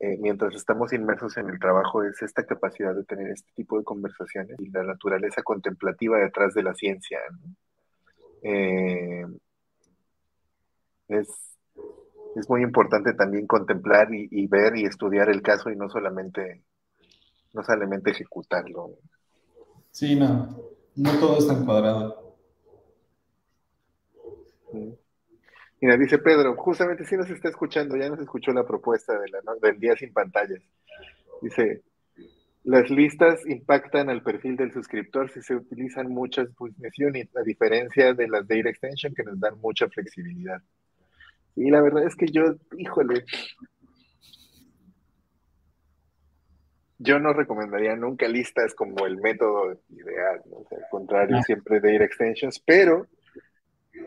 eh, 0.00 0.16
mientras 0.20 0.54
estamos 0.54 0.92
inmersos 0.92 1.36
en 1.38 1.48
el 1.48 1.58
trabajo 1.58 2.04
es 2.04 2.22
esta 2.22 2.46
capacidad 2.46 2.94
de 2.94 3.02
tener 3.02 3.32
este 3.32 3.50
tipo 3.56 3.78
de 3.78 3.84
conversaciones 3.84 4.56
y 4.60 4.70
la 4.70 4.84
naturaleza 4.84 5.42
contemplativa 5.42 6.18
detrás 6.18 6.54
de 6.54 6.62
la 6.62 6.74
ciencia. 6.74 7.18
Eh, 8.42 9.26
es, 11.08 11.28
muy 12.48 12.62
importante 12.62 13.14
también 13.14 13.48
contemplar 13.48 14.08
y, 14.12 14.46
ver 14.46 14.76
y 14.76 14.84
estudiar 14.84 15.28
el 15.28 15.42
caso 15.42 15.70
y 15.70 15.76
no 15.76 15.88
solamente, 15.90 16.62
no 17.52 17.64
solamente 17.64 18.12
ejecutarlo. 18.12 18.90
Sí, 19.90 20.14
no, 20.14 20.56
no 20.94 21.18
todo 21.18 21.38
es 21.38 21.48
tan 21.48 21.64
cuadrado. 21.64 22.36
Mira, 25.80 25.96
dice 25.96 26.18
Pedro, 26.18 26.56
justamente 26.56 27.04
si 27.04 27.16
nos 27.16 27.30
está 27.30 27.48
escuchando, 27.48 27.96
ya 27.96 28.08
nos 28.08 28.18
escuchó 28.18 28.52
la 28.52 28.66
propuesta 28.66 29.18
de 29.18 29.28
la, 29.28 29.40
del 29.62 29.78
día 29.78 29.96
sin 29.96 30.12
pantallas. 30.12 30.60
Dice, 31.40 31.82
las 32.64 32.90
listas 32.90 33.46
impactan 33.46 34.10
al 34.10 34.22
perfil 34.22 34.56
del 34.56 34.72
suscriptor 34.72 35.30
si 35.30 35.40
se 35.40 35.54
utilizan 35.54 36.08
muchas 36.08 36.48
funciones, 36.54 37.28
a 37.36 37.42
diferencia 37.42 38.12
de 38.12 38.28
las 38.28 38.46
Data 38.48 38.68
Extension 38.68 39.14
que 39.14 39.22
nos 39.22 39.38
dan 39.38 39.58
mucha 39.60 39.88
flexibilidad. 39.88 40.60
Y 41.54 41.70
la 41.70 41.80
verdad 41.80 42.04
es 42.04 42.16
que 42.16 42.26
yo, 42.26 42.56
híjole, 42.76 43.24
yo 46.98 47.20
no 47.20 47.32
recomendaría 47.32 47.94
nunca 47.94 48.26
listas 48.26 48.74
como 48.74 49.06
el 49.06 49.18
método 49.18 49.80
ideal, 49.90 50.42
al 50.44 50.88
contrario, 50.90 51.40
siempre 51.44 51.80
Data 51.80 52.04
Extensions, 52.04 52.58
pero 52.58 53.06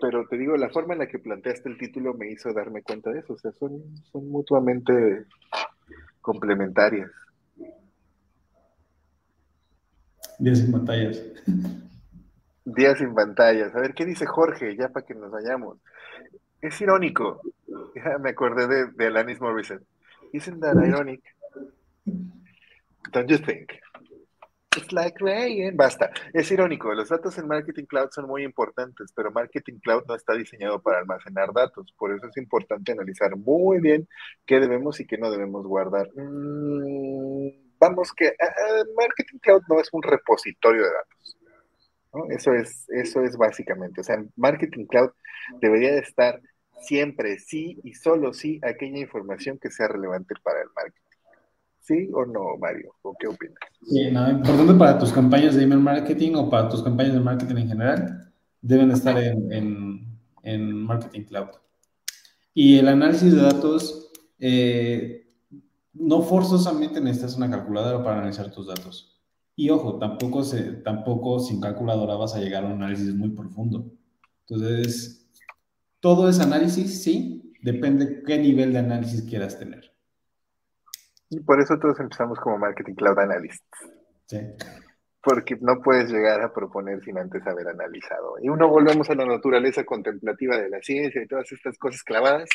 pero 0.02 0.28
te 0.28 0.38
digo, 0.38 0.58
la 0.58 0.70
forma 0.70 0.94
en 0.94 1.00
la 1.00 1.08
que 1.08 1.20
planteaste 1.20 1.70
el 1.70 1.78
título 1.78 2.16
me 2.16 2.32
hizo 2.32 2.52
darme 2.52 2.82
cuenta 2.82 3.12
de 3.12 3.20
eso, 3.20 3.34
o 3.34 3.38
sea, 3.38 3.52
son, 3.52 3.82
son 4.12 4.28
mutuamente 4.30 5.26
complementarias. 6.20 7.10
Días 10.40 10.58
sin 10.58 10.72
pantallas. 10.72 11.22
Días 12.66 12.98
sin 12.98 13.14
pantallas. 13.14 13.76
A 13.76 13.80
ver, 13.80 13.94
¿qué 13.94 14.06
dice 14.06 14.26
Jorge? 14.26 14.76
Ya 14.76 14.90
para 14.90 15.06
que 15.06 15.14
nos 15.14 15.30
vayamos. 15.30 15.78
Es 16.62 16.82
irónico. 16.82 17.42
Ya 17.96 18.18
me 18.18 18.32
acordé 18.32 18.68
de, 18.68 18.92
de 18.92 19.08
Alanis 19.08 19.40
Morissette. 19.40 19.86
Isn't 20.34 20.62
that 20.62 20.76
ironic? 20.76 21.22
Don't 23.12 23.30
you 23.30 23.38
think? 23.38 23.72
It's 24.78 24.94
like 24.94 25.18
rain. 25.20 25.76
Basta. 25.76 26.12
Es 26.34 26.50
irónico. 26.50 26.94
Los 26.94 27.10
datos 27.10 27.38
en 27.38 27.48
Marketing 27.48 27.84
Cloud 27.84 28.10
son 28.12 28.26
muy 28.28 28.44
importantes, 28.44 29.12
pero 29.14 29.30
Marketing 29.30 29.80
Cloud 29.80 30.04
no 30.08 30.16
está 30.16 30.34
diseñado 30.34 30.82
para 30.82 31.00
almacenar 31.00 31.52
datos. 31.54 31.94
Por 31.98 32.16
eso 32.16 32.28
es 32.28 32.38
importante 32.38 32.94
analizar 32.94 33.36
muy 33.36 33.82
bien 33.82 34.08
qué 34.46 34.62
debemos 34.62 35.02
y 35.02 35.06
qué 35.06 35.18
no 35.18 35.30
debemos 35.30 35.68
guardar. 35.68 36.08
Mm, 36.16 37.50
vamos 37.80 38.14
que 38.14 38.28
uh, 38.28 38.96
Marketing 38.96 39.40
Cloud 39.40 39.62
no 39.68 39.82
es 39.82 39.90
un 39.92 40.04
repositorio 40.04 40.84
de 40.84 40.90
datos. 40.90 41.38
Eso, 42.30 42.54
es, 42.54 42.90
eso 42.90 43.24
es 43.24 43.36
básicamente. 43.36 44.00
O 44.00 44.04
sea, 44.06 44.24
Marketing 44.38 44.86
Cloud 44.86 45.12
debería 45.60 45.92
de 45.92 46.00
estar 46.00 46.40
siempre 46.82 47.40
sí 47.40 47.78
y 47.84 47.94
solo 47.94 48.34
sí 48.34 48.60
aquella 48.64 49.00
información 49.00 49.60
que 49.60 49.70
sea 49.70 49.90
relevante 49.90 50.34
para 50.42 50.62
el 50.62 50.70
marketing. 50.74 51.11
¿Sí 51.82 52.10
o 52.14 52.26
no, 52.26 52.58
Mario? 52.60 52.94
¿O 53.02 53.16
qué 53.20 53.28
opinas? 53.28 53.58
Sí, 53.84 54.12
no, 54.12 54.30
importante 54.30 54.74
para 54.76 55.00
tus 55.00 55.12
campañas 55.12 55.56
de 55.56 55.64
email 55.64 55.82
marketing 55.82 56.36
o 56.36 56.50
para 56.50 56.70
tus 56.70 56.84
campañas 56.84 57.14
de 57.14 57.20
marketing 57.20 57.56
en 57.56 57.68
general, 57.68 58.32
deben 58.62 58.92
estar 58.92 59.18
en, 59.18 60.06
en, 60.44 60.74
Marketing 60.84 61.24
Cloud. 61.24 61.50
Y 62.54 62.78
el 62.78 62.88
análisis 62.88 63.34
de 63.34 63.42
datos, 63.42 64.12
eh, 64.38 65.28
no 65.94 66.22
forzosamente 66.22 67.02
necesitas 67.02 67.36
una 67.36 67.50
calculadora 67.50 68.04
para 68.04 68.18
analizar 68.20 68.52
tus 68.52 68.68
datos. 68.68 69.20
Y 69.56 69.72
ojo, 69.72 69.98
tampoco, 69.98 70.44
se, 70.44 70.62
tampoco 70.84 71.40
sin 71.40 71.60
calculadora 71.60 72.16
vas 72.16 72.36
a 72.36 72.40
llegar 72.40 72.64
a 72.64 72.68
un 72.68 72.74
análisis 72.74 73.14
muy 73.16 73.30
profundo. 73.30 73.92
Entonces, 74.48 75.30
todo 76.00 76.30
es 76.30 76.40
análisis, 76.40 77.02
sí, 77.02 77.54
depende 77.64 78.22
qué 78.24 78.38
nivel 78.38 78.72
de 78.72 78.80
análisis 78.80 79.24
quieras 79.24 79.58
tener. 79.58 79.92
Y 81.32 81.40
por 81.40 81.62
eso 81.62 81.80
todos 81.80 81.98
empezamos 82.02 82.38
como 82.40 82.58
Marketing 82.58 82.94
Cloud 82.94 83.18
Analysts. 83.18 83.66
Sí. 84.28 84.38
Porque 85.24 85.58
no 85.62 85.82
puedes 85.82 86.12
llegar 86.12 86.42
a 86.42 86.52
proponer 86.52 87.02
sin 87.04 87.18
antes 87.18 87.48
haber 87.48 87.70
analizado. 87.70 88.36
Y 88.42 88.50
uno 88.50 88.68
volvemos 88.68 89.10
a 89.10 89.16
la 89.16 89.26
naturaleza 89.26 89.86
contemplativa 89.86 90.58
de 90.58 90.70
la 90.70 90.82
ciencia 90.82 91.24
y 91.24 91.28
todas 91.28 91.50
estas 91.54 91.78
cosas 91.78 92.04
clavadas, 92.04 92.50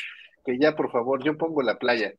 que 0.45 0.59
ya 0.59 0.77
por 0.77 0.93
favor, 0.93 1.25
yo 1.25 1.39
pongo 1.39 1.63
la 1.63 1.79
playa. 1.79 2.13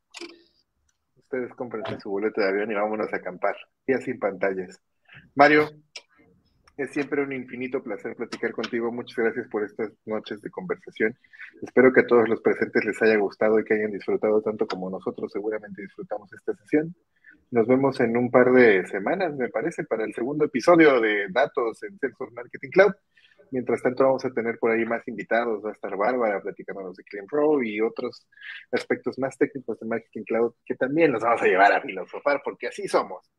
Ustedes 1.16 1.53
compren 1.53 1.84
su 1.99 2.10
boleto 2.10 2.41
de 2.41 2.47
avión 2.47 2.72
y 2.72 2.74
vámonos 2.74 3.14
a 3.14 3.18
acampar. 3.18 3.55
Y 3.86 3.93
así 3.93 4.05
sin 4.05 4.20
pantallas. 4.20 4.82
Mario, 5.36 5.70
es 6.78 6.91
siempre 6.91 7.23
un 7.23 7.34
infinito 7.34 7.82
placer 7.82 8.15
platicar 8.15 8.51
contigo. 8.51 8.91
Muchas 8.91 9.17
gracias 9.17 9.47
por 9.47 9.63
estas 9.63 9.91
noches 10.05 10.41
de 10.41 10.51
conversación. 10.51 11.17
Espero 11.61 11.91
que 11.91 12.01
a 12.01 12.07
todos 12.07 12.30
los 12.30 12.39
presentes 12.41 12.86
les 12.86 13.01
haya 13.01 13.17
gustado 13.17 13.59
y 13.59 13.63
que 13.63 13.73
hayan 13.73 13.91
disfrutado 13.91 14.41
tanto 14.41 14.67
como 14.67 14.89
nosotros 14.89 15.32
seguramente 15.32 15.82
disfrutamos 15.82 16.32
esta 16.34 16.53
sesión. 16.55 16.95
Nos 17.49 17.65
vemos 17.67 17.99
en 17.99 18.15
un 18.15 18.30
par 18.30 18.51
de 18.51 18.86
semanas, 18.88 19.36
me 19.36 19.49
parece, 19.49 19.86
para 19.86 20.03
el 20.03 20.13
segundo 20.13 20.45
episodio 20.45 21.01
de 21.01 21.28
Datos 21.30 21.82
en 21.84 21.97
Salesforce 21.97 22.36
Marketing 22.36 22.69
Cloud. 22.69 22.93
Mientras 23.51 23.82
tanto, 23.82 24.03
vamos 24.03 24.25
a 24.25 24.32
tener 24.32 24.59
por 24.59 24.71
ahí 24.71 24.86
más 24.86 25.07
invitados. 25.07 25.63
Va 25.65 25.69
a 25.69 25.73
estar 25.73 25.95
Bárbara 25.95 26.41
platicándonos 26.41 26.95
de 26.95 27.03
Clean 27.05 27.25
Pro 27.25 27.63
y 27.63 27.82
otros 27.82 28.28
aspectos 28.71 29.17
más 29.17 29.38
técnicos 29.38 29.80
de 29.80 29.88
Marketing 29.88 30.23
Cloud 30.25 30.53
que 30.65 30.75
también 30.75 31.11
nos 31.11 31.23
vamos 31.23 31.41
a 31.41 31.45
llevar 31.45 31.71
a 31.71 31.82
filosofar 31.82 32.41
porque 32.43 32.67
así 32.67 32.88
somos. 32.88 33.32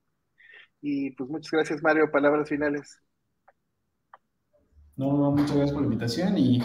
Y 0.81 1.11
pues 1.13 1.29
muchas 1.31 1.53
gracias, 1.53 1.83
Mario. 1.83 2.11
Palabras 2.11 2.49
finales. 2.49 3.01
No, 4.99 5.17
no, 5.17 5.31
muchas 5.31 5.53
gracias 5.53 5.73
por 5.73 5.83
la 5.83 5.87
invitación 5.87 6.37
y 6.37 6.61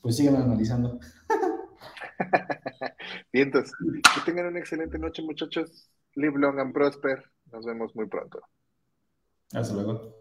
pues 0.00 0.16
sigan 0.16 0.36
analizando. 0.36 1.00
Vientos. 3.32 3.72
Que 4.14 4.20
tengan 4.24 4.46
una 4.46 4.60
excelente 4.60 4.98
noche, 4.98 5.22
muchachos. 5.22 5.90
Live 6.14 6.38
long 6.38 6.60
and 6.60 6.72
prosper. 6.72 7.24
Nos 7.50 7.66
vemos 7.66 7.94
muy 7.96 8.06
pronto. 8.06 8.40
Hasta 9.52 9.74
luego. 9.74 10.19